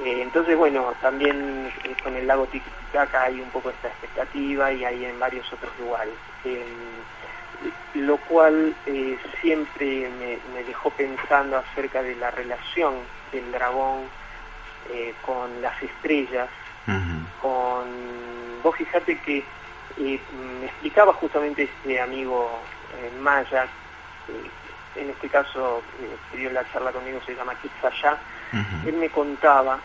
[0.00, 4.84] Eh, entonces, bueno, también eh, con el lago Titicaca hay un poco esta expectativa y
[4.84, 6.14] hay en varios otros lugares.
[6.44, 6.64] Eh,
[7.94, 12.94] lo cual eh, siempre me, me dejó pensando acerca de la relación
[13.32, 14.04] del dragón
[15.20, 16.48] con las estrellas,
[17.42, 17.86] con...
[18.62, 19.44] Vos fijate que
[19.98, 22.62] me explicaba justamente este amigo
[23.20, 23.66] Maya,
[24.96, 25.82] en este caso
[26.30, 27.54] que dio la charla conmigo, se llama
[28.86, 29.82] Él me contaba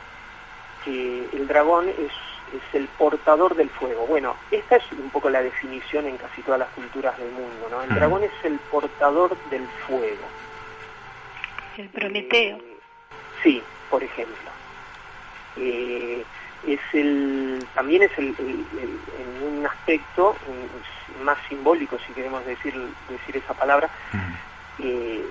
[0.83, 2.11] que el dragón es,
[2.51, 4.05] es el portador del fuego.
[4.05, 7.81] Bueno, esta es un poco la definición en casi todas las culturas del mundo, ¿no?
[7.81, 10.29] El dragón es el portador del fuego.
[11.77, 12.59] El Prometeo.
[13.41, 14.51] Sí, por ejemplo.
[15.55, 16.25] Eh,
[16.63, 20.37] es el, también es el, el- el- en un aspecto
[21.19, 22.73] más simbólico, si queremos decir,
[23.07, 23.91] decir esa palabra,
[24.79, 25.29] eh,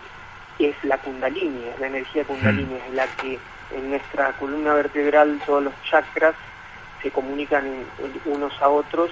[0.58, 3.38] es la kundalini, es la energía kundalini, es la que
[3.74, 6.34] en nuestra columna vertebral todos los chakras
[7.02, 7.64] se comunican
[8.26, 9.10] unos a otros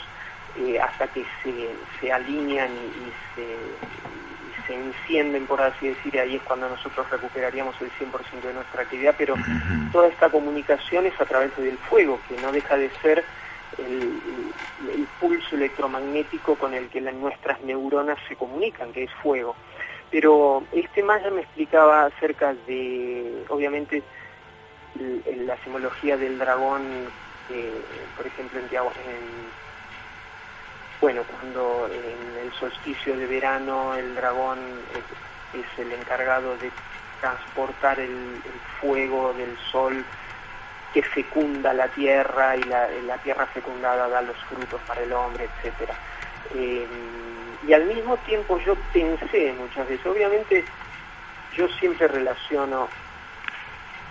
[0.59, 6.15] eh, hasta que se, se alinean y, y se, y se encienden, por así decir,
[6.15, 9.35] y ahí es cuando nosotros recuperaríamos el 100% de nuestra actividad, pero
[9.93, 13.25] toda esta comunicación es a través del fuego, que no deja de ser
[13.79, 14.21] el,
[15.21, 19.55] pulso electromagnético con el que nuestras neuronas se comunican, que es fuego.
[20.11, 24.05] Pero este Maya me explicaba acerca de, obviamente,
[24.95, 27.13] en la simbología del dragón,
[27.49, 29.55] eh, por ejemplo, en, en-
[31.01, 34.85] bueno, cuando en el solsticio de verano el dragón
[35.53, 36.75] es, el encargado de
[37.21, 38.43] transportar el,
[38.81, 40.07] fuego del sol
[40.93, 45.47] que fecunda la tierra y la, la tierra fecundada da los frutos para el hombre,
[45.47, 45.99] etcétera.
[46.51, 46.87] Eh,
[47.67, 50.65] y al mismo tiempo yo pensé muchas veces, obviamente
[51.57, 52.89] yo siempre relaciono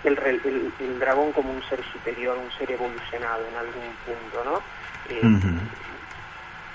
[0.04, 4.44] el, re- el- el dragón como un ser superior, un ser evolucionado en algún punto,
[4.44, 4.62] ¿no?
[5.10, 5.20] Eh,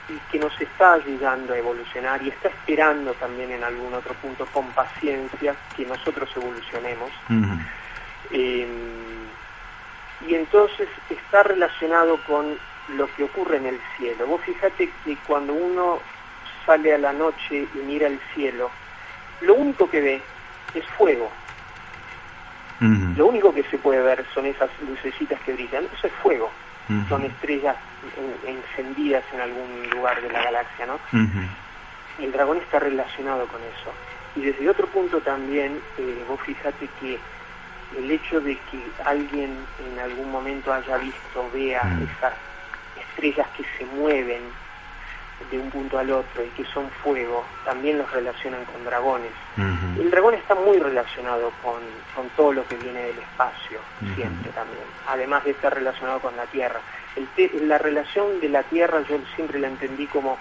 [0.07, 4.45] y que nos está ayudando a evolucionar y está esperando también en algún otro punto
[4.47, 7.09] con paciencia que nosotros evolucionemos.
[8.31, 8.67] Eh,
[10.27, 12.57] y entonces está relacionado con
[12.89, 14.27] lo que ocurre en el cielo.
[14.27, 15.99] Vos fíjate que cuando uno
[16.65, 18.69] sale a la noche y mira el cielo,
[19.41, 20.21] lo único que ve
[20.73, 21.31] es fuego.
[23.17, 25.85] Lo único que se puede ver son esas lucecitas que brillan.
[25.97, 26.51] Eso es fuego.
[27.09, 27.75] Son estrellas
[28.17, 30.99] en- encendidas en algún lugar de la galaxia, ¿no?
[32.19, 33.93] El dragón está relacionado con eso.
[34.35, 37.17] Y desde otro punto también, eh, vos fíjate que
[37.97, 41.81] el hecho de que alguien en algún momento haya visto, vea
[42.17, 42.33] esas
[43.11, 44.41] estrellas que se mueven
[45.51, 49.31] de un punto al otro y que son fuego, también los relacionan con dragones.
[49.99, 51.79] El dragón está muy relacionado con,
[52.15, 53.79] con todo lo que viene del espacio,
[54.15, 56.79] siempre también, además de estar relacionado con la Tierra.
[57.15, 60.37] El te- la relación de la Tierra yo siempre la entendí como,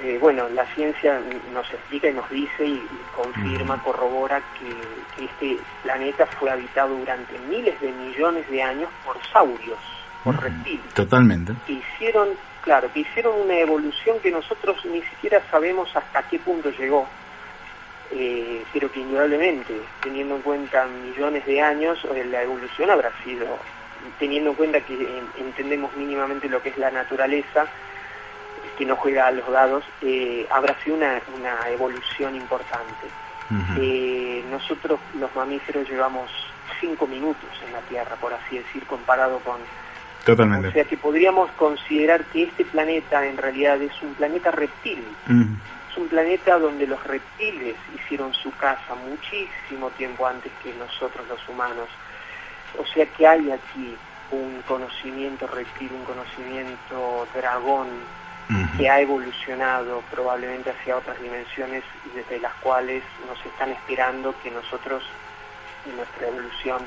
[0.00, 1.20] eh, bueno, la ciencia
[1.52, 6.94] nos explica y nos dice y, y confirma, corrobora que, que este planeta fue habitado
[6.96, 9.78] durante miles de millones de años por saurios,
[10.24, 11.52] por reptiles Totalmente.
[11.66, 12.28] que hicieron,
[12.62, 17.06] claro, que hicieron una evolución que nosotros ni siquiera sabemos hasta qué punto llegó,
[18.10, 23.46] eh, pero que indudablemente, teniendo en cuenta millones de años, eh, la evolución habrá sido,
[24.18, 27.66] teniendo en cuenta que eh, entendemos mínimamente lo que es la naturaleza,
[28.78, 33.06] que no juega a los dados, eh, habrá sido una, una evolución importante.
[33.78, 36.30] Eh, nosotros los mamíferos llevamos
[36.80, 39.58] cinco minutos en la Tierra, por así decir, comparado con
[40.24, 40.68] Totalmente.
[40.68, 45.04] o sea que podríamos considerar que este planeta en realidad es un planeta reptil.
[45.26, 45.54] Mm.
[45.90, 51.48] Es un planeta donde los reptiles hicieron su casa muchísimo tiempo antes que nosotros los
[51.48, 51.88] humanos.
[52.78, 53.96] O sea que hay aquí
[54.30, 57.88] un conocimiento reptil, un conocimiento dragón
[58.76, 64.50] que ha evolucionado probablemente hacia otras dimensiones y desde las cuales nos están esperando que
[64.50, 65.02] nosotros
[65.86, 66.86] en nuestra evolución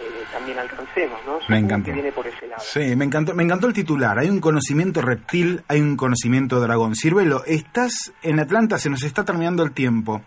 [0.00, 1.38] eh, también alcancemos, ¿no?
[1.48, 1.86] Me encantó.
[1.86, 2.62] que viene por ese lado.
[2.64, 4.18] Sí, me encantó, me encantó el titular.
[4.18, 6.94] Hay un conocimiento reptil, hay un conocimiento dragón.
[6.94, 10.22] Sirvelo, estás en Atlanta, se nos está terminando el tiempo.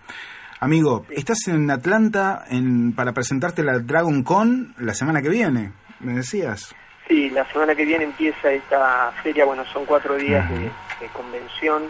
[0.59, 6.13] Amigo, estás en Atlanta en, para presentarte la Dragon Con la semana que viene, me
[6.13, 6.73] decías.
[7.07, 11.83] Sí, la semana que viene empieza esta feria, bueno, son cuatro días de, de convención,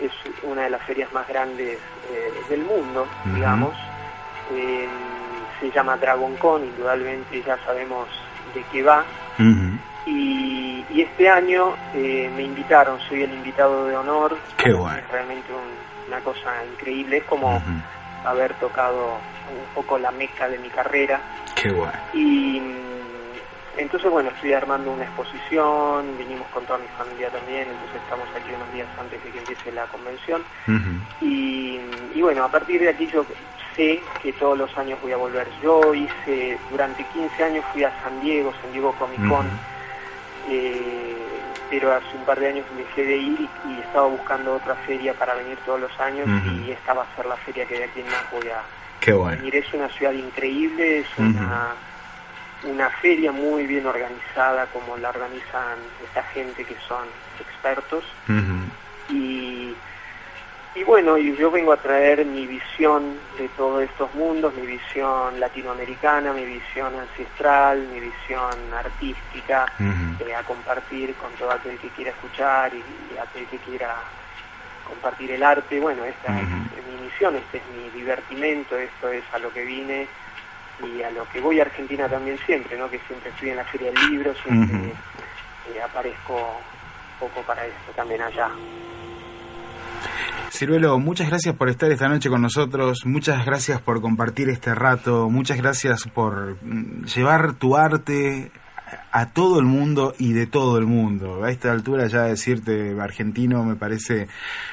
[0.00, 0.10] es
[0.42, 1.78] una de las ferias más grandes
[2.10, 3.74] eh, del mundo, digamos.
[4.52, 4.88] Eh,
[5.60, 8.08] se llama Dragon Con, indudablemente ya sabemos
[8.54, 9.04] de qué va.
[10.06, 14.36] Y, y este año eh, me invitaron, soy el invitado de honor.
[14.56, 14.96] Qué bueno.
[14.98, 17.62] Es realmente un- una cosa increíble, es como
[18.24, 19.12] haber tocado
[19.50, 21.20] un poco la meca de mi carrera.
[21.54, 21.92] Qué bueno.
[22.12, 28.00] Y mm, entonces, bueno, estoy armando una exposición, vinimos con toda mi familia también, entonces
[28.02, 30.42] estamos aquí unos días antes de que empiece la convención.
[31.20, 31.78] Y,
[32.14, 33.24] y bueno, a partir de aquí yo
[33.80, 35.48] sé que todos los años voy a volver.
[35.62, 39.46] Yo hice, durante 15 años fui a San Diego, San Diego Comic Con,
[40.50, 41.16] eh,
[41.70, 45.14] pero hace un par de años dejé de ir y, y estaba buscando otra feria
[45.14, 46.28] para venir todos los años
[46.66, 48.60] y esta va a ser la feria que de aquí en más voy a
[49.00, 49.36] Qué bueno.
[49.38, 49.56] venir.
[49.56, 51.68] Es una ciudad increíble, es una,
[52.64, 57.04] una feria muy bien organizada como la organizan esta gente que son
[57.40, 58.04] expertos
[59.08, 59.74] y,
[60.74, 65.40] y bueno, y yo vengo a traer mi visión de todos estos mundos, mi visión
[65.40, 72.10] latinoamericana, mi visión ancestral, mi visión artística, eh, a compartir con todo aquel que quiera
[72.10, 72.78] escuchar y,
[73.14, 73.96] y aquel que quiera
[74.86, 75.80] compartir el arte.
[75.80, 79.64] Bueno, esta es, es mi misión, este es mi divertimento, esto es a lo que
[79.64, 80.06] vine
[80.84, 82.88] y a lo que voy a Argentina también siempre, ¿no?
[82.88, 84.92] Que siempre estoy en la Feria del Libro, siempre
[85.74, 86.60] eh, aparezco
[87.20, 88.50] un poco para esto también allá.
[90.50, 95.30] Ciruelo, muchas gracias por estar esta noche con nosotros, muchas gracias por compartir este rato,
[95.30, 98.50] muchas gracias por mm, llevar tu arte
[99.12, 101.42] a todo el mundo y de todo el mundo.
[101.44, 104.28] A esta altura ya decirte argentino me parece,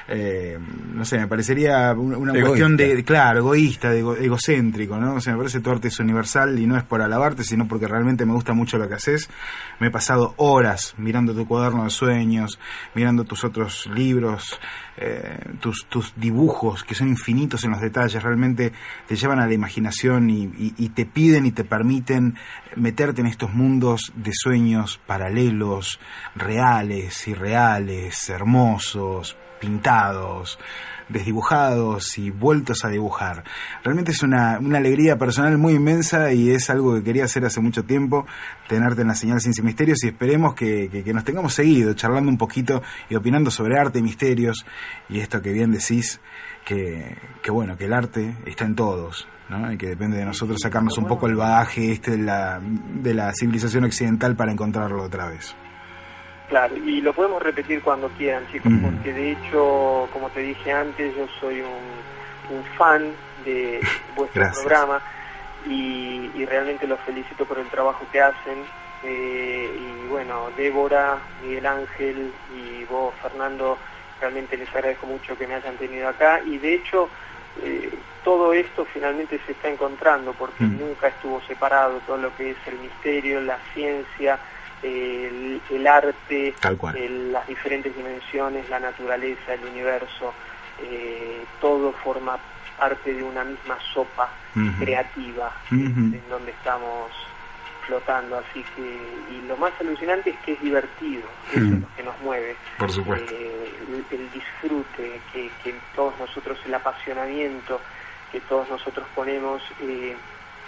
[0.08, 0.58] eh,
[0.94, 5.16] no sé, me parecería una, una cuestión de, claro, egoísta, de ego- egocéntrico, ¿no?
[5.16, 7.88] O sea, me parece tu arte es universal y no es por alabarte, sino porque
[7.88, 9.30] realmente me gusta mucho lo que haces.
[9.80, 12.60] Me he pasado horas mirando tu cuaderno de sueños,
[12.96, 14.60] mirando tus otros libros,
[14.98, 18.72] eh, tus, tus dibujos, que son infinitos en los detalles, realmente
[19.08, 22.36] te llevan a la imaginación y, y- y te piden y te permiten
[22.76, 26.00] meterte en estos mundos de sueños paralelos,
[26.36, 30.60] reales, irreales, hermosos, pintados,
[31.10, 33.44] desdibujados y vueltos a dibujar.
[33.84, 37.60] Realmente es una, una alegría personal muy inmensa y es algo que quería hacer hace
[37.62, 38.26] mucho tiempo,
[38.68, 41.94] tenerte en la señal Ciencia y Misterios y esperemos que, que- que nos tengamos seguido,
[41.94, 44.66] charlando un poquito y opinando sobre arte y misterios
[45.10, 46.20] y esto que bien decís,
[46.66, 49.28] que, que bueno, que el arte está en todos.
[49.50, 49.72] ¿No?
[49.72, 53.32] Y que depende de nosotros sacarnos un poco el bagaje este de la, de la
[53.34, 55.56] civilización occidental para encontrarlo otra vez.
[56.50, 58.80] Claro, y lo podemos repetir cuando quieran, chicos, Mm.
[58.80, 63.12] porque de hecho, como te dije antes, yo soy un, un fan
[63.44, 63.82] de
[64.16, 64.64] vuestro Gracias.
[64.66, 65.02] programa
[65.66, 68.60] y, y realmente los felicito por el trabajo que hacen.
[69.04, 73.78] Eh, y bueno, Débora, Miguel Ángel y vos, Fernando,
[74.22, 77.08] realmente les agradezco mucho que me hayan tenido acá y de hecho
[77.62, 77.92] eh,
[78.28, 82.78] todo esto finalmente se está encontrando porque nunca estuvo separado todo lo que es el
[82.80, 84.38] misterio, la ciencia,
[84.84, 86.98] el, el arte, Tal cual.
[86.98, 90.34] el- las diferentes dimensiones, la naturaleza, el universo,
[90.84, 92.38] eh, todo forma
[92.78, 94.30] parte de una misma sopa
[94.78, 97.10] creativa en donde estamos
[97.86, 101.24] flotando, así que y lo más alucinante es que es divertido,
[101.54, 101.82] eso es Mm.
[101.82, 103.34] lo que nos mueve, Por supuesto.
[103.34, 103.72] Eh,
[104.12, 107.80] el, el disfrute, que, que todos nosotros, el apasionamiento
[108.40, 110.16] que todos nosotros ponemos, eh,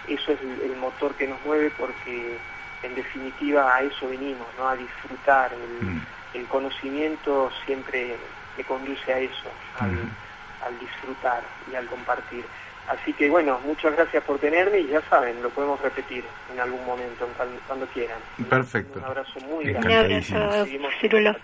[0.08, 2.36] eso es el, el motor que nos mueve porque
[2.82, 4.68] en definitiva a eso venimos, ¿no?
[4.68, 8.16] a disfrutar, el, el conocimiento siempre
[8.58, 9.92] me conduce a eso, al,
[10.66, 12.44] al disfrutar y al compartir.
[12.88, 16.84] Así que bueno, muchas gracias por tenerme y ya saben, lo podemos repetir en algún
[16.88, 18.18] momento, en cual- cuando quieran.
[18.50, 18.98] Perfecto.
[18.98, 20.24] Un abrazo muy grande.
[21.00, 21.36] Ciruelo.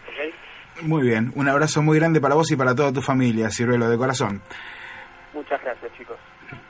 [0.82, 3.98] Muy bien, un abrazo muy grande para vos y para toda tu familia, Ciruelo, de
[3.98, 4.42] corazón.
[5.36, 6.16] Muchas gracias, chicos.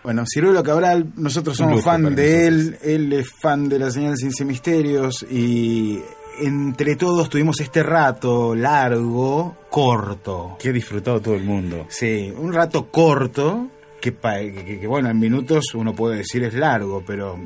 [0.04, 4.44] Bueno, Ciruelo Cabral, nosotros somos fan de él, él es fan de la señal Ciencia
[4.44, 6.02] y Misterios y
[6.42, 10.58] entre todos tuvimos este rato largo, corto.
[10.60, 11.86] Que ha disfrutado todo el mundo.
[11.90, 13.70] Sí, un rato corto,
[14.02, 17.38] que, que- que, bueno, en minutos uno puede decir es largo, pero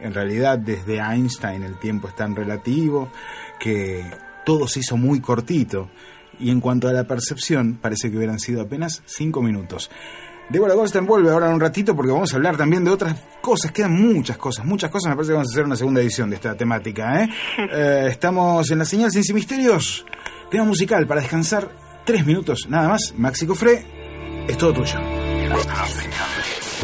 [0.00, 3.10] en realidad desde Einstein el tiempo es tan relativo
[3.60, 4.04] que
[4.44, 5.90] todo se hizo muy cortito.
[6.38, 9.90] Y en cuanto a la percepción, parece que hubieran sido apenas cinco minutos.
[10.52, 13.72] Débora Goldstein vuelve ahora en un ratito porque vamos a hablar también de otras cosas.
[13.72, 15.08] Quedan muchas cosas, muchas cosas.
[15.08, 17.24] Me parece que vamos a hacer una segunda edición de esta temática.
[17.24, 17.28] ¿eh?
[17.74, 20.04] Eh, estamos en la señal Ciencia y Misterios.
[20.50, 21.70] Tema musical para descansar
[22.04, 22.66] tres minutos.
[22.68, 23.14] Nada más.
[23.16, 23.82] Maxi Cofré,
[24.46, 24.98] es todo tuyo.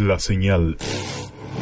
[0.02, 0.78] La señal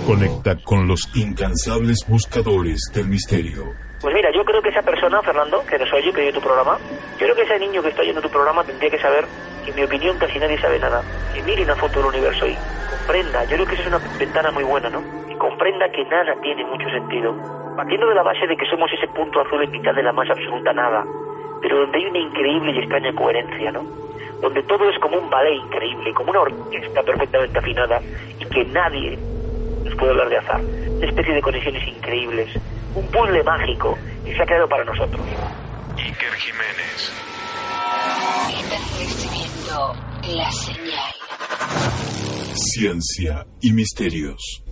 [0.07, 3.86] conecta con los incansables buscadores del misterio.
[4.01, 6.78] Pues mira, yo creo que esa persona, Fernando, que nos oye, que oye tu programa,
[7.18, 9.27] yo creo que ese niño que está oyendo tu programa tendría que saber
[9.66, 11.02] en mi opinión casi nadie sabe nada.
[11.35, 12.56] Que mire una foto del universo y
[12.89, 15.02] comprenda, yo creo que esa es una ventana muy buena, ¿no?
[15.28, 17.35] Y comprenda que nada tiene mucho sentido.
[17.77, 20.28] partiendo de la base de que somos ese punto azul en mitad de la más
[20.31, 21.05] absoluta nada,
[21.60, 23.85] pero donde hay una increíble y extraña coherencia, ¿no?
[24.40, 28.01] Donde todo es como un ballet increíble, como una orquesta perfectamente afinada
[28.39, 29.18] y que nadie
[29.85, 30.60] nos puede hablar de azar.
[31.02, 32.59] Especie de conexiones increíbles,
[32.97, 35.20] un puzzle mágico que se ha creado para nosotros.
[35.97, 37.12] Iker Jiménez.
[38.59, 39.94] Estás recibiendo
[40.35, 41.14] la señal.
[42.55, 44.62] Ciencia y misterios.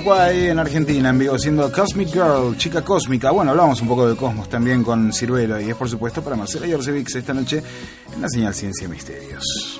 [0.00, 3.30] Jamiroquai en Argentina, en vivo, siendo Cosmic Girl, chica cósmica.
[3.32, 6.66] Bueno, hablamos un poco de cosmos también con Ciruelo y es por supuesto para Marcela
[6.66, 7.62] Yorcevics esta noche
[8.14, 9.78] en la señal Ciencia Misterios.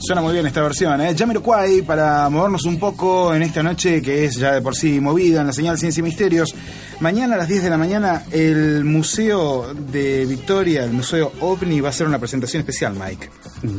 [0.00, 1.14] Suena muy bien esta versión, ¿eh?
[1.16, 5.42] Jamiroquai para movernos un poco en esta noche que es ya de por sí movida
[5.42, 6.52] en la señal Ciencia y Misterios.
[7.02, 11.88] Mañana a las 10 de la mañana el Museo de Victoria, el Museo OVNI, va
[11.88, 13.28] a hacer una presentación especial, Mike.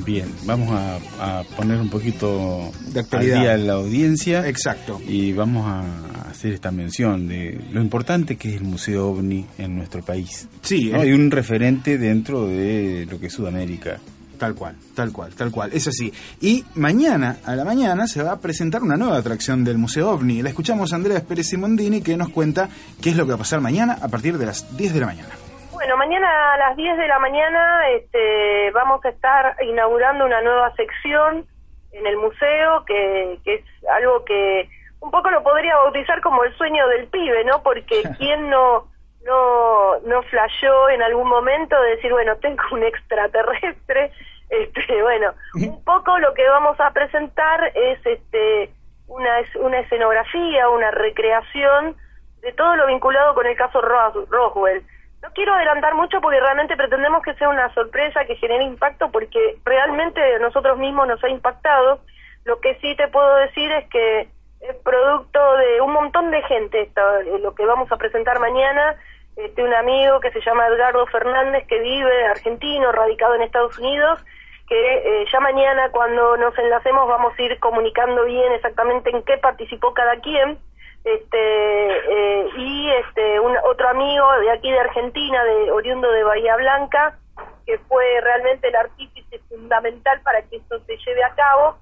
[0.06, 3.38] Bien, vamos a, a poner un poquito De actualidad.
[3.38, 4.46] al día la audiencia.
[4.46, 5.00] Exacto.
[5.08, 9.78] Y vamos a hacer esta mención de lo importante que es el Museo OVNI en
[9.78, 10.50] nuestro país.
[10.62, 10.98] Sí, ¿no?
[10.98, 11.04] eh.
[11.04, 14.00] Hay un referente dentro de lo que es Sudamérica.
[14.40, 15.72] Tal cual, tal cual, tal cual.
[15.74, 16.12] Es así.
[16.42, 20.42] Y mañana, a la mañana, se va a presentar una nueva atracción del Museo OVNI.
[20.42, 22.70] La escuchamos a Andrea Pérez Simondini que nos cuenta
[23.02, 25.06] qué es lo que va a pasar mañana a partir de las 10 de la
[25.06, 25.30] mañana.
[25.72, 30.74] Bueno, mañana a las 10 de la mañana este, vamos a estar inaugurando una nueva
[30.76, 31.46] sección
[31.92, 34.70] en el museo, que, que es algo que
[35.00, 37.62] un poco lo podría bautizar como el sueño del pibe, ¿no?
[37.62, 38.88] Porque quién no
[39.26, 44.12] no no flasheó en algún momento de decir, bueno, tengo un extraterrestre,
[44.50, 48.70] este, bueno, un poco lo que vamos a presentar es este
[49.08, 51.96] una una escenografía, una recreación
[52.42, 54.84] de todo lo vinculado con el caso Ros- Roswell
[55.22, 59.58] No quiero adelantar mucho porque realmente pretendemos que sea una sorpresa, que genere impacto, porque
[59.64, 62.02] realmente nosotros mismos nos ha impactado.
[62.44, 64.28] Lo que sí te puedo decir es que
[64.60, 68.96] es producto de un montón de gente esto, eh, lo que vamos a presentar mañana.
[69.36, 74.20] Este, un amigo que se llama Edgardo Fernández, que vive argentino, radicado en Estados Unidos,
[74.68, 79.38] que eh, ya mañana cuando nos enlacemos vamos a ir comunicando bien exactamente en qué
[79.38, 80.58] participó cada quien
[81.04, 86.56] este eh, y este un otro amigo de aquí de Argentina de oriundo de Bahía
[86.56, 87.20] Blanca
[87.66, 91.78] que fue realmente el artífice fundamental para que esto se lleve a cabo.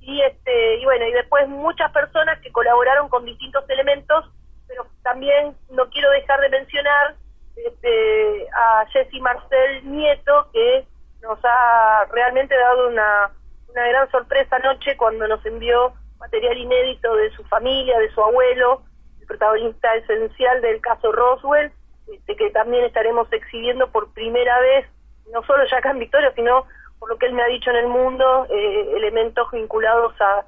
[0.00, 4.24] Y este y bueno y después muchas personas que colaboraron con distintos elementos
[4.70, 7.16] pero también no quiero dejar de mencionar
[7.56, 10.86] este, a Jessy Marcel Nieto que
[11.22, 13.32] nos ha realmente dado una,
[13.68, 18.82] una gran sorpresa anoche cuando nos envió material inédito de su familia, de su abuelo,
[19.20, 21.72] el protagonista esencial del caso Roswell,
[22.12, 24.86] este, que también estaremos exhibiendo por primera vez,
[25.32, 26.66] no solo ya acá en Victoria, sino
[26.98, 30.44] por lo que él me ha dicho en el mundo, eh, elementos vinculados a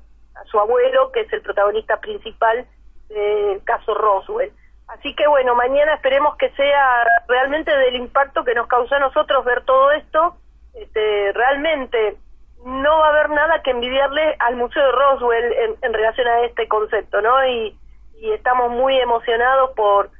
[0.46, 2.66] su abuelo, que es el protagonista principal
[3.12, 4.52] del caso Roswell.
[4.88, 9.44] Así que bueno, mañana esperemos que sea realmente del impacto que nos causó a nosotros
[9.44, 10.36] ver todo esto.
[10.74, 12.16] Este, realmente
[12.64, 16.68] no va a haber nada que envidiarle al Museo de Roswell en, relación a este
[16.68, 17.44] concepto, ¿no?
[17.46, 17.76] Y,
[18.16, 20.10] y estamos muy emocionados por,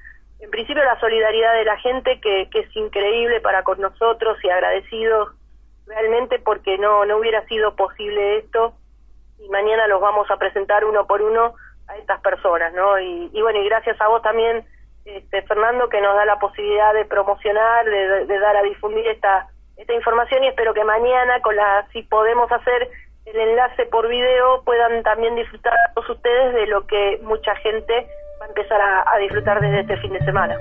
[0.41, 4.51] en principio, la solidaridad de la gente, que, que es increíble para con nosotros y
[4.51, 5.31] agradecidos
[5.87, 8.75] realmente porque no, no hubiera sido posible esto.
[9.39, 11.55] Y mañana los vamos a presentar uno por uno
[11.93, 12.99] a estas personas, ¿no?
[12.99, 14.65] Y, bueno, y gracias a vos también,
[15.05, 19.95] este, Fernando, que nos da la posibilidad de promocionar, de dar a difundir esta esta
[19.95, 22.89] información y espero que mañana, con la si podemos hacer
[23.27, 28.07] el enlace por video, puedan también disfrutar todos ustedes de lo que mucha gente
[28.41, 30.57] va a empezar a, a disfrutar desde este fin de semana.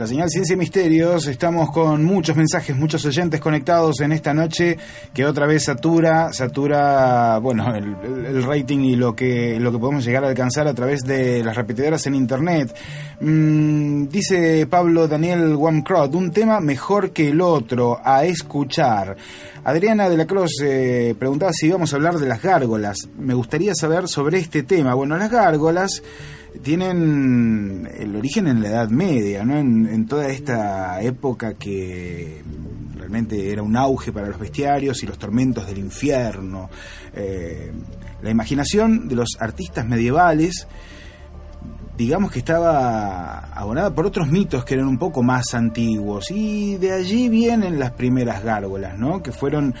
[0.00, 4.78] La señal Ciencia y Misterios, estamos con muchos mensajes, muchos oyentes conectados en esta noche
[5.12, 10.24] que otra vez satura, satura, bueno, el, rating y lo que, lo que podemos llegar
[10.24, 12.74] a alcanzar a través de las repetidoras en internet.
[13.20, 19.18] Mm, dice Pablo Daniel Wamcrot, un tema mejor que el otro, a escuchar.
[19.64, 22.96] Adriana de la Cruz eh, preguntaba si íbamos a hablar de las gárgolas.
[23.18, 24.94] Me gustaría saber sobre este tema.
[24.94, 26.02] Bueno, las gárgolas
[26.62, 29.56] tienen el origen en la Edad Media, ¿no?
[29.56, 32.42] En, toda esta época que
[32.96, 36.68] realmente era un auge para los bestiarios y los tormentos del infierno.
[37.14, 37.72] Eh,
[38.22, 40.66] la imaginación de los artistas medievales,
[41.96, 46.92] digamos que estaba abonada por otros mitos que eran un poco más antiguos y de
[46.92, 49.22] allí vienen las primeras gárgolas, ¿no?
[49.22, 49.74] Que fueron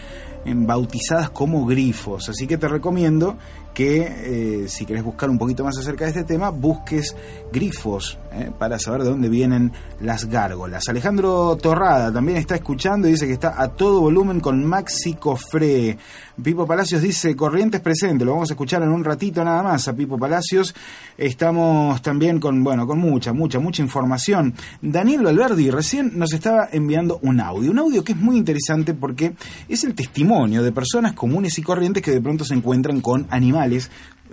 [0.44, 2.28] eh, bautizadas como grifos.
[2.28, 3.36] Así que te recomiendo
[3.74, 7.16] que eh, si querés buscar un poquito más acerca de este tema, busques
[7.52, 10.88] grifos eh, para saber de dónde vienen las gárgolas.
[10.88, 15.98] Alejandro Torrada también está escuchando y dice que está a todo volumen con Maxi Cofré.
[16.42, 19.94] Pipo Palacios dice Corrientes presente, lo vamos a escuchar en un ratito nada más a
[19.94, 20.74] Pipo Palacios.
[21.18, 24.54] Estamos también con, bueno, con mucha, mucha, mucha información.
[24.80, 29.34] Daniel Valverdi recién nos estaba enviando un audio, un audio que es muy interesante porque
[29.68, 33.69] es el testimonio de personas comunes y corrientes que de pronto se encuentran con animales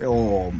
[0.06, 0.52] o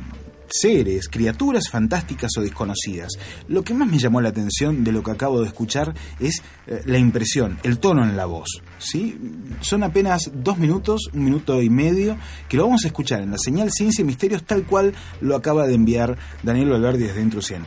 [0.51, 3.13] seres, criaturas fantásticas o desconocidas.
[3.49, 6.83] Lo que más me llamó la atención de lo que acabo de escuchar es eh,
[6.87, 8.63] la impresión, el tono en la voz.
[8.79, 9.19] ¿sí?
[9.61, 12.17] Son apenas dos minutos, un minuto y medio,
[12.49, 15.67] que lo vamos a escuchar en la señal Ciencia y Misterios tal cual lo acaba
[15.67, 17.67] de enviar Daniel Valverdi desde Intrusión.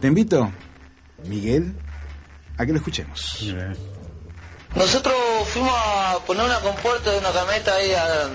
[0.00, 0.50] Te invito,
[1.26, 1.74] Miguel,
[2.56, 3.46] a que lo escuchemos.
[4.74, 5.14] Nosotros
[5.48, 8.30] fuimos a poner una compuerta de una camioneta ahí a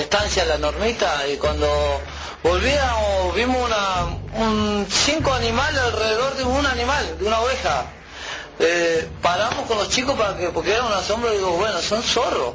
[0.00, 1.68] Estancia La Normita y cuando
[2.42, 7.86] volvíamos vimos una, un, cinco animales alrededor de un animal, de una oveja.
[8.60, 12.54] Eh, paramos con los chicos para que, porque era un asombro digo, bueno, son zorros,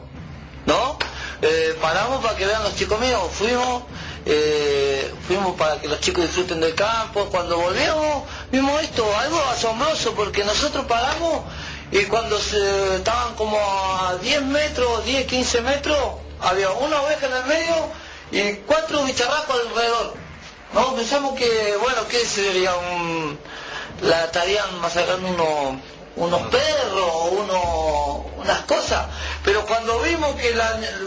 [0.65, 0.97] ¿no?
[1.41, 3.83] Eh, paramos para que vean los chicos míos, fuimos,
[4.25, 10.13] eh, fuimos para que los chicos disfruten del campo, cuando volvíamos vimos esto, algo asombroso,
[10.13, 11.43] porque nosotros paramos
[11.91, 17.33] y cuando se, estaban como a 10 metros, 10, 15 metros, había una oveja en
[17.33, 17.75] el medio
[18.31, 20.13] y cuatro bicharracos alrededor.
[20.73, 23.39] No, pensamos que, bueno, que sería un...
[24.01, 25.81] La estarían masacrando unos,
[26.15, 29.05] unos perros o uno, unas cosas.
[29.43, 30.53] Pero cuando vimos que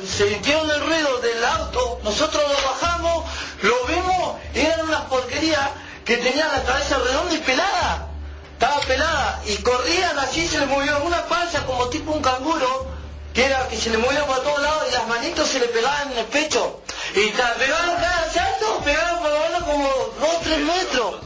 [0.07, 3.25] se sintieron el ruido del auto, nosotros lo bajamos,
[3.63, 5.71] lo vimos y eran unas porquerías
[6.05, 8.09] que tenían la cabeza redonda y pelada.
[8.53, 12.96] Estaba pelada y corrían así, se les movió una panza como tipo un canguro
[13.37, 16.11] que era que se le movía por todos lados y las manitos se le pegaban
[16.13, 16.81] en el pecho.
[17.15, 19.89] Y ta- pegaban cada salto, pegaban por lo menos como
[20.21, 21.17] dos, tres metros.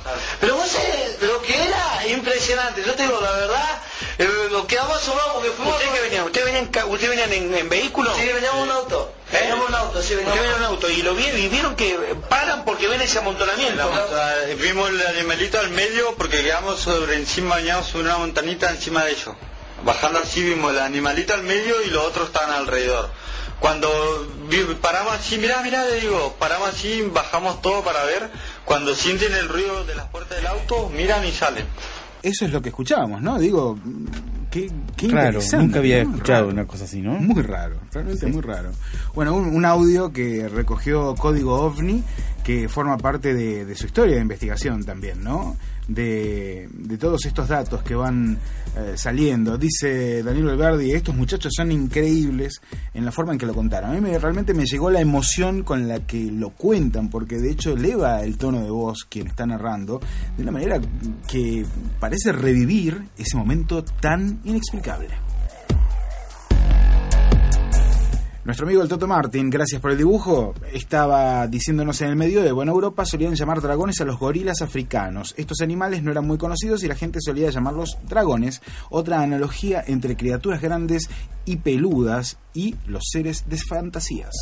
[0.41, 3.83] Pero vos sabés, lo que era impresionante, yo te digo la verdad,
[4.19, 5.75] eh, nos quedamos asombrados porque fuimos...
[5.77, 6.25] ¿Ustedes qué venían?
[6.25, 8.13] ¿Ustedes venían, ca- ustedes venían en, en vehículo?
[8.17, 9.13] Sí, veníamos en un auto.
[9.33, 11.97] Veníamos en un auto, sí, veníamos en un auto y lo vieron, y vieron que
[12.29, 13.89] paran porque ven ese amontonamiento.
[14.59, 19.13] Vimos el animalito al medio porque quedamos sobre encima, bañados sobre una montanita encima de
[19.13, 19.35] ellos.
[19.85, 23.11] Bajando así vimos el animalito al medio y los otros estaban alrededor.
[23.61, 23.89] Cuando
[24.81, 28.31] paramos así, mirá, mirá, le digo, paramos así, bajamos todo para ver.
[28.65, 31.65] Cuando sienten el ruido de las puertas del auto, miran y salen.
[32.23, 33.39] Eso es lo que escuchábamos, ¿no?
[33.39, 33.79] Digo,
[34.51, 36.49] qué, qué Claro, interesante, nunca había escuchado Raro.
[36.49, 37.13] una cosa así, ¿no?
[37.13, 38.33] Muy raro, realmente Sí.
[38.33, 38.71] muy raro.
[39.15, 42.03] Bueno, un, un audio que recogió Código OVNI,
[42.45, 45.57] que forma parte de, de su historia de investigación también, ¿no?
[45.93, 48.39] De, de todos estos datos que van
[48.77, 49.59] eh, saliendo.
[49.59, 52.61] Dice Daniel Alberdi, estos muchachos son increíbles
[52.95, 53.91] en la forma en que lo contaron.
[53.91, 57.51] A mí me- realmente me llegó la emoción con la que lo cuentan, porque de
[57.51, 60.01] hecho eleva el tono de voz quien está narrando
[60.37, 60.81] de una manera
[61.29, 61.67] que
[61.99, 65.09] parece revivir ese momento tan inexplicable.
[68.51, 72.51] Nuestro amigo el Toto Martin, gracias por el dibujo, estaba diciéndonos en el medio de
[72.51, 75.35] Buena Europa solían llamar dragones a los gorilas africanos.
[75.37, 80.17] Estos animales no eran muy conocidos y la gente solía llamarlos dragones, otra analogía entre
[80.17, 81.09] criaturas grandes
[81.45, 84.35] y peludas y los seres de fantasías.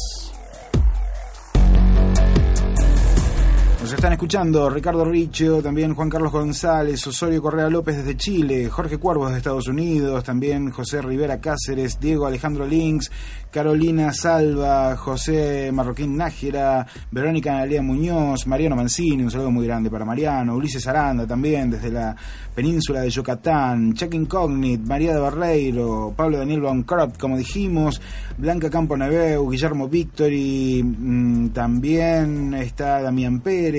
[3.88, 8.98] Nos están escuchando Ricardo Richo, también Juan Carlos González, Osorio Correa López desde Chile, Jorge
[8.98, 13.10] Cuervos de Estados Unidos, también José Rivera Cáceres, Diego Alejandro Links,
[13.50, 20.04] Carolina Salva, José Marroquín Nájera, Verónica Analia Muñoz, Mariano Mancini, un saludo muy grande para
[20.04, 22.14] Mariano, Ulises Aranda también desde la
[22.54, 28.02] península de Yucatán, Check Incognit, María de Barreiro, Pablo Daniel Krop, como dijimos,
[28.36, 33.77] Blanca Campo Neveu, Guillermo Victory, mm, también está Damián Pérez,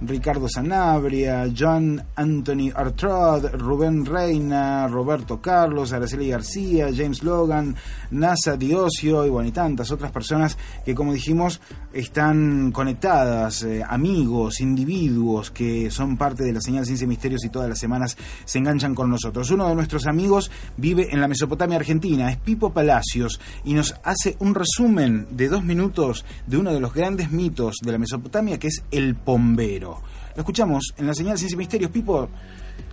[0.00, 7.74] Ricardo Sanabria, John Anthony Artrod, Rubén Reina, Roberto Carlos, Araceli García, James Logan,
[8.10, 11.60] NASA Diosio y bueno, y tantas otras personas que como dijimos
[11.92, 17.48] están conectadas, eh, amigos, individuos que son parte de la señal Ciencia y Misterios y
[17.48, 19.50] todas las semanas se enganchan con nosotros.
[19.50, 24.36] Uno de nuestros amigos vive en la Mesopotamia Argentina, es Pipo Palacios y nos hace
[24.40, 28.68] un resumen de dos minutos de uno de los grandes mitos de la Mesopotamia que
[28.68, 30.00] es el pombero.
[30.34, 31.90] Lo escuchamos en la señal Ciencia y Misterios.
[31.90, 32.28] Pipo,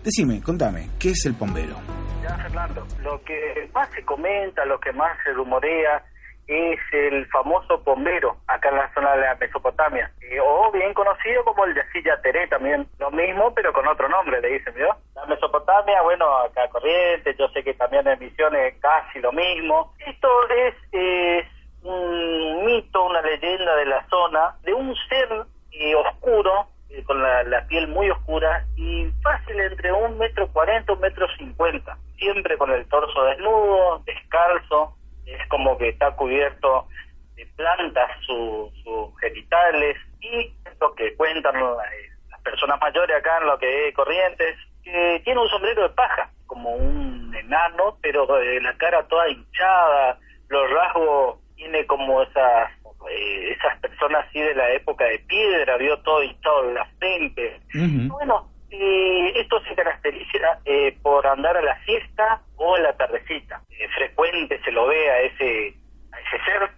[0.04, 1.76] decime, contame, ¿qué es el pombero?
[2.22, 6.04] Ya, Fernando, lo que más se comenta, lo que más se rumorea
[6.48, 11.46] es el famoso pombero acá en la zona de la Mesopotamia, eh, o bien conocido
[11.46, 14.96] como el de Silla Teré también, lo mismo pero con otro nombre, le dicen, ¿vio?
[15.16, 19.94] La Mesopotamia, bueno, acá Corrientes, yo sé que también en Misiones casi lo mismo.
[20.06, 21.48] Esto es, es
[21.84, 27.66] un mito, una leyenda de la zona, de un ser eh, oscuro, eh, con la,
[27.68, 32.86] piel muy oscura y fácil entre un metro cuarenta, un metro cincuenta, siempre con el
[32.88, 34.96] torso desnudo, descalzo,
[35.26, 36.88] es como que está cubierto
[37.36, 43.48] de plantas sus sus genitales y lo que cuentan eh, las personas mayores acá en
[43.48, 48.60] lo que es Corrientes, que tiene un sombrero de paja, como un enano, pero eh,
[48.62, 50.20] la cara toda hinchada,
[50.50, 52.72] los rasgos tiene como esas
[53.12, 57.60] eh, esas personas así de la época de piedra, vio todo hinchado en la frente.
[58.08, 63.62] Bueno, eh, esto se caracteriza eh, por andar a la siesta o en la tardecita.
[63.70, 65.76] Eh, frecuente se lo ve a ese,
[66.12, 66.70] a ese ser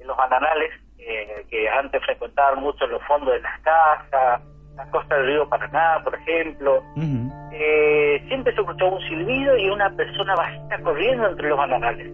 [0.00, 4.40] en los bananales eh, que antes frecuentaban mucho los fondos de las casas,
[4.76, 6.82] las costas del río Paraná, por ejemplo.
[7.52, 12.06] Eh, siempre se escuchó un silbido y una persona bajita corriendo entre los bananales.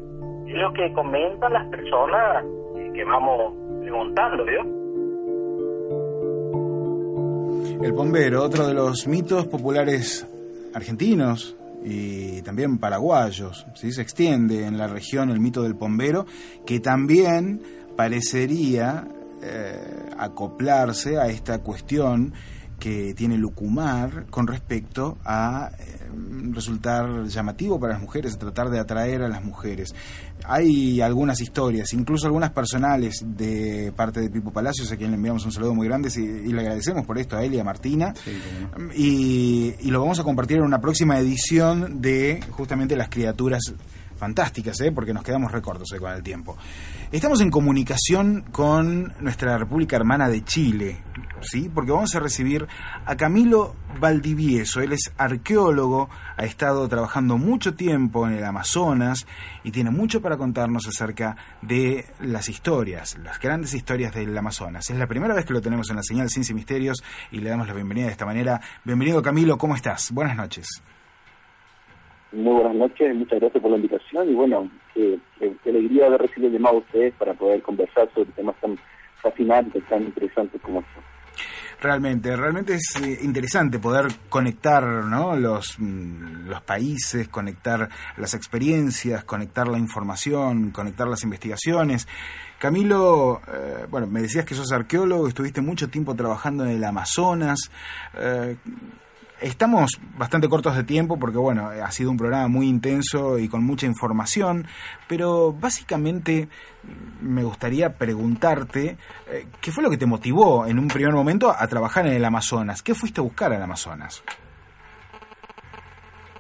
[0.49, 2.45] Es lo que comentan las personas
[2.95, 3.53] que vamos
[4.45, 4.79] ¿vio?
[7.83, 10.27] El pombero, otro de los mitos populares
[10.75, 13.67] argentinos y también paraguayos.
[13.75, 13.93] ¿sí?
[13.93, 16.27] Se extiende en la región el mito del pombero,
[16.67, 17.63] que también
[17.97, 19.07] parecería
[19.43, 22.33] eh, acoplarse a esta cuestión
[22.79, 26.09] que tiene Lucumar con respecto a eh,
[26.53, 29.95] resultar llamativo para las mujeres, tratar de atraer a las mujeres.
[30.45, 35.45] Hay algunas historias, incluso algunas personales de parte de Pipo Palacios, a quien le enviamos
[35.45, 38.15] un saludo muy grande y, y le agradecemos por esto a él y a Martina.
[38.95, 43.75] y, y lo vamos a compartir en una próxima edición de justamente las criaturas
[44.19, 44.93] fantásticas, ¿eh?
[44.93, 46.57] porque nos quedamos recortos eh, con el tiempo.
[47.11, 50.99] Estamos en comunicación con nuestra República Hermana de Chile.
[51.41, 51.71] ¿sí?
[51.73, 52.67] Porque vamos a recibir
[53.05, 54.81] a Camilo Valdivieso.
[54.81, 59.27] Él es arqueólogo, ha estado trabajando mucho tiempo en el Amazonas
[59.65, 64.91] y tiene mucho para contarnos acerca de las historias, las grandes historias del Amazonas.
[64.91, 67.51] Es la primera vez que lo tenemos en la señal Ciencia y Misterios y le
[67.51, 68.61] damos la bienvenida de esta manera.
[68.85, 70.11] Bienvenido Camilo, ¿cómo estás?
[70.13, 70.83] Buenas noches.
[72.33, 76.47] Muy buenas noches, muchas gracias por la invitación y bueno, qué, qué- alegría de recibir
[76.47, 78.79] el llamado a ustedes para poder conversar sobre temas tan
[79.23, 81.05] fascinantes, tan interesantes como estos.
[81.81, 85.37] Realmente, realmente es eh, interesante poder conectar ¿no?
[85.37, 92.09] los, mm, los países, conectar las experiencias, conectar la información, conectar las investigaciones.
[92.59, 97.71] Camilo, eh, bueno, me decías que sos arqueólogo, estuviste mucho tiempo trabajando en el Amazonas.
[98.15, 98.57] eh,
[99.41, 103.65] Estamos bastante cortos de tiempo porque, bueno, ha sido un programa muy intenso y con
[103.65, 104.67] mucha información,
[105.07, 106.49] pero básicamente
[107.21, 108.97] me gustaría preguntarte
[109.31, 112.25] eh, qué fue lo que te motivó en un primer momento a trabajar en el
[112.25, 112.83] Amazonas.
[112.83, 114.25] ¿Qué fuiste a buscar al Amazonas?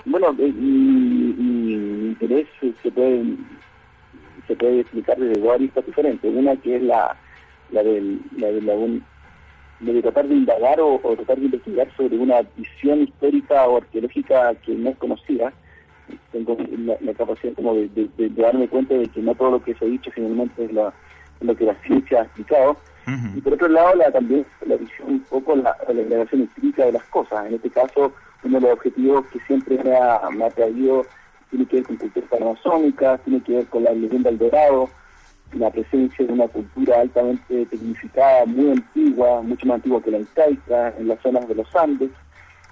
[0.04, 3.36] Bueno, eh, mi, interés eh, se puede,
[4.48, 6.34] se puede explicar desde dos aristas diferentes.
[6.34, 7.16] Una que es la,
[7.70, 8.74] la, del, la de la
[9.80, 14.54] de tratar de indagar o, o tratar de investigar sobre una visión histórica o arqueológica
[14.56, 15.52] que no es conocida.
[16.32, 19.52] Tengo la, la capacidad como de, de- de- de darme cuenta de que no todo
[19.52, 20.92] lo que se ha dicho finalmente es, la-
[21.40, 22.76] es lo que la ciencia ha explicado.
[23.36, 26.92] Y por otro lado, la, también la visión un poco, la, la indagación empírica de
[26.92, 27.46] las cosas.
[27.46, 31.06] En este caso, uno de los objetivos que siempre me ha, me ha traído
[31.50, 34.90] tiene que ver con culturas amazónicas, tiene que ver con la leyenda del dorado,
[35.52, 40.94] la presencia de una cultura altamente tecnificada, muy antigua, mucho más antigua que la incaica,
[40.98, 42.10] en las zonas de los Andes.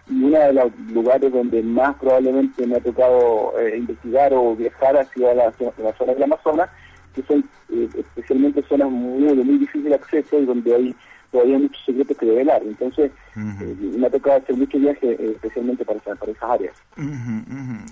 [0.09, 4.97] Y uno de los lugares donde más probablemente me ha tocado eh, investigar o viajar
[4.97, 6.71] ha sido la, la zona del Amazonas,
[7.13, 10.97] que son eh, especialmente zonas muy, de muy difícil acceso y donde hay
[11.33, 12.63] todavía muchos secretos que develar.
[12.63, 16.77] Entonces, eh, me ha tocado hacer muchos viajes eh, especialmente para, para esas áreas.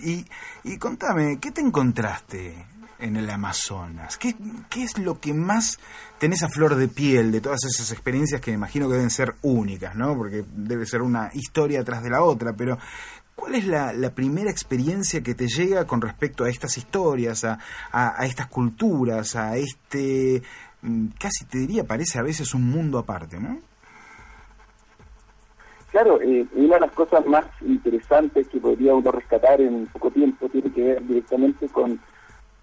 [0.01, 0.25] Y,
[0.63, 2.74] y contame, ¿qué te encontraste
[3.05, 4.17] en el Amazonas?
[4.19, 4.35] ¿Qué,
[4.71, 5.79] ¿Qué es lo que más
[6.19, 9.35] tenés a flor de piel de todas esas experiencias que me imagino que deben ser
[9.43, 10.17] únicas, ¿no?
[10.17, 12.79] Porque debe ser una historia tras de la otra, pero
[13.35, 17.59] ¿cuál es la, primera experiencia que te llega con respecto a estas historias, a,
[17.93, 20.43] a- a estas culturas, a este,
[20.83, 23.59] mm, casi te diría, parece a veces un mundo aparte, ¿no?
[25.91, 30.49] Claro, eh, una de las cosas más interesantes que podría uno rescatar en poco tiempo
[30.49, 32.01] tiene que ver directamente con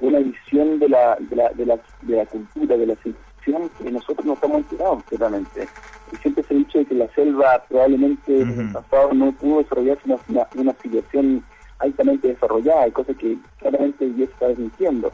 [0.02, 3.92] una visión de la, de la, de la, de la cultura, de la civilización que
[3.92, 5.68] nosotros no estamos enterados claramente.
[6.12, 10.02] Y siempre se ha dicho que la selva probablemente en el pasado no pudo desarrollarse
[10.06, 11.44] una, una, una civilización
[11.80, 15.12] altamente desarrollada, hay cosas que claramente ya se está desmintiendo.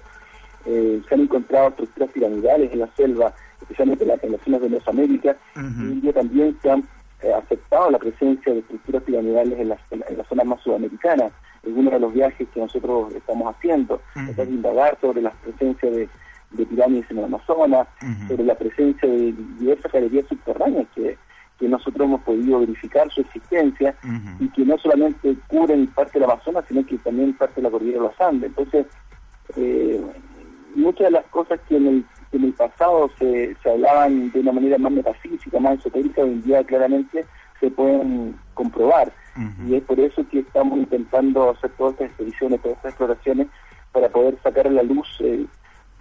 [0.66, 4.62] Eh, se han encontrado estructuras piramidales en la selva, especialmente en, la- en las zonas
[4.62, 5.60] de Mesoamérica, y
[5.92, 6.84] hoy día también se han
[7.22, 10.62] eh, aceptado la presencia de estructuras piramidales en las, en la- en las zonas más
[10.62, 11.32] sudamericanas.
[11.68, 15.92] Es uno de los viajes que nosotros estamos haciendo, tratar de indagar sobre la presencia
[15.92, 16.10] de,
[16.52, 17.88] de pirámides en el Amazonas,
[18.28, 21.18] sobre la presencia de diversas galerías subterráneas que,
[21.60, 23.96] que nosotros hemos podido verificar su existencia
[24.40, 28.02] y que no solamente cubren parte del Amazonas, sino que también parte de la cordillera
[28.02, 28.50] de los Andes.
[28.50, 28.86] Entonces,
[29.56, 30.02] eh,
[30.76, 34.52] muchas de las cosas que en el, en el pasado se, se hablaban de una
[34.52, 37.26] manera más metafísica, más esotérica, hoy en día claramente
[37.60, 39.12] se pueden comprobar.
[39.68, 43.48] Y es por eso que estamos intentando hacer todas estas expediciones, todas estas exploraciones,
[43.92, 45.46] para poder sacar a la luz eh,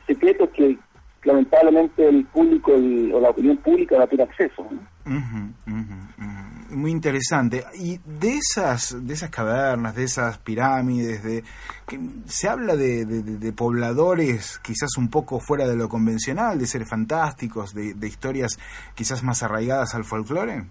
[0.07, 0.79] secretos que
[1.23, 4.67] lamentablemente el público el- o la opinión pública no tiene acceso.
[4.71, 5.17] ¿no?
[5.19, 6.77] Ujú, ujú, ujú.
[6.77, 7.65] Muy interesante.
[7.75, 11.45] Y de esas, de esas cavernas, de esas pirámides, de
[11.87, 16.59] que se habla de, de- de- de pobladores quizás un poco fuera de lo convencional,
[16.59, 18.59] de seres fantásticos, de, de historias
[18.95, 20.65] quizás más arraigadas al folclore.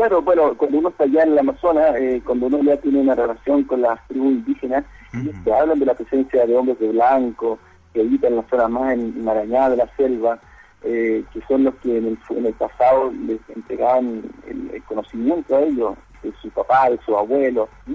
[0.00, 3.14] Claro, bueno, cuando uno está allá en el Amazonas, eh, cuando uno ya tiene una
[3.14, 4.82] relación con las tribus indígenas,
[5.12, 7.58] ellos te hablan de la presencia de hombres de blanco
[7.92, 10.40] que habitan las zonas más enmarañadas de la selva,
[10.84, 15.54] eh, que son los que en el, en el pasado les entregaban el, el conocimiento
[15.54, 17.94] a ellos, de su papá, de su abuelo, ¿sí?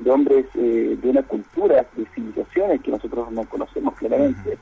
[0.00, 4.58] de hombres eh, de una cultura, de civilizaciones que nosotros no conocemos claramente.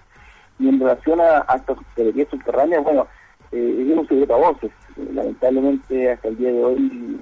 [0.59, 3.07] Y en relación a, a estas galerías subterráneas, bueno,
[3.51, 4.71] eh, es un secreto a voces.
[4.97, 7.21] Lamentablemente hasta el día de hoy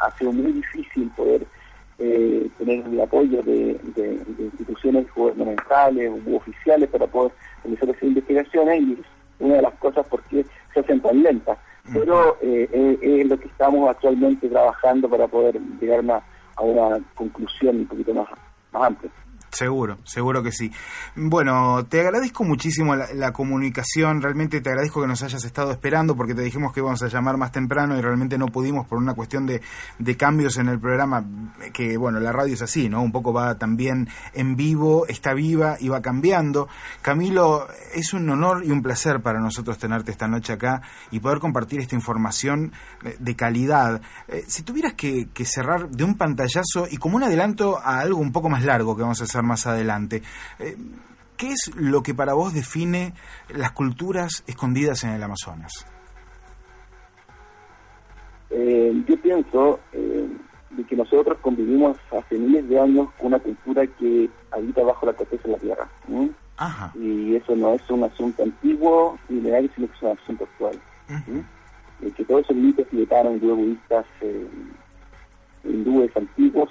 [0.00, 1.46] ha sido muy difícil poder
[1.98, 7.32] eh, tener el apoyo de, de- de instituciones gubernamentales u oficiales para poder
[7.62, 8.98] realizar esas investigaciones y es
[9.40, 10.44] una de las cosas por qué
[10.74, 11.58] se hacen tan lentas.
[11.92, 16.22] Pero eh, eh, es lo que estamos actualmente trabajando para poder llegar a una,
[16.56, 18.28] a una conclusión un poquito más,
[18.72, 19.10] más amplia.
[19.52, 20.72] Seguro, seguro que sí.
[21.14, 26.16] Bueno, te agradezco muchísimo la, la comunicación, realmente te agradezco que nos hayas estado esperando
[26.16, 29.12] porque te dijimos que íbamos a llamar más temprano y realmente no pudimos por una
[29.12, 29.60] cuestión de,
[29.98, 31.22] de cambios en el programa,
[31.74, 33.02] que bueno, la radio es así, ¿no?
[33.02, 36.68] Un poco va también en vivo, está viva y va cambiando.
[37.02, 40.80] Camilo, es un honor y un placer para nosotros tenerte esta noche acá
[41.10, 42.72] y poder compartir esta información
[43.18, 44.00] de calidad.
[44.28, 48.18] Eh, si tuvieras que, que cerrar de un pantallazo y como un adelanto a algo
[48.18, 50.22] un poco más largo que vamos a hacer más adelante,
[50.58, 50.76] eh,
[51.36, 53.14] ¿qué es lo que para vos define
[53.48, 55.86] las culturas escondidas en el Amazonas?
[58.54, 60.28] Eh, yo pienso eh,
[60.70, 65.14] de que nosotros convivimos hace miles de años con una cultura que habita bajo la
[65.14, 65.88] corteza de la tierra.
[66.94, 70.78] Y eso no es un asunto antiguo ni legal, sino que es un asunto actual.
[71.08, 71.44] ¿m?
[72.02, 74.04] Eh, que todos esos mitos tibetanos, budistas,
[75.64, 76.70] hindúes antiguos,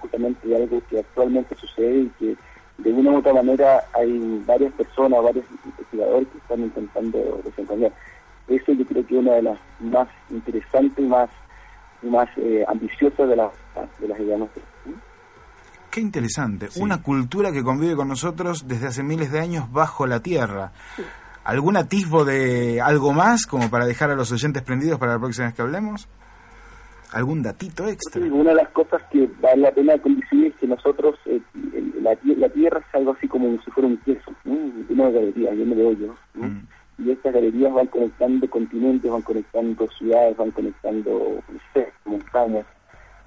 [0.00, 2.36] justamente de algo que actualmente sucede y que
[2.78, 7.92] de una u otra manera hay varias personas, varios investigadores que están intentando desentrañar.
[8.48, 11.30] Eso yo creo que es una de las más interesantes y más,
[12.02, 13.52] más eh, ambiciosas de, las
[14.00, 14.64] de las ideas nuestras.
[15.90, 16.68] Qué interesante.
[16.76, 20.72] Una cultura que convive con nosotros desde hace miles de años bajo la tierra.
[21.44, 25.48] ¿Algún atisbo de algo más como para dejar a los oyentes prendidos para la próxima
[25.48, 26.08] vez que hablemos?
[27.12, 28.22] ¿Algún datito extra?
[28.22, 31.40] Sí, una de las cosas que vale la pena condicionar es que nosotros, eh,
[32.00, 34.54] la, la Tierra es algo así como si fuera un queso, ¿no?
[34.88, 36.16] una galería, lleno de hoyos.
[36.34, 36.50] ¿no?
[36.98, 42.64] Y estas galerías van conectando continentes, van conectando ciudades, van conectando no sé, montañas.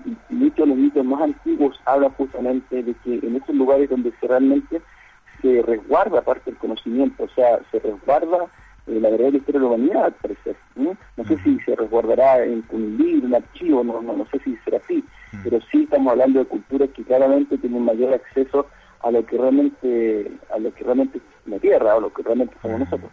[0.04, 3.90] Y, y muchos de los mitos más antiguos hablan justamente de que en esos lugares
[3.90, 4.82] donde se realmente
[5.42, 8.48] se resguarda parte del conocimiento, o sea, se resguarda
[8.88, 10.56] eh, la verdadera historia de la humanidad, al parecer.
[10.76, 10.98] ¿no?
[11.18, 14.56] No sé si se resguardará en un libro, un archivo, no, no, no sé si
[14.58, 15.04] será así,
[15.44, 18.68] pero sí estamos hablando de culturas que claramente tienen mayor acceso
[19.02, 22.56] a lo que realmente, a lo que realmente es la tierra, a lo que realmente
[22.62, 23.12] somos nosotros.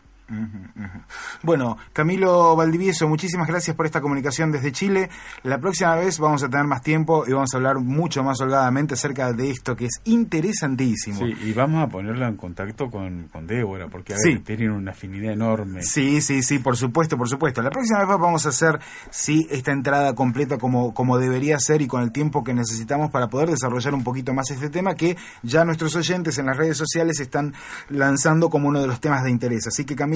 [1.43, 5.11] Bueno, Camilo Valdivieso, muchísimas gracias por esta comunicación desde Chile.
[5.43, 8.95] La próxima vez vamos a tener más tiempo y vamos a hablar mucho más holgadamente
[8.95, 11.19] acerca de esto que es interesantísimo.
[11.19, 14.35] Sí, y vamos a ponerla en contacto con, con Débora, porque a Sí.
[14.35, 15.83] ver, tienen una afinidad enorme.
[15.83, 17.63] Sí, sí, sí, por supuesto, por supuesto.
[17.63, 18.79] La próxima vez vamos a hacer,
[19.11, 23.29] sí, esta entrada completa como, como debería ser y con el tiempo que necesitamos para
[23.29, 27.21] poder desarrollar un poquito más este tema que ya nuestros oyentes en las redes sociales
[27.21, 27.55] están
[27.89, 29.67] lanzando como uno de los temas de interés.
[29.67, 30.12] Así que, Camilo,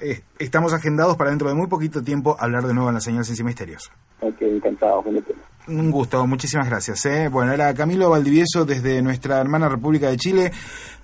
[0.00, 3.24] eh, estamos agendados para dentro de muy poquito tiempo hablar de nuevo en la señal
[3.24, 3.90] Ciencia y Misterios.
[4.20, 5.02] Ok, encantado.
[5.68, 7.04] Un gusto, muchísimas gracias.
[7.06, 7.28] ¿eh?
[7.28, 10.52] Bueno, era Camilo Valdivieso desde nuestra hermana República de Chile.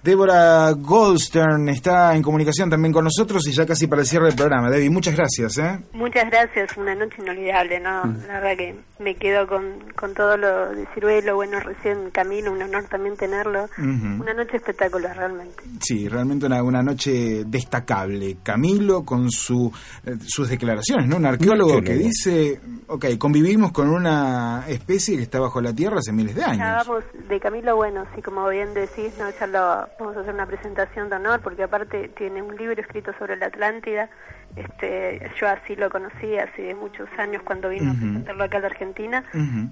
[0.02, 4.36] Débora Goldstern está en comunicación también con nosotros y ya casi para el cierre del
[4.36, 4.70] programa.
[4.70, 5.58] Debbie, muchas gracias.
[5.58, 5.80] ¿eh?
[5.92, 8.04] Muchas gracias, una noche inolvidable, ¿no?
[8.28, 9.64] La verdad que me quedo con,
[9.96, 13.68] con todo lo de Ciruelo, bueno, recién Camilo, un honor también tenerlo.
[13.78, 15.62] Una noche espectacular, realmente.
[15.80, 18.36] Sí, realmente una, una noche destacable.
[18.44, 19.72] Camilo con su,
[20.04, 21.16] eh, sus declaraciones, ¿no?
[21.16, 21.84] Un arqueólogo, arqueólogo.
[21.84, 26.42] que dice, ok, convivimos con una especie que está bajo la tierra hace miles de
[26.42, 26.86] Ya años.
[26.86, 30.46] vamos de Camilo, bueno, sí, como bien decís, no, ya lo vamos a hacer una
[30.46, 34.08] presentación de honor, porque aparte tiene un libro escrito sobre la Atlántida.
[34.54, 38.66] Este, yo así lo conocí hace muchos años cuando vino a presentarlo acá a la
[38.68, 39.24] Argentina.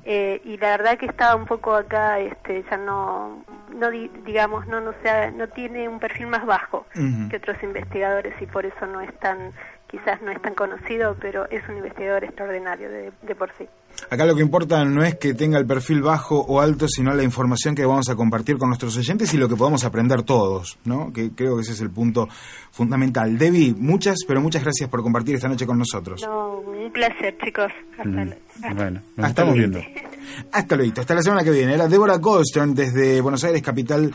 [0.04, 4.66] Eh, y la verdad que estaba un poco acá, este, ya no, no di- digamos,
[4.66, 6.86] no, no sea, no tiene un perfil más bajo
[7.30, 9.52] que otros investigadores y por eso no es tan,
[9.90, 13.66] quizás no es tan conocido, pero es un investigador extraordinario de, de por sí.
[14.10, 17.22] Acá lo que importa no es que tenga el perfil bajo o alto, sino la
[17.22, 21.12] información que vamos a compartir con nuestros oyentes y lo que podamos aprender todos, ¿no?
[21.12, 22.28] Que creo que ese es el punto
[22.72, 23.38] fundamental.
[23.38, 26.22] Debbie, muchas, pero muchas gracias por compartir esta noche con nosotros.
[26.26, 27.70] No, un placer, chicos.
[27.92, 28.14] Hasta Mm.
[28.28, 28.36] la-
[28.74, 29.72] Bueno, nos Hasta estamos luego.
[29.78, 30.00] viendo.
[30.52, 31.74] Hasta luego, hasta la semana que viene.
[31.74, 34.10] Era Débora Goldstern desde Buenos Aires, capital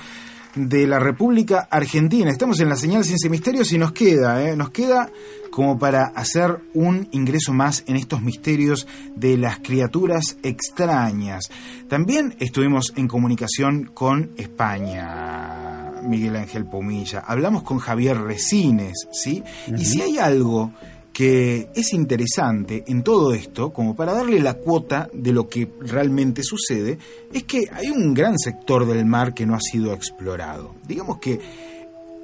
[0.55, 2.31] de la República Argentina.
[2.31, 4.55] Estamos en la señal Ciencia y Misterios y nos queda, ¿eh?
[4.55, 5.09] nos queda
[5.51, 11.49] como para hacer un ingreso más en estos misterios de las criaturas extrañas.
[11.87, 17.19] También estuvimos en comunicación con España, Miguel Ángel Pomilla.
[17.19, 19.43] Hablamos con Javier Resines, ¿sí?
[19.75, 20.71] Y si hay algo
[21.19, 26.43] que es interesante en todo esto, como para darle la cuota de lo que realmente
[26.43, 26.97] sucede,
[27.33, 30.75] es que hay un gran sector del mar que no ha sido explorado.
[30.87, 31.37] Digamos que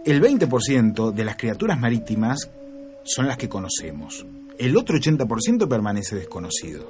[0.05, 2.49] el 20% de las criaturas marítimas
[3.03, 4.25] son las que conocemos.
[4.57, 6.89] El otro 80% permanece desconocido.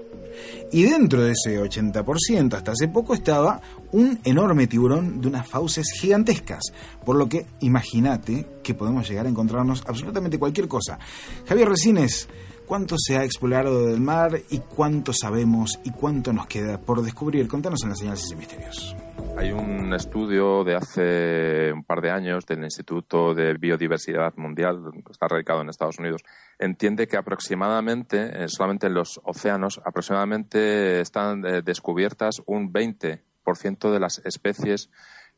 [0.72, 5.88] Y dentro de ese 80%, hasta hace poco, estaba un enorme tiburón de unas fauces
[6.00, 6.64] gigantescas.
[7.06, 11.00] Por lo que imagínate que podemos llegar a encontrarnos absolutamente cualquier cosa.
[11.48, 12.28] Javier Resines,
[12.66, 17.48] ¿Cuánto se ha explorado del mar y cuánto sabemos y cuánto nos queda por descubrir?
[17.48, 18.96] Contanos en las señales y misterios.
[19.38, 25.12] Hay un estudio de hace un par de años del Instituto de Biodiversidad Mundial, que
[25.12, 26.24] está radicado en Estados Unidos,
[26.58, 34.00] entiende que aproximadamente, eh, solamente en los océanos, aproximadamente están eh, descubiertas un 20% de
[34.00, 34.90] las especies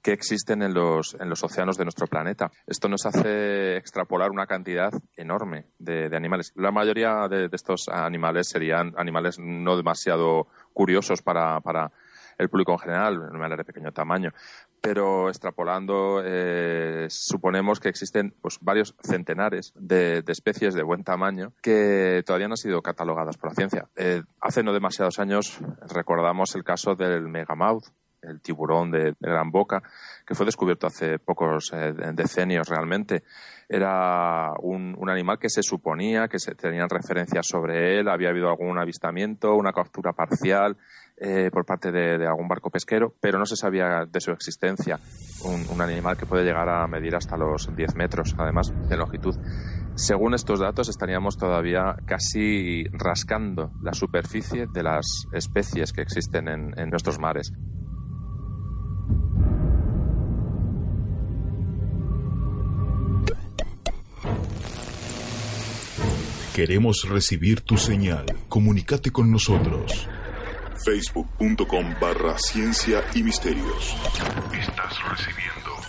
[0.07, 2.49] que existen en los, en los océanos de nuestro planeta.
[2.65, 6.53] Esto nos hace extrapolar una cantidad enorme de, animales.
[6.55, 11.91] La mayoría de, estos animales serían animales no demasiado curiosos para, para
[12.37, 14.31] el público en general, animales de pequeño tamaño.
[14.79, 21.51] Pero extrapolando, eh, suponemos que existen pues, varios centenares de, de especies de buen tamaño
[21.61, 23.89] que todavía no han sido catalogadas por la ciencia.
[23.97, 25.59] Eh, hace no demasiados años
[25.93, 27.83] recordamos el caso del megamouth,
[28.27, 29.81] el tiburón de, gran boca,
[30.25, 33.23] que fue descubierto hace pocos eh, decenios realmente.
[33.69, 38.77] Era un, animal que se suponía que se tenían referencias sobre él, había habido algún
[38.77, 40.77] avistamiento, una captura parcial
[41.19, 44.99] eh, por parte de, algún barco pesquero, pero no se sabía de su existencia.
[45.43, 49.35] Un, animal que puede llegar a medir hasta los 10 metros, además, de longitud.
[49.95, 56.79] Según estos datos, estaríamos todavía casi rascando la superficie de las especies que existen en,
[56.79, 57.51] en nuestros mares.
[66.57, 68.25] Queremos recibir tu señal.
[68.49, 70.07] Comunícate con nosotros.
[70.83, 73.95] Facebook.com barra ciencia y misterios.
[74.51, 75.86] Estás recibiendo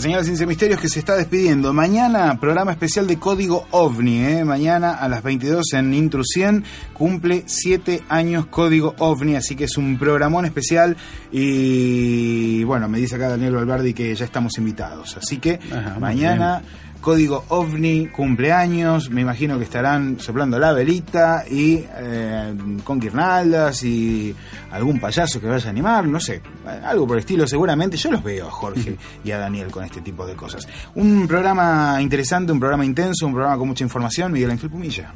[0.00, 1.74] señora Ciencia Misterios que se está despidiendo.
[1.74, 4.24] Mañana, programa especial de Código OVNI.
[4.24, 4.44] ¿eh?
[4.44, 6.64] Mañana a las 22 en Intrusión
[6.94, 10.96] cumple 7 años Código OVNI, así que es un programón especial.
[11.30, 15.18] Y bueno, me dice acá Daniel Valvardi que ya estamos invitados.
[15.18, 16.62] Así que Ajá, mañana.
[17.00, 22.54] Código OVNI, cumpleaños, me imagino que estarán soplando la velita y eh,
[22.84, 24.34] con guirnaldas y
[24.70, 26.42] algún payaso que vaya a animar, no sé,
[26.84, 27.96] algo por el estilo seguramente.
[27.96, 30.68] Yo los veo a Jorge y a Daniel con este tipo de cosas.
[30.94, 34.32] Un programa interesante, un programa intenso, un programa con mucha información.
[34.32, 35.14] Miguel Ángel Pumilla.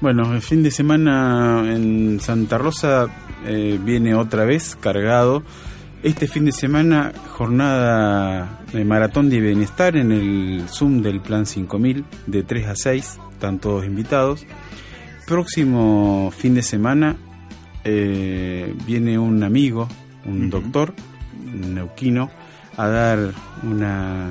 [0.00, 3.06] Bueno, el fin de semana en Santa Rosa
[3.44, 5.42] eh, viene otra vez cargado.
[6.02, 12.06] Este fin de semana, jornada de maratón de bienestar en el Zoom del Plan 5000,
[12.26, 14.46] de 3 a 6, están todos invitados.
[15.26, 17.16] Próximo fin de semana
[17.84, 19.88] eh, viene un amigo,
[20.24, 20.50] un uh -huh.
[20.50, 20.94] doctor,
[21.36, 22.30] un neuquino,
[22.78, 23.18] a dar
[23.62, 24.30] una,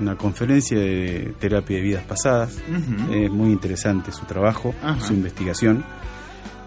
[0.00, 2.56] una, conferencia de terapia de vidas pasadas.
[2.70, 3.24] Uh -huh.
[3.26, 4.74] Es muy interesante su trabajo,
[5.06, 5.84] su investigación.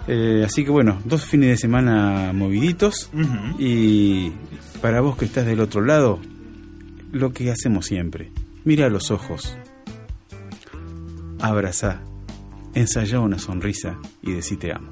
[0.08, 3.56] Eh, así que bueno, dos fines de semana moviditos uh -huh.
[3.58, 4.32] y
[4.82, 6.20] para vos que estás del otro lado,
[7.12, 8.32] lo que hacemos siempre,
[8.66, 9.58] mira a los ojos,
[11.40, 12.02] abraza,
[12.74, 14.90] ensaya una sonrisa y decí te amo.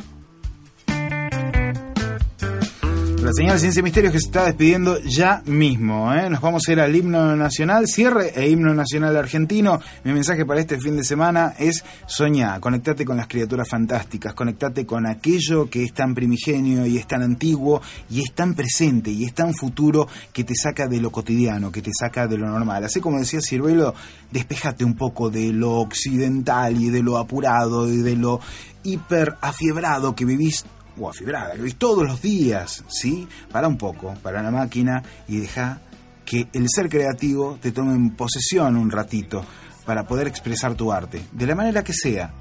[3.23, 6.13] La señal Ciencia y Misterios que se está despidiendo ya mismo.
[6.13, 6.29] ¿eh?
[6.29, 9.79] Nos vamos a ir al himno nacional, cierre e himno nacional argentino.
[10.03, 14.85] Mi mensaje para este fin de semana es soñá, conectate con las criaturas fantásticas, conectate
[14.85, 19.23] con aquello que es tan primigenio y es tan antiguo y es tan presente y
[19.23, 22.83] es tan futuro que te saca de lo cotidiano, que te saca de lo normal.
[22.83, 23.95] Así como decía Ciruelo,
[24.31, 28.41] despejate un poco de lo occidental y de lo apurado y de lo
[28.83, 30.65] hiper afiebrado que vivís
[30.99, 33.27] o afibrada, que ves todos los días, ¿sí?
[33.51, 35.79] Para un poco, para la máquina y deja
[36.25, 39.43] que el ser creativo te tome en posesión un ratito
[39.85, 42.33] para poder expresar tu arte, de la manera que sea.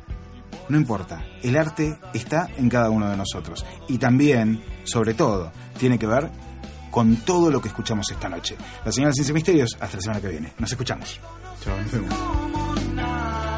[0.68, 5.98] No importa, el arte está en cada uno de nosotros y también, sobre todo, tiene
[5.98, 6.30] que ver
[6.90, 8.56] con todo lo que escuchamos esta noche.
[8.84, 10.52] La señal Ciencia Misterios, hasta la semana que viene.
[10.58, 11.18] Nos escuchamos.
[11.64, 13.51] Chao, nos vemos.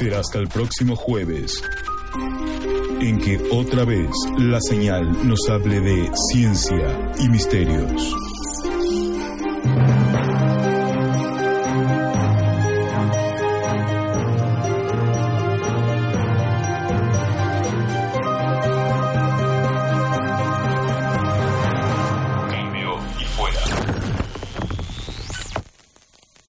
[0.00, 1.62] Será hasta el próximo jueves,
[3.02, 4.08] en que otra vez
[4.38, 8.14] la señal nos hable de ciencia y misterios.